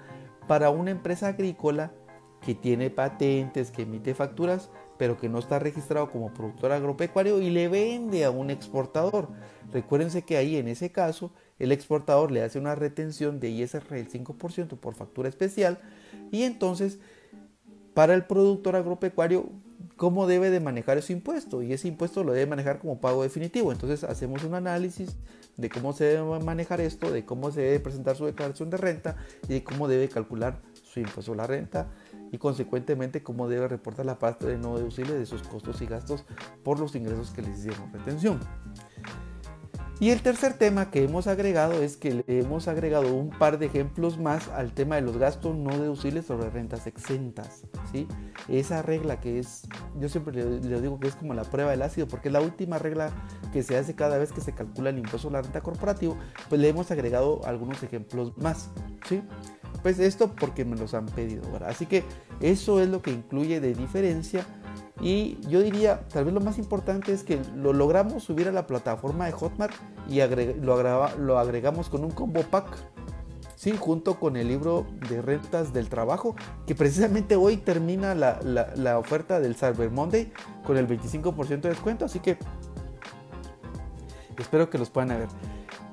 para 0.49 0.69
una 0.69 0.91
empresa 0.91 1.29
agrícola 1.29 1.93
que 2.41 2.55
tiene 2.55 2.89
patentes, 2.89 3.71
que 3.71 3.83
emite 3.83 4.13
facturas, 4.13 4.69
pero 4.97 5.15
que 5.15 5.29
no 5.29 5.39
está 5.39 5.57
registrado 5.57 6.11
como 6.11 6.33
productor 6.33 6.73
agropecuario 6.73 7.39
y 7.39 7.51
le 7.51 7.69
vende 7.69 8.25
a 8.25 8.31
un 8.31 8.49
exportador. 8.49 9.29
Recuérdense 9.71 10.23
que 10.23 10.35
ahí 10.35 10.57
en 10.57 10.67
ese 10.67 10.91
caso 10.91 11.31
el 11.57 11.71
exportador 11.71 12.31
le 12.31 12.43
hace 12.43 12.59
una 12.59 12.75
retención 12.75 13.39
de 13.39 13.49
ISR 13.49 13.87
del 13.87 14.09
5% 14.09 14.77
por 14.77 14.93
factura 14.93 15.29
especial 15.29 15.79
y 16.31 16.43
entonces 16.43 16.99
para 17.95 18.13
el 18.13 18.25
productor 18.25 18.75
agropecuario 18.75 19.49
cómo 19.95 20.27
debe 20.27 20.49
de 20.49 20.59
manejar 20.59 20.97
ese 20.97 21.13
impuesto 21.13 21.63
y 21.63 21.71
ese 21.71 21.87
impuesto 21.87 22.25
lo 22.25 22.33
debe 22.33 22.45
manejar 22.45 22.79
como 22.79 22.99
pago 22.99 23.23
definitivo. 23.23 23.71
Entonces 23.71 24.03
hacemos 24.03 24.43
un 24.43 24.53
análisis 24.53 25.15
de 25.55 25.69
cómo 25.69 25.93
se 25.93 26.03
debe 26.03 26.39
manejar 26.39 26.81
esto, 26.81 27.09
de 27.09 27.23
cómo 27.25 27.51
se 27.51 27.61
debe 27.61 27.79
presentar 27.79 28.17
su 28.17 28.25
declaración 28.25 28.69
de 28.69 28.77
renta 28.77 29.15
y 29.47 29.53
de 29.53 29.63
cómo 29.63 29.87
debe 29.87 30.09
calcular 30.09 30.59
su 30.83 30.99
impuesto 30.99 31.31
a 31.31 31.37
la 31.37 31.47
renta 31.47 31.89
y 32.33 32.37
consecuentemente 32.37 33.23
cómo 33.23 33.47
debe 33.47 33.69
reportar 33.69 34.05
la 34.05 34.19
parte 34.19 34.45
de 34.45 34.57
no 34.57 34.77
deducible 34.77 35.13
de 35.13 35.25
sus 35.25 35.43
costos 35.43 35.81
y 35.81 35.85
gastos 35.85 36.25
por 36.63 36.79
los 36.79 36.95
ingresos 36.95 37.31
que 37.31 37.43
les 37.43 37.59
hicieron 37.59 37.93
retención. 37.93 38.39
Y 39.97 40.09
el 40.09 40.21
tercer 40.21 40.55
tema 40.55 40.91
que 40.91 41.05
hemos 41.05 41.25
agregado 41.25 41.81
es 41.81 41.95
que 41.95 42.23
le 42.27 42.39
hemos 42.39 42.67
agregado 42.67 43.15
un 43.15 43.29
par 43.29 43.57
de 43.57 43.67
ejemplos 43.67 44.17
más 44.17 44.49
al 44.49 44.73
tema 44.73 44.95
de 44.95 45.01
los 45.01 45.17
gastos 45.17 45.55
no 45.55 45.77
deducibles 45.77 46.25
sobre 46.25 46.49
rentas 46.49 46.85
exentas. 46.85 47.63
¿sí? 47.93 48.05
Esa 48.49 48.81
regla 48.81 49.21
que 49.21 49.39
es, 49.39 49.65
yo 49.97 50.09
siempre 50.09 50.33
le, 50.33 50.81
digo 50.81 50.99
que 50.99 51.07
es 51.07 51.15
como 51.15 51.33
la 51.33 51.43
prueba 51.43 51.71
del 51.71 51.81
ácido, 51.81 52.09
porque 52.09 52.27
es 52.27 52.33
la 52.33 52.41
última 52.41 52.77
regla 52.77 53.09
que 53.53 53.63
se 53.63 53.77
hace 53.77 53.95
cada 53.95 54.17
vez 54.17 54.33
que 54.33 54.41
se 54.41 54.53
calcula 54.53 54.89
el 54.89 54.97
impuesto 54.97 55.29
a 55.29 55.31
la 55.31 55.41
renta 55.41 55.61
corporativo, 55.61 56.17
pues 56.49 56.59
le 56.59 56.67
hemos 56.67 56.91
agregado 56.91 57.39
algunos 57.45 57.81
ejemplos 57.81 58.37
más. 58.37 58.69
¿sí? 59.07 59.21
Pues 59.81 59.99
esto 59.99 60.31
porque 60.39 60.65
me 60.65 60.75
los 60.75 60.93
han 60.93 61.05
pedido. 61.05 61.43
Así 61.65 61.85
que 61.85 62.03
eso 62.39 62.81
es 62.81 62.89
lo 62.89 63.01
que 63.01 63.11
incluye 63.11 63.59
de 63.59 63.73
diferencia 63.73 64.45
y 65.01 65.37
yo 65.49 65.61
diría, 65.61 66.07
tal 66.07 66.25
vez 66.25 66.33
lo 66.33 66.39
más 66.39 66.57
importante 66.57 67.11
es 67.11 67.23
que 67.23 67.39
lo 67.55 67.73
logramos 67.73 68.23
subir 68.23 68.47
a 68.47 68.51
la 68.51 68.65
plataforma 68.65 69.25
de 69.25 69.33
Hotmart 69.33 69.73
y 70.07 70.21
lo, 70.61 71.37
agregamos 71.37 71.89
con 71.89 72.03
un 72.03 72.11
combo 72.11 72.41
pack. 72.43 72.65
Sí, 73.55 73.75
junto 73.77 74.19
con 74.19 74.35
el 74.37 74.47
libro 74.47 74.85
de 75.09 75.21
rentas 75.21 75.73
del 75.73 75.89
trabajo, 75.89 76.35
que 76.67 76.75
precisamente 76.75 77.35
hoy 77.35 77.57
termina 77.57 78.13
la, 78.13 78.99
oferta 78.99 79.39
del 79.39 79.55
Cyber 79.55 79.89
Monday 79.91 80.31
con 80.65 80.77
el 80.77 80.87
25% 80.87 81.61
de 81.61 81.69
descuento, 81.69 82.05
así 82.05 82.19
que 82.19 82.37
espero 84.37 84.69
que 84.69 84.77
los 84.77 84.89
puedan 84.89 85.09
ver. 85.17 85.27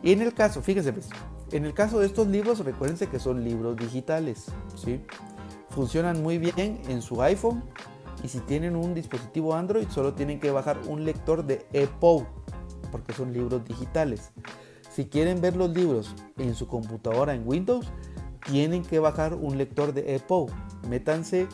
Y 0.03 0.12
en 0.12 0.22
el 0.22 0.35
caso, 0.35 0.61
fíjense, 0.61 0.93
pues, 0.93 1.09
en 1.53 1.64
el 1.66 1.74
caso 1.74 2.00
de 2.00 2.07
estos 2.07 2.26
libros, 2.28 2.61
recuérdense 2.61 3.09
que 3.09 3.18
son 3.18 3.44
libros 3.44 3.76
digitales, 3.76 4.46
¿sí? 4.74 5.00
Funcionan 5.70 6.22
muy 6.22 6.38
bien 6.38 6.80
en 6.88 7.03
su 7.03 7.22
iPhone, 7.22 7.62
Y 8.24 8.28
si 8.28 8.38
tienen 8.38 8.76
un 8.76 8.94
dispositivo 8.94 9.55
Android, 9.57 9.88
solo 9.88 10.14
tienen 10.14 10.38
que 10.38 10.53
bajar 10.53 10.78
un 10.86 11.05
lector 11.05 11.44
de 11.44 11.66
EPUB, 11.72 12.24
porque 12.92 13.12
son 13.12 13.32
libros 13.32 13.64
digitales. 13.64 14.30
Si 14.88 15.07
quieren 15.07 15.40
ver 15.40 15.57
los 15.57 15.70
libros 15.70 16.14
en 16.38 16.55
su 16.55 16.68
computadora 16.68 17.34
en 17.34 17.42
Windows, 17.44 17.90
tienen 18.46 18.84
que 18.84 19.00
bajar 19.00 19.34
un 19.34 19.59
lector 19.59 19.92
de 19.92 20.14
EPUB. 20.14 20.50
Métanse 20.88 21.48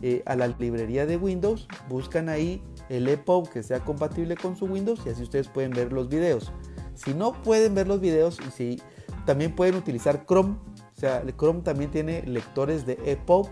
eh, 0.00 0.22
a 0.24 0.36
la 0.36 0.48
librería 0.48 1.04
de 1.04 1.18
Windows, 1.18 1.68
buscan 1.88 2.30
ahí 2.30 2.62
el 2.88 3.08
EPUB 3.08 3.50
que 3.50 3.62
sea 3.62 3.80
compatible 3.80 4.36
con 4.36 4.56
su 4.56 4.64
Windows 4.64 5.00
y 5.04 5.10
así 5.10 5.22
ustedes 5.22 5.48
pueden 5.48 5.72
ver 5.72 5.92
los 5.92 6.08
videos. 6.08 6.50
Si 6.94 7.12
no 7.12 7.34
pueden 7.42 7.74
ver 7.74 7.88
los 7.88 8.00
videos, 8.00 8.38
y 8.46 8.50
si, 8.50 8.82
también 9.26 9.54
pueden 9.54 9.74
utilizar 9.74 10.24
Chrome. 10.24 10.56
O 10.96 11.00
sea, 11.00 11.22
Chrome 11.36 11.60
también 11.60 11.90
tiene 11.90 12.22
lectores 12.22 12.86
de 12.86 12.98
EPUB, 13.04 13.48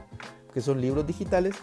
que 0.53 0.61
son 0.61 0.81
libros 0.81 1.07
digitales. 1.07 1.55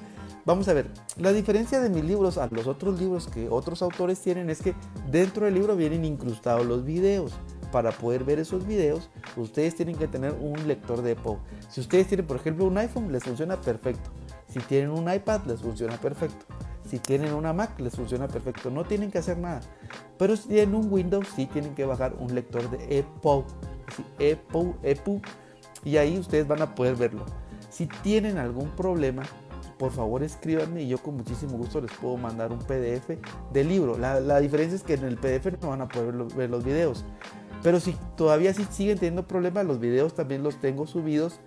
Vamos 0.46 0.68
a 0.68 0.74
ver, 0.74 0.88
la 1.18 1.32
diferencia 1.32 1.80
de 1.80 1.90
mis 1.90 2.04
libros 2.04 2.38
a 2.38 2.48
los 2.52 2.68
otros 2.68 3.00
libros 3.00 3.28
que 3.28 3.50
otros 3.50 3.82
autores 3.82 4.20
tienen 4.20 4.50
es 4.50 4.62
que 4.62 4.76
dentro 5.10 5.46
del 5.46 5.56
libro 5.56 5.76
vienen 5.76 6.04
incrustados 6.04 6.66
los 6.66 6.84
videos 6.84 7.34
para 7.72 7.92
poder 7.92 8.24
ver 8.24 8.40
esos 8.40 8.68
videos, 8.68 9.10
ustedes 9.38 9.76
tienen 9.76 9.96
que 9.96 10.08
tener 10.08 10.34
un 10.34 10.68
lector 10.68 11.02
de 11.02 11.12
EPUB. 11.12 11.38
Si 11.70 11.80
ustedes 11.80 12.08
tienen, 12.08 12.28
por 12.28 12.38
ejemplo, 12.38 12.66
un 12.66 12.78
iPhone, 12.78 13.12
les 13.12 13.24
funciona 13.24 13.60
perfecto. 13.62 14.10
Si 14.48 14.60
tienen 14.60 14.92
un 14.92 15.12
iPad, 15.12 15.46
les 15.46 15.62
funciona 15.62 15.96
perfecto. 15.96 16.46
Si 16.90 17.00
tienen 17.00 17.34
una 17.34 17.54
Mac, 17.54 17.80
les 17.80 17.96
funciona 17.96 18.28
perfecto. 18.28 18.70
No 18.70 18.84
tienen 18.84 19.12
que 19.12 19.20
hacer 19.20 19.38
nada. 19.38 19.62
Pero 20.18 20.36
si 20.36 20.50
tienen 20.50 20.76
un 20.76 20.92
Windows, 20.92 21.28
sí 21.36 21.46
tienen 21.46 21.74
que 21.74 21.86
bajar 21.86 22.16
un 22.20 22.36
lector 22.36 22.70
de 22.70 23.00
EPUB. 23.00 23.46
Y 25.84 25.98
ahí 25.98 26.18
ustedes 26.18 26.48
van 26.48 26.62
a 26.62 26.76
poder 26.76 26.96
verlo. 26.96 27.26
Si 27.70 27.88
tienen 27.88 28.38
algún 28.38 28.70
problema, 28.72 29.24
por 29.78 29.92
favor 29.92 30.22
escríbanme 30.22 30.84
y 30.84 30.90
yo 30.90 31.00
con 31.00 31.18
muchísimo 31.18 31.58
gusto 31.58 31.82
les 31.82 31.92
puedo 31.94 32.16
mandar 32.18 32.52
un 32.52 32.60
PDF 32.60 33.18
del 33.52 33.68
libro. 33.68 33.98
La, 33.98 34.40
diferencia 34.40 34.76
es 34.76 34.84
que 34.84 34.94
en 34.94 35.06
el 35.06 35.18
PDF 35.18 35.60
no 35.62 35.70
van 35.70 35.82
a 35.82 35.88
poder 35.88 36.14
ver 36.36 36.50
los 36.50 36.64
videos. 36.64 37.06
Pero 37.64 37.80
si 37.80 37.96
todavía 38.16 38.54
siguen 38.54 38.98
teniendo 38.98 39.28
problemas, 39.28 39.66
los 39.66 39.80
videos 39.80 40.14
también 40.14 40.44
los 40.44 40.60
tengo 40.60 40.86
subidos 40.86 41.40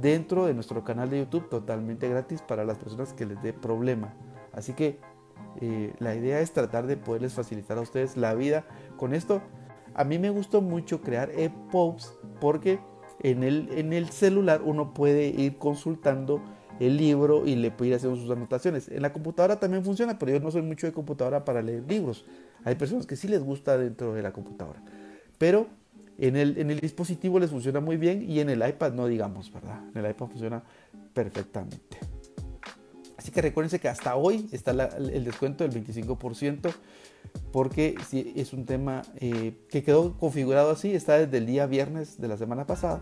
dentro 0.00 0.46
de 0.46 0.54
nuestro 0.54 0.82
canal 0.82 1.10
de 1.10 1.20
YouTube 1.20 1.48
totalmente 1.48 2.08
gratis 2.08 2.42
para 2.42 2.64
las 2.64 2.78
personas 2.78 3.12
que 3.12 3.26
les 3.26 3.40
dé 3.42 3.52
problema. 3.52 4.14
Así 4.52 4.72
que 4.72 4.98
eh, 5.60 5.94
la 5.98 6.14
idea 6.14 6.40
es 6.40 6.52
tratar 6.52 6.86
de 6.86 6.96
poderles 6.96 7.34
facilitar 7.34 7.78
a 7.78 7.82
ustedes 7.82 8.16
la 8.16 8.34
vida 8.34 8.64
con 8.96 9.14
esto. 9.14 9.42
A 9.96 10.04
mí 10.04 10.18
me 10.18 10.30
gustó 10.30 10.60
mucho 10.60 11.00
crear 11.00 11.30
EPUBs 11.30 12.12
porque 12.40 12.78
en 13.22 13.42
el, 13.42 13.68
en 13.72 13.92
el 13.92 14.10
celular 14.10 14.60
uno 14.62 14.94
puede 14.94 15.28
ir 15.28 15.56
consultando 15.56 16.42
el 16.78 16.98
libro 16.98 17.46
y 17.46 17.56
le 17.56 17.70
puede 17.70 17.90
ir 17.90 17.96
haciendo 17.96 18.20
sus 18.20 18.30
anotaciones. 18.30 18.88
En 18.88 19.02
la 19.02 19.12
computadora 19.12 19.58
también 19.58 19.82
funciona, 19.82 20.18
pero 20.18 20.32
yo 20.32 20.40
no 20.40 20.50
soy 20.50 20.62
mucho 20.62 20.86
de 20.86 20.92
computadora 20.92 21.44
para 21.44 21.62
leer 21.62 21.84
libros. 21.88 22.26
Hay 22.64 22.74
personas 22.74 23.06
que 23.06 23.16
sí 23.16 23.26
les 23.26 23.42
gusta 23.42 23.78
dentro 23.78 24.12
de 24.14 24.22
la 24.22 24.32
computadora 24.32 24.82
pero 25.38 25.66
en 26.18 26.36
el, 26.36 26.58
en 26.58 26.70
el 26.70 26.80
dispositivo 26.80 27.38
les 27.38 27.50
funciona 27.50 27.80
muy 27.80 27.96
bien 27.96 28.28
y 28.28 28.40
en 28.40 28.48
el 28.48 28.66
iPad 28.66 28.92
no 28.92 29.06
digamos, 29.06 29.52
¿verdad? 29.52 29.80
En 29.94 30.04
el 30.04 30.10
iPad 30.10 30.28
funciona 30.28 30.62
perfectamente. 31.12 31.98
Así 33.16 33.30
que 33.30 33.42
recuérdense 33.42 33.78
que 33.78 33.88
hasta 33.88 34.16
hoy 34.16 34.48
está 34.52 34.70
el 34.70 35.24
descuento 35.24 35.66
del 35.66 35.84
25% 35.84 36.72
porque 37.52 37.96
es 38.12 38.52
un 38.52 38.64
tema 38.64 39.02
eh, 39.16 39.54
que 39.68 39.82
quedó 39.82 40.16
configurado 40.18 40.70
así, 40.70 40.94
está 40.94 41.18
desde 41.18 41.38
el 41.38 41.46
día 41.46 41.66
viernes 41.66 42.20
de 42.20 42.28
la 42.28 42.36
semana 42.36 42.66
pasada 42.66 43.00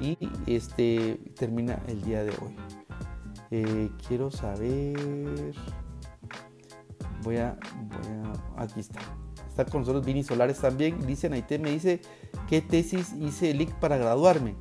y 0.00 0.16
este 0.46 1.18
termina 1.36 1.82
el 1.88 2.02
día 2.02 2.24
de 2.24 2.30
hoy. 2.30 2.54
Eh, 3.50 3.90
quiero 4.06 4.30
saber, 4.30 5.54
voy 7.22 7.36
a, 7.38 7.58
voy 7.90 8.12
a, 8.56 8.62
aquí 8.62 8.80
está 8.80 9.00
con 9.66 9.80
nosotros 9.80 10.04
Vini 10.04 10.22
Solares 10.22 10.58
también. 10.58 11.04
Dice 11.06 11.28
Naite, 11.28 11.58
me 11.58 11.70
dice, 11.70 12.00
¿qué 12.48 12.60
tesis 12.60 13.12
hice 13.18 13.50
el 13.50 13.66
para 13.80 13.96
graduarme? 13.96 14.54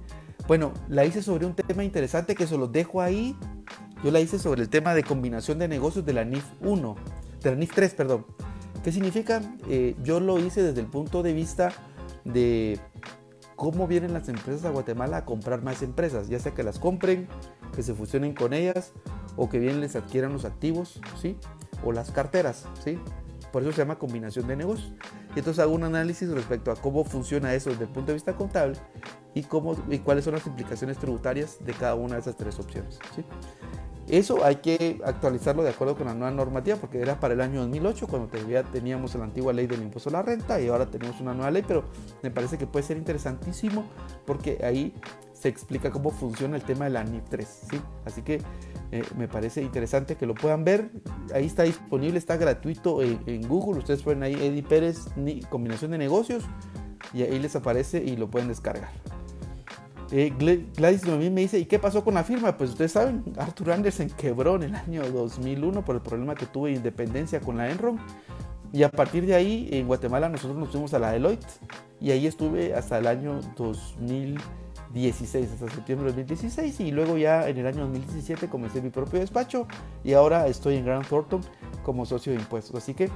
Bueno, 0.47 0.73
la 0.87 1.05
hice 1.05 1.21
sobre 1.21 1.45
un 1.45 1.53
tema 1.53 1.83
interesante 1.83 2.35
que 2.35 2.47
se 2.47 2.57
los 2.57 2.71
dejo 2.71 3.01
ahí. 3.01 3.35
Yo 4.03 4.11
la 4.11 4.19
hice 4.19 4.39
sobre 4.39 4.61
el 4.61 4.69
tema 4.69 4.93
de 4.93 5.03
combinación 5.03 5.59
de 5.59 5.67
negocios 5.67 6.05
de 6.05 6.13
la 6.13 6.23
NIF 6.23 6.45
1, 6.61 6.95
de 7.43 7.49
la 7.49 7.55
NIF 7.55 7.73
3, 7.73 7.93
perdón. 7.93 8.25
¿Qué 8.88 8.93
significa? 8.93 9.41
Eh, 9.67 9.97
yo 10.01 10.21
lo 10.21 10.39
hice 10.39 10.63
desde 10.63 10.79
el 10.79 10.88
punto 10.88 11.21
de 11.21 11.33
vista 11.33 11.73
de 12.23 12.79
cómo 13.57 13.85
vienen 13.85 14.13
las 14.13 14.29
empresas 14.29 14.63
a 14.63 14.69
Guatemala 14.69 15.17
a 15.17 15.25
comprar 15.25 15.61
más 15.61 15.81
empresas, 15.81 16.29
ya 16.29 16.39
sea 16.39 16.53
que 16.53 16.63
las 16.63 16.79
compren, 16.79 17.27
que 17.75 17.83
se 17.83 17.93
fusionen 17.93 18.33
con 18.33 18.53
ellas 18.53 18.93
o 19.35 19.49
que 19.49 19.59
bien 19.59 19.81
les 19.81 19.97
adquieran 19.97 20.31
los 20.31 20.45
activos, 20.45 21.01
¿sí? 21.21 21.35
O 21.83 21.91
las 21.91 22.11
carteras, 22.11 22.65
¿sí? 22.81 22.97
Por 23.51 23.63
eso 23.63 23.73
se 23.73 23.79
llama 23.79 23.99
combinación 23.99 24.47
de 24.47 24.55
negocios. 24.55 24.93
Y 25.35 25.39
entonces 25.39 25.61
hago 25.61 25.73
un 25.73 25.83
análisis 25.83 26.29
respecto 26.29 26.71
a 26.71 26.77
cómo 26.77 27.03
funciona 27.03 27.53
eso 27.53 27.71
desde 27.71 27.83
el 27.83 27.89
punto 27.89 28.07
de 28.07 28.13
vista 28.13 28.38
contable 28.38 28.77
y, 29.33 29.43
cómo, 29.43 29.75
y 29.89 29.99
cuáles 29.99 30.23
son 30.23 30.35
las 30.35 30.47
implicaciones 30.47 30.97
tributarias 30.97 31.57
de 31.59 31.73
cada 31.73 31.95
una 31.95 32.13
de 32.13 32.21
esas 32.21 32.38
tres 32.38 32.57
opciones. 32.57 32.99
Eso 34.09 34.45
hay 34.45 34.57
que 34.57 35.01
actualizarlo 35.03 35.63
de 35.63 35.69
acuerdo 35.69 35.95
con 35.95 36.07
la 36.07 36.13
nueva 36.13 36.31
normativa, 36.31 36.77
porque 36.77 37.01
era 37.01 37.19
para 37.19 37.33
el 37.33 37.41
año 37.41 37.59
2008, 37.61 38.07
cuando 38.07 38.29
todavía 38.29 38.63
teníamos 38.63 39.13
la 39.15 39.25
antigua 39.25 39.51
ley 39.51 39.67
del 39.67 39.81
impuesto 39.81 40.09
a 40.09 40.13
la 40.13 40.21
renta 40.21 40.61
y 40.61 40.67
ahora 40.67 40.85
tenemos 40.85 41.19
una 41.19 41.33
nueva 41.33 41.51
ley, 41.51 41.63
pero 41.67 41.83
me 42.23 42.31
parece 42.31 42.57
que 42.57 42.67
puede 42.67 42.85
ser 42.85 42.97
interesantísimo 42.97 43.85
porque 44.25 44.59
ahí 44.63 44.93
se 45.33 45.49
explica 45.49 45.91
cómo 45.91 46.11
funciona 46.11 46.55
el 46.55 46.63
tema 46.63 46.85
de 46.85 46.91
la 46.91 47.03
NIP 47.03 47.25
3. 47.29 47.47
¿sí? 47.69 47.81
Así 48.05 48.21
que 48.21 48.41
eh, 48.91 49.03
me 49.17 49.27
parece 49.27 49.61
interesante 49.61 50.15
que 50.15 50.25
lo 50.25 50.33
puedan 50.33 50.63
ver. 50.63 50.89
Ahí 51.33 51.45
está 51.45 51.63
disponible, 51.63 52.17
está 52.17 52.37
gratuito 52.37 53.01
en, 53.03 53.47
Google. 53.47 53.79
Ustedes 53.79 54.01
pueden 54.01 54.23
ahí 54.23 54.33
Eddie 54.33 54.63
Pérez, 54.63 55.05
combinación 55.49 55.91
de 55.91 55.97
negocios, 55.97 56.43
y 57.13 57.23
ahí 57.23 57.39
les 57.39 57.55
aparece 57.55 58.03
y 58.03 58.15
lo 58.15 58.29
pueden 58.29 58.47
descargar. 58.47 58.89
Eh, 60.11 60.33
Gladys 60.75 61.01
también 61.01 61.33
me 61.33 61.41
dice, 61.41 61.59
¿y 61.59 61.65
qué 61.65 61.79
pasó 61.79 62.03
con 62.03 62.13
la 62.13 62.23
firma? 62.23 62.57
Pues 62.57 62.71
ustedes 62.71 62.93
saben, 62.93 63.23
Arthur 63.37 63.71
Anderson 63.71 64.09
quebró 64.09 64.55
en 64.55 64.63
el 64.63 64.75
año 64.75 65.09
2001 65.11 65.83
por 65.83 65.95
el 65.95 66.01
problema 66.01 66.35
que 66.35 66.45
tuvo 66.45 66.67
de 66.67 66.73
independencia 66.73 67.39
con 67.41 67.57
la 67.57 67.69
Enron. 67.69 67.99
Y 68.71 68.83
a 68.83 68.89
partir 68.89 69.25
de 69.25 69.35
ahí, 69.35 69.69
en 69.71 69.87
Guatemala, 69.87 70.29
nosotros 70.29 70.57
nos 70.57 70.69
fuimos 70.69 70.93
a 70.93 70.99
la 70.99 71.11
Deloitte. 71.11 71.47
Y 71.99 72.11
ahí 72.11 72.27
estuve 72.27 72.73
hasta 72.73 72.97
el 72.97 73.07
año 73.07 73.39
2000. 73.55 74.39
16 74.93 75.51
hasta 75.51 75.69
septiembre 75.69 76.11
de 76.11 76.23
2016 76.23 76.79
y 76.79 76.91
luego 76.91 77.17
ya 77.17 77.47
en 77.49 77.57
el 77.57 77.67
año 77.67 77.81
2017 77.81 78.47
comencé 78.47 78.81
mi 78.81 78.89
propio 78.89 79.19
despacho 79.19 79.67
y 80.03 80.13
ahora 80.13 80.47
estoy 80.47 80.77
en 80.77 80.85
Grand 80.85 81.05
Thornton 81.05 81.41
como 81.83 82.05
socio 82.05 82.33
de 82.33 82.39
impuestos. 82.39 82.75
Así 82.75 82.93
que 82.93 83.09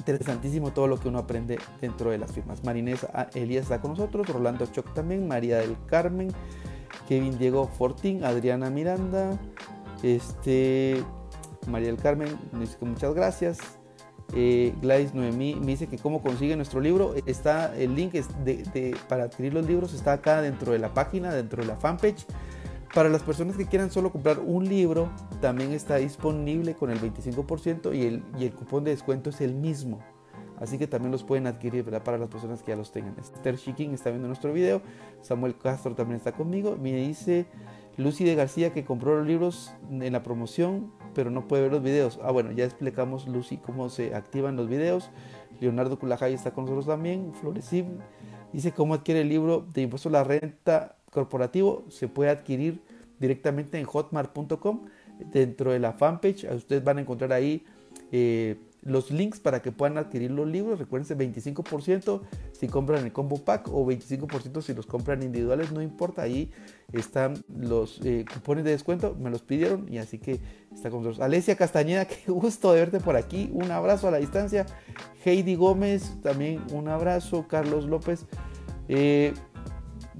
interesantísimo 0.00 0.72
todo 0.72 0.86
lo 0.86 0.98
que 0.98 1.08
uno 1.08 1.18
aprende 1.18 1.58
dentro 1.80 2.10
de 2.10 2.18
las 2.18 2.32
firmas. 2.32 2.64
Marinés 2.64 3.06
Elías 3.34 3.64
está 3.64 3.80
con 3.80 3.92
nosotros, 3.92 4.28
Rolando 4.28 4.66
Choc 4.66 4.92
también, 4.94 5.28
María 5.28 5.58
del 5.58 5.76
Carmen, 5.86 6.32
Kevin 7.06 7.38
Diego 7.38 7.68
Fortín, 7.68 8.24
Adriana 8.24 8.70
Miranda, 8.70 9.38
este, 10.02 11.04
María 11.68 11.88
del 11.88 11.98
Carmen, 11.98 12.28
muchas 12.80 13.14
gracias. 13.14 13.58
Eh, 14.32 14.72
Gladys 14.80 15.12
Noemí 15.12 15.56
me 15.56 15.66
dice 15.66 15.88
que 15.88 15.98
cómo 15.98 16.22
consigue 16.22 16.56
nuestro 16.56 16.80
libro. 16.80 17.14
Está 17.26 17.76
el 17.76 17.94
link 17.94 18.14
para 19.08 19.24
adquirir 19.24 19.52
los 19.52 19.66
libros 19.66 19.92
está 19.92 20.12
acá 20.14 20.40
dentro 20.40 20.72
de 20.72 20.78
la 20.78 20.94
página, 20.94 21.34
dentro 21.34 21.62
de 21.62 21.68
la 21.68 21.76
fanpage. 21.76 22.26
Para 22.94 23.08
las 23.08 23.22
personas 23.22 23.56
que 23.56 23.66
quieran 23.66 23.90
solo 23.90 24.10
comprar 24.10 24.40
un 24.40 24.68
libro, 24.68 25.10
también 25.40 25.72
está 25.72 25.96
disponible 25.96 26.74
con 26.74 26.90
el 26.90 27.00
25% 27.00 27.94
y 27.94 28.06
el, 28.06 28.24
y 28.38 28.44
el 28.44 28.52
cupón 28.52 28.84
de 28.84 28.90
descuento 28.90 29.30
es 29.30 29.40
el 29.40 29.54
mismo. 29.54 30.00
Así 30.58 30.76
que 30.76 30.86
también 30.86 31.12
los 31.12 31.22
pueden 31.22 31.46
adquirir 31.46 31.84
para 31.84 32.18
las 32.18 32.28
personas 32.28 32.62
que 32.62 32.72
ya 32.72 32.76
los 32.76 32.92
tengan. 32.92 33.14
Esther 33.18 33.56
Shiking 33.56 33.94
está 33.94 34.10
viendo 34.10 34.28
nuestro 34.28 34.52
video. 34.52 34.82
Samuel 35.22 35.56
Castro 35.56 35.94
también 35.94 36.16
está 36.16 36.32
conmigo. 36.32 36.76
Me 36.76 36.92
dice 36.92 37.46
Lucy 37.96 38.24
de 38.24 38.34
García 38.34 38.72
que 38.72 38.84
compró 38.84 39.16
los 39.16 39.26
libros 39.26 39.72
en 39.90 40.12
la 40.12 40.22
promoción 40.22 40.90
pero 41.14 41.30
no 41.30 41.46
puede 41.48 41.64
ver 41.64 41.72
los 41.72 41.82
videos. 41.82 42.20
Ah, 42.22 42.30
bueno, 42.30 42.52
ya 42.52 42.64
explicamos, 42.64 43.26
Lucy, 43.26 43.56
cómo 43.56 43.88
se 43.88 44.14
activan 44.14 44.56
los 44.56 44.68
videos. 44.68 45.10
Leonardo 45.60 45.98
Culajay 45.98 46.34
está 46.34 46.52
con 46.52 46.64
nosotros 46.64 46.86
también. 46.86 47.32
Florecim 47.34 47.98
dice 48.52 48.72
cómo 48.72 48.94
adquiere 48.94 49.20
el 49.20 49.28
libro 49.28 49.66
de 49.72 49.82
impuesto 49.82 50.08
a 50.08 50.12
la 50.12 50.24
renta 50.24 50.96
corporativo. 51.10 51.84
Se 51.88 52.08
puede 52.08 52.30
adquirir 52.30 52.80
directamente 53.18 53.78
en 53.78 53.84
hotmart.com. 53.84 54.86
Dentro 55.32 55.72
de 55.72 55.78
la 55.78 55.92
fanpage, 55.92 56.44
ustedes 56.50 56.82
van 56.82 56.96
a 56.96 57.02
encontrar 57.02 57.32
ahí 57.34 57.62
eh, 58.10 58.56
los 58.82 59.10
links 59.10 59.40
para 59.40 59.60
que 59.60 59.72
puedan 59.72 59.98
adquirir 59.98 60.30
los 60.30 60.48
libros. 60.48 60.78
Recuérdense, 60.78 61.16
25% 61.16 62.22
si 62.52 62.68
compran 62.68 63.04
el 63.04 63.12
combo 63.12 63.38
pack 63.38 63.68
o 63.68 63.86
25% 63.86 64.62
si 64.62 64.74
los 64.74 64.86
compran 64.86 65.22
individuales, 65.22 65.72
no 65.72 65.82
importa. 65.82 66.22
Ahí 66.22 66.50
están 66.92 67.34
los 67.54 68.00
eh, 68.04 68.24
cupones 68.32 68.64
de 68.64 68.70
descuento, 68.70 69.16
me 69.20 69.30
los 69.30 69.42
pidieron 69.42 69.92
y 69.92 69.98
así 69.98 70.18
que 70.18 70.40
está 70.72 70.90
con 70.90 71.02
nosotros. 71.02 71.24
Alesia 71.24 71.56
Castañeda, 71.56 72.04
qué 72.06 72.30
gusto 72.30 72.72
de 72.72 72.80
verte 72.80 73.00
por 73.00 73.16
aquí. 73.16 73.50
Un 73.52 73.70
abrazo 73.70 74.08
a 74.08 74.10
la 74.10 74.18
distancia. 74.18 74.66
Heidi 75.24 75.54
Gómez, 75.54 76.16
también 76.22 76.62
un 76.72 76.88
abrazo. 76.88 77.46
Carlos 77.48 77.84
López. 77.84 78.26
Eh, 78.88 79.34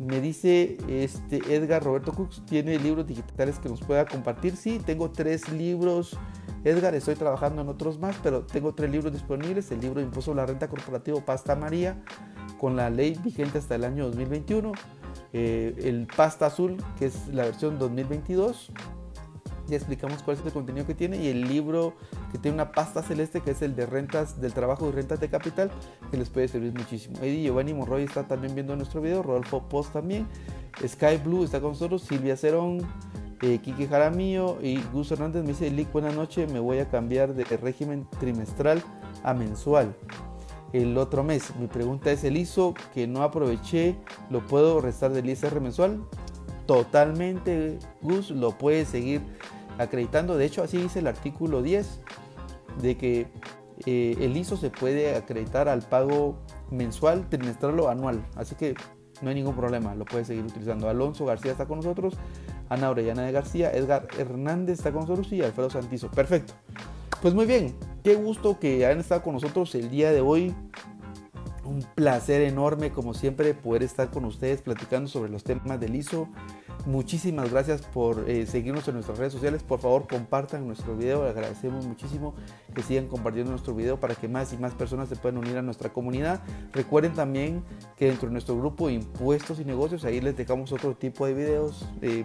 Me 0.00 0.18
dice 0.18 0.78
este 0.88 1.54
Edgar 1.54 1.84
Roberto 1.84 2.14
Cooks, 2.14 2.42
¿tiene 2.46 2.78
libros 2.78 3.06
digitales 3.06 3.58
que 3.58 3.68
nos 3.68 3.80
pueda 3.82 4.06
compartir? 4.06 4.56
Sí, 4.56 4.80
tengo 4.82 5.10
tres 5.10 5.52
libros. 5.52 6.16
Edgar, 6.64 6.94
estoy 6.94 7.16
trabajando 7.16 7.60
en 7.60 7.68
otros 7.68 7.98
más, 7.98 8.16
pero 8.22 8.46
tengo 8.46 8.72
tres 8.72 8.90
libros 8.90 9.12
disponibles. 9.12 9.70
El 9.70 9.82
libro 9.82 10.00
Impuesto 10.00 10.32
a 10.32 10.36
la 10.36 10.46
Renta 10.46 10.68
Corporativo 10.68 11.20
Pasta 11.20 11.54
María, 11.54 12.02
con 12.58 12.76
la 12.76 12.88
ley 12.88 13.20
vigente 13.22 13.58
hasta 13.58 13.74
el 13.74 13.84
año 13.84 14.06
2021. 14.06 14.72
Eh, 15.34 15.74
el 15.84 16.06
Pasta 16.06 16.46
Azul, 16.46 16.78
que 16.98 17.04
es 17.04 17.28
la 17.28 17.44
versión 17.44 17.78
2022 17.78 18.72
ya 19.70 19.76
explicamos 19.76 20.22
cuál 20.22 20.36
es 20.36 20.44
el 20.44 20.52
contenido 20.52 20.86
que 20.86 20.94
tiene 20.94 21.16
y 21.16 21.28
el 21.28 21.48
libro 21.48 21.94
que 22.32 22.38
tiene 22.38 22.56
una 22.56 22.72
pasta 22.72 23.02
celeste 23.02 23.40
que 23.40 23.52
es 23.52 23.62
el 23.62 23.74
de 23.74 23.86
rentas 23.86 24.40
del 24.40 24.52
trabajo 24.52 24.88
y 24.88 24.92
rentas 24.92 25.20
de 25.20 25.28
capital 25.28 25.70
que 26.10 26.16
les 26.16 26.28
puede 26.28 26.48
servir 26.48 26.72
muchísimo. 26.74 27.16
Eddie 27.18 27.44
Giovanni 27.44 27.72
Monroy 27.72 28.02
está 28.04 28.26
también 28.26 28.54
viendo 28.54 28.76
nuestro 28.76 29.00
video, 29.00 29.22
Rodolfo 29.22 29.68
Post 29.68 29.92
también, 29.92 30.26
Sky 30.86 31.16
Blue 31.24 31.44
está 31.44 31.60
con 31.60 31.70
nosotros, 31.70 32.02
Silvia 32.02 32.36
Cerón, 32.36 32.80
eh, 33.42 33.58
Kiki 33.58 33.86
Jaramillo 33.86 34.58
y 34.60 34.82
Gus 34.92 35.10
Hernández 35.12 35.42
me 35.42 35.48
dice, 35.48 35.70
Lick, 35.70 35.90
buenas 35.92 36.14
noches, 36.14 36.52
me 36.52 36.60
voy 36.60 36.78
a 36.78 36.90
cambiar 36.90 37.34
de 37.34 37.44
régimen 37.56 38.06
trimestral 38.18 38.82
a 39.22 39.32
mensual 39.32 39.94
el 40.72 40.96
otro 40.98 41.24
mes. 41.24 41.54
Mi 41.56 41.66
pregunta 41.66 42.10
es, 42.10 42.24
¿el 42.24 42.36
ISO 42.36 42.74
que 42.94 43.06
no 43.06 43.22
aproveché 43.22 43.96
lo 44.30 44.46
puedo 44.46 44.80
restar 44.80 45.12
del 45.12 45.28
ISR 45.28 45.60
mensual? 45.60 46.04
Totalmente, 46.66 47.78
Gus, 48.00 48.30
lo 48.30 48.56
puede 48.56 48.84
seguir 48.84 49.22
acreditando. 49.80 50.36
De 50.36 50.44
hecho, 50.44 50.62
así 50.62 50.76
dice 50.78 51.00
el 51.00 51.06
artículo 51.06 51.62
10, 51.62 52.00
de 52.82 52.96
que 52.96 53.26
eh, 53.86 54.16
el 54.20 54.36
ISO 54.36 54.56
se 54.56 54.70
puede 54.70 55.16
acreditar 55.16 55.68
al 55.68 55.82
pago 55.82 56.38
mensual, 56.70 57.28
trimestral 57.28 57.78
o 57.80 57.88
anual. 57.88 58.24
Así 58.36 58.54
que 58.54 58.74
no 59.22 59.28
hay 59.28 59.34
ningún 59.34 59.56
problema, 59.56 59.94
lo 59.94 60.04
puede 60.04 60.24
seguir 60.24 60.44
utilizando. 60.44 60.88
Alonso 60.88 61.24
García 61.24 61.52
está 61.52 61.66
con 61.66 61.78
nosotros, 61.78 62.14
Ana 62.68 62.90
Orellana 62.90 63.22
de 63.22 63.32
García, 63.32 63.70
Edgar 63.72 64.08
Hernández 64.18 64.78
está 64.78 64.92
con 64.92 65.02
nosotros 65.02 65.32
y 65.32 65.42
Alfredo 65.42 65.70
Santizo. 65.70 66.10
Perfecto. 66.10 66.54
Pues 67.20 67.34
muy 67.34 67.46
bien, 67.46 67.74
qué 68.02 68.14
gusto 68.14 68.58
que 68.58 68.86
hayan 68.86 69.00
estado 69.00 69.22
con 69.22 69.34
nosotros 69.34 69.74
el 69.74 69.90
día 69.90 70.12
de 70.12 70.20
hoy. 70.20 70.54
Un 71.64 71.84
placer 71.94 72.40
enorme, 72.42 72.90
como 72.90 73.14
siempre, 73.14 73.54
poder 73.54 73.82
estar 73.82 74.10
con 74.10 74.24
ustedes 74.24 74.62
platicando 74.62 75.08
sobre 75.08 75.30
los 75.30 75.44
temas 75.44 75.78
del 75.78 75.94
ISO. 75.94 76.28
Muchísimas 76.86 77.50
gracias 77.50 77.82
por 77.82 78.28
eh, 78.28 78.46
seguirnos 78.46 78.88
en 78.88 78.94
nuestras 78.94 79.18
redes 79.18 79.32
sociales. 79.32 79.62
Por 79.62 79.80
favor, 79.80 80.06
compartan 80.08 80.66
nuestro 80.66 80.96
video. 80.96 81.24
agradecemos 81.24 81.86
muchísimo 81.86 82.34
que 82.74 82.82
sigan 82.82 83.06
compartiendo 83.06 83.50
nuestro 83.50 83.74
video 83.74 84.00
para 84.00 84.14
que 84.14 84.28
más 84.28 84.52
y 84.54 84.56
más 84.56 84.72
personas 84.72 85.08
se 85.08 85.16
puedan 85.16 85.38
unir 85.38 85.58
a 85.58 85.62
nuestra 85.62 85.92
comunidad. 85.92 86.40
Recuerden 86.72 87.12
también 87.12 87.62
que 87.96 88.06
dentro 88.06 88.28
de 88.28 88.32
nuestro 88.32 88.56
grupo 88.56 88.88
Impuestos 88.88 89.60
y 89.60 89.64
Negocios, 89.64 90.04
ahí 90.04 90.20
les 90.20 90.36
dejamos 90.36 90.72
otro 90.72 90.94
tipo 90.94 91.26
de 91.26 91.34
videos 91.34 91.86
eh, 92.00 92.24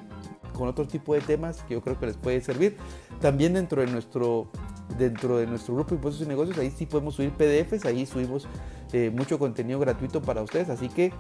con 0.54 0.70
otro 0.70 0.88
tipo 0.88 1.14
de 1.14 1.22
temas 1.22 1.62
que 1.64 1.74
yo 1.74 1.82
creo 1.82 2.00
que 2.00 2.06
les 2.06 2.18
puede 2.18 2.40
servir. 2.40 2.78
También 3.20 3.54
dentro 3.54 3.82
de 3.82 3.88
nuestro 3.88 4.48
dentro 4.98 5.38
de 5.38 5.48
nuestro 5.48 5.76
grupo 5.76 5.96
Impuestos 5.96 6.26
y 6.26 6.30
Negocios, 6.30 6.58
ahí 6.58 6.72
sí 6.72 6.86
podemos 6.86 7.16
subir 7.16 7.32
PDFs, 7.32 7.86
ahí 7.86 8.06
subimos 8.06 8.48
eh, 8.94 9.12
mucho 9.14 9.38
contenido 9.40 9.80
gratuito 9.80 10.22
para 10.22 10.42
ustedes, 10.42 10.70
así 10.70 10.88
que 10.88 11.12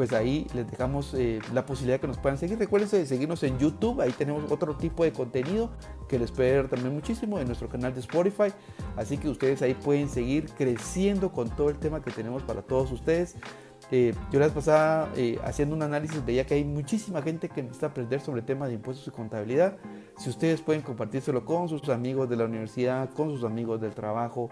pues 0.00 0.14
ahí 0.14 0.46
les 0.54 0.66
dejamos 0.70 1.12
eh, 1.12 1.40
la 1.52 1.66
posibilidad 1.66 2.00
que 2.00 2.06
nos 2.06 2.16
puedan 2.16 2.38
seguir. 2.38 2.58
Recuerden 2.58 2.88
de 2.88 3.04
seguirnos 3.04 3.42
en 3.42 3.58
YouTube, 3.58 4.00
ahí 4.00 4.12
tenemos 4.12 4.50
otro 4.50 4.74
tipo 4.74 5.04
de 5.04 5.12
contenido 5.12 5.68
que 6.08 6.18
les 6.18 6.32
puede 6.32 6.52
ver 6.52 6.68
también 6.68 6.94
muchísimo 6.94 7.38
en 7.38 7.46
nuestro 7.46 7.68
canal 7.68 7.92
de 7.92 8.00
Spotify. 8.00 8.50
Así 8.96 9.18
que 9.18 9.28
ustedes 9.28 9.60
ahí 9.60 9.74
pueden 9.74 10.08
seguir 10.08 10.48
creciendo 10.56 11.30
con 11.32 11.50
todo 11.50 11.68
el 11.68 11.76
tema 11.76 12.00
que 12.00 12.10
tenemos 12.12 12.42
para 12.44 12.62
todos 12.62 12.90
ustedes. 12.92 13.36
Eh, 13.90 14.14
yo 14.32 14.40
la 14.40 14.46
vez 14.46 14.54
pasada 14.54 15.12
eh, 15.16 15.38
haciendo 15.44 15.76
un 15.76 15.82
análisis 15.82 16.24
veía 16.24 16.46
que 16.46 16.54
hay 16.54 16.64
muchísima 16.64 17.20
gente 17.20 17.50
que 17.50 17.62
necesita 17.62 17.88
aprender 17.88 18.22
sobre 18.22 18.40
temas 18.40 18.68
de 18.68 18.76
impuestos 18.76 19.06
y 19.06 19.10
contabilidad. 19.10 19.76
Si 20.16 20.30
ustedes 20.30 20.62
pueden 20.62 20.80
compartírselo 20.80 21.44
con 21.44 21.68
sus 21.68 21.86
amigos 21.90 22.26
de 22.30 22.36
la 22.36 22.46
universidad, 22.46 23.10
con 23.10 23.28
sus 23.28 23.44
amigos 23.44 23.82
del 23.82 23.92
trabajo, 23.94 24.48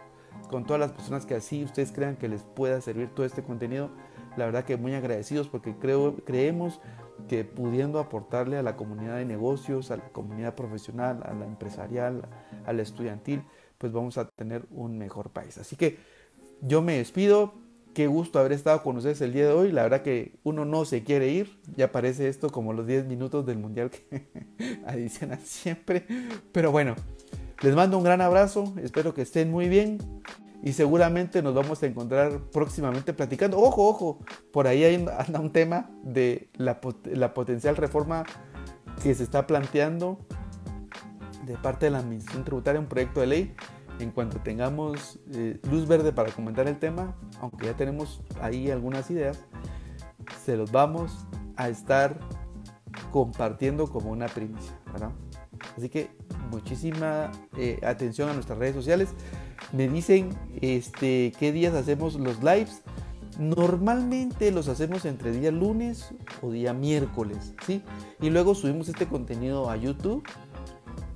con 0.51 0.67
todas 0.67 0.81
las 0.81 0.93
personas 0.93 1.25
que 1.25 1.35
así 1.35 1.65
ustedes 1.65 1.91
crean 1.91 2.17
que 2.17 2.29
les 2.29 2.43
pueda 2.43 2.83
servir 2.83 3.09
todo 3.15 3.25
este 3.25 3.43
contenido, 3.43 3.91
la 4.39 4.47
verdad 4.47 4.65
que 4.65 4.77
muy 4.77 4.95
agradecidos 4.95 5.49
porque 5.49 5.75
creo, 5.77 6.17
creemos 6.25 6.81
que 7.29 7.45
pudiendo 7.45 7.99
aportarle 7.99 8.57
a 8.57 8.63
la 8.63 8.77
comunidad 8.77 9.17
de 9.17 9.25
negocios, 9.25 9.91
a 9.91 9.97
la 9.97 10.09
comunidad 10.11 10.55
profesional, 10.55 11.21
a 11.25 11.35
la 11.35 11.45
empresarial, 11.45 12.23
a 12.65 12.73
la 12.73 12.83
estudiantil, 12.83 13.43
pues 13.77 13.93
vamos 13.93 14.19
a 14.19 14.29
tener 14.29 14.67
un 14.71 14.99
mejor 14.99 15.31
país. 15.31 15.59
Así 15.59 15.77
que 15.77 15.99
yo 16.63 16.83
me 16.83 16.99
despido. 16.99 17.55
Qué 17.95 18.07
gusto 18.07 18.39
haber 18.39 18.53
estado 18.53 18.83
con 18.85 18.97
ustedes 18.97 19.21
el 19.23 19.33
día 19.33 19.47
de 19.47 19.53
hoy. 19.53 19.73
La 19.73 19.83
verdad 19.83 20.03
que 20.03 20.39
uno 20.45 20.65
no 20.65 20.85
se 20.85 21.03
quiere 21.03 21.31
ir. 21.31 21.59
Ya 21.77 21.91
parece 21.91 22.29
esto 22.29 22.51
como 22.51 22.73
los 22.73 22.87
10 22.87 23.07
minutos 23.07 23.45
del 23.45 23.59
mundial 23.59 23.91
que 23.91 24.29
adicionan 24.87 25.41
siempre. 25.41 26.07
Pero 26.53 26.71
bueno, 26.71 26.95
les 27.61 27.75
mando 27.75 27.99
un 27.99 28.05
gran 28.05 28.21
abrazo. 28.21 28.73
Espero 28.81 29.15
que 29.15 29.23
estén 29.23 29.51
muy 29.51 29.69
bien 29.69 29.99
y 30.63 30.73
seguramente 30.73 31.43
nos 31.43 31.55
vamos 31.55 31.83
a 31.83 31.87
encontrar 31.87 32.41
próximamente 32.53 33.13
platicando. 33.13 33.59
Ojo, 33.59 33.89
ojo, 33.89 34.19
por 34.53 34.67
ahí 34.67 34.85
anda 35.19 35.41
un 35.41 35.53
tema 35.53 35.91
de 36.03 36.51
la, 36.55 36.81
potencial 36.81 37.77
reforma 37.77 38.25
que 39.03 39.15
se 39.15 39.23
está 39.23 39.47
planteando 39.47 40.19
de 41.45 41.57
parte 41.57 41.87
de 41.87 41.93
la 41.93 41.99
Administración 41.99 42.45
Tributaria, 42.45 42.81
un 42.81 42.87
proyecto 42.87 43.21
de 43.21 43.27
ley. 43.27 43.55
En 44.01 44.13
cuanto 44.13 44.39
tengamos 44.39 45.19
eh, 45.33 45.59
luz 45.69 45.89
verde 45.89 46.13
para 46.13 46.31
comentar 46.31 46.69
el 46.69 46.79
tema, 46.79 47.17
aunque 47.41 47.67
ya 47.67 47.77
tenemos 47.77 48.23
ahí 48.41 48.71
algunas 48.71 49.11
ideas, 49.11 49.45
se 50.45 50.57
los 50.57 50.71
vamos 50.71 51.27
a 51.57 51.69
estar 51.69 52.17
compartiendo 53.11 53.89
como 53.89 54.11
una 54.11 54.27
primicia. 54.27 54.79
Así 55.77 55.89
que 55.89 56.11
muchísima 56.51 57.33
eh, 57.57 57.81
atención 57.85 58.29
a 58.29 58.35
nuestras 58.35 58.59
redes 58.59 58.75
sociales 58.75 59.09
me 59.73 59.89
dicen 59.89 60.31
este, 60.61 61.33
qué 61.39 61.53
días 61.53 61.75
hacemos 61.75 62.15
los 62.15 62.43
lives. 62.43 62.83
Normalmente 63.39 64.51
los 64.51 64.69
hacemos 64.69 65.05
entre 65.05 65.31
día 65.31 65.53
lunes 65.53 66.13
o 66.43 66.51
día 66.51 66.73
miércoles, 66.73 67.55
¿sí? 67.65 67.83
Y 68.21 68.31
luego 68.31 68.55
subimos 68.55 68.89
este 68.89 69.07
contenido 69.07 69.71
a 69.71 69.77
YouTube. 69.77 70.25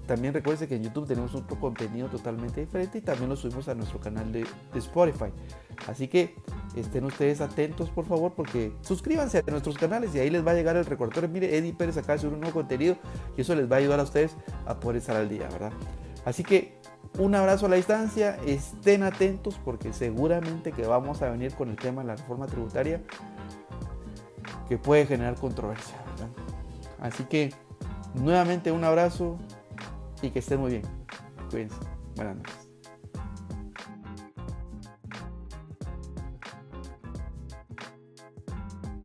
También 0.06 0.34
recuerden 0.34 0.68
que 0.68 0.76
en 0.76 0.84
YouTube 0.84 1.06
tenemos 1.06 1.34
otro 1.34 1.58
contenido 1.58 2.08
totalmente 2.08 2.60
diferente 2.60 2.98
y 2.98 3.00
también 3.00 3.28
lo 3.28 3.36
subimos 3.36 3.68
a 3.68 3.74
nuestro 3.74 3.98
canal 4.00 4.30
de, 4.30 4.44
Spotify. 4.74 5.32
Así 5.88 6.06
que 6.06 6.34
estén 6.76 7.04
ustedes 7.04 7.40
atentos, 7.40 7.90
por 7.90 8.04
favor, 8.04 8.32
porque 8.34 8.72
suscríbanse 8.82 9.38
a 9.38 9.50
nuestros 9.50 9.78
canales 9.78 10.14
y 10.14 10.18
ahí 10.18 10.30
les 10.30 10.46
va 10.46 10.52
a 10.52 10.54
llegar 10.54 10.76
el 10.76 10.84
recordatorio. 10.84 11.28
Mire, 11.28 11.56
Eddie 11.56 11.72
Pérez 11.72 11.96
acaba 11.96 12.14
de 12.14 12.20
subir 12.20 12.34
un 12.34 12.40
nuevo 12.40 12.54
contenido 12.54 12.96
y 13.36 13.40
eso 13.40 13.54
les 13.54 13.70
va 13.70 13.76
a 13.76 13.78
ayudar 13.78 14.00
a 14.00 14.02
ustedes 14.02 14.36
a 14.66 14.78
poder 14.78 14.98
estar 14.98 15.16
al 15.16 15.28
día, 15.28 15.48
¿verdad? 15.48 15.72
Así 16.24 16.42
que 16.42 16.81
un 17.18 17.34
abrazo 17.34 17.66
a 17.66 17.68
la 17.68 17.76
distancia, 17.76 18.38
estén 18.46 19.02
atentos 19.02 19.60
porque 19.64 19.92
seguramente 19.92 20.72
que 20.72 20.86
vamos 20.86 21.22
a 21.22 21.30
venir 21.30 21.54
con 21.54 21.68
el 21.68 21.76
tema 21.76 22.02
de 22.02 22.08
la 22.08 22.16
reforma 22.16 22.46
tributaria 22.46 23.00
que 24.68 24.78
puede 24.78 25.06
generar 25.06 25.34
controversia. 25.34 25.96
Así 27.00 27.24
que 27.24 27.52
nuevamente 28.14 28.72
un 28.72 28.84
abrazo 28.84 29.36
y 30.22 30.30
que 30.30 30.38
estén 30.38 30.60
muy 30.60 30.70
bien. 30.70 30.82
Cuídense. 31.50 31.76
Buenas 32.16 32.36
noches. 32.36 32.61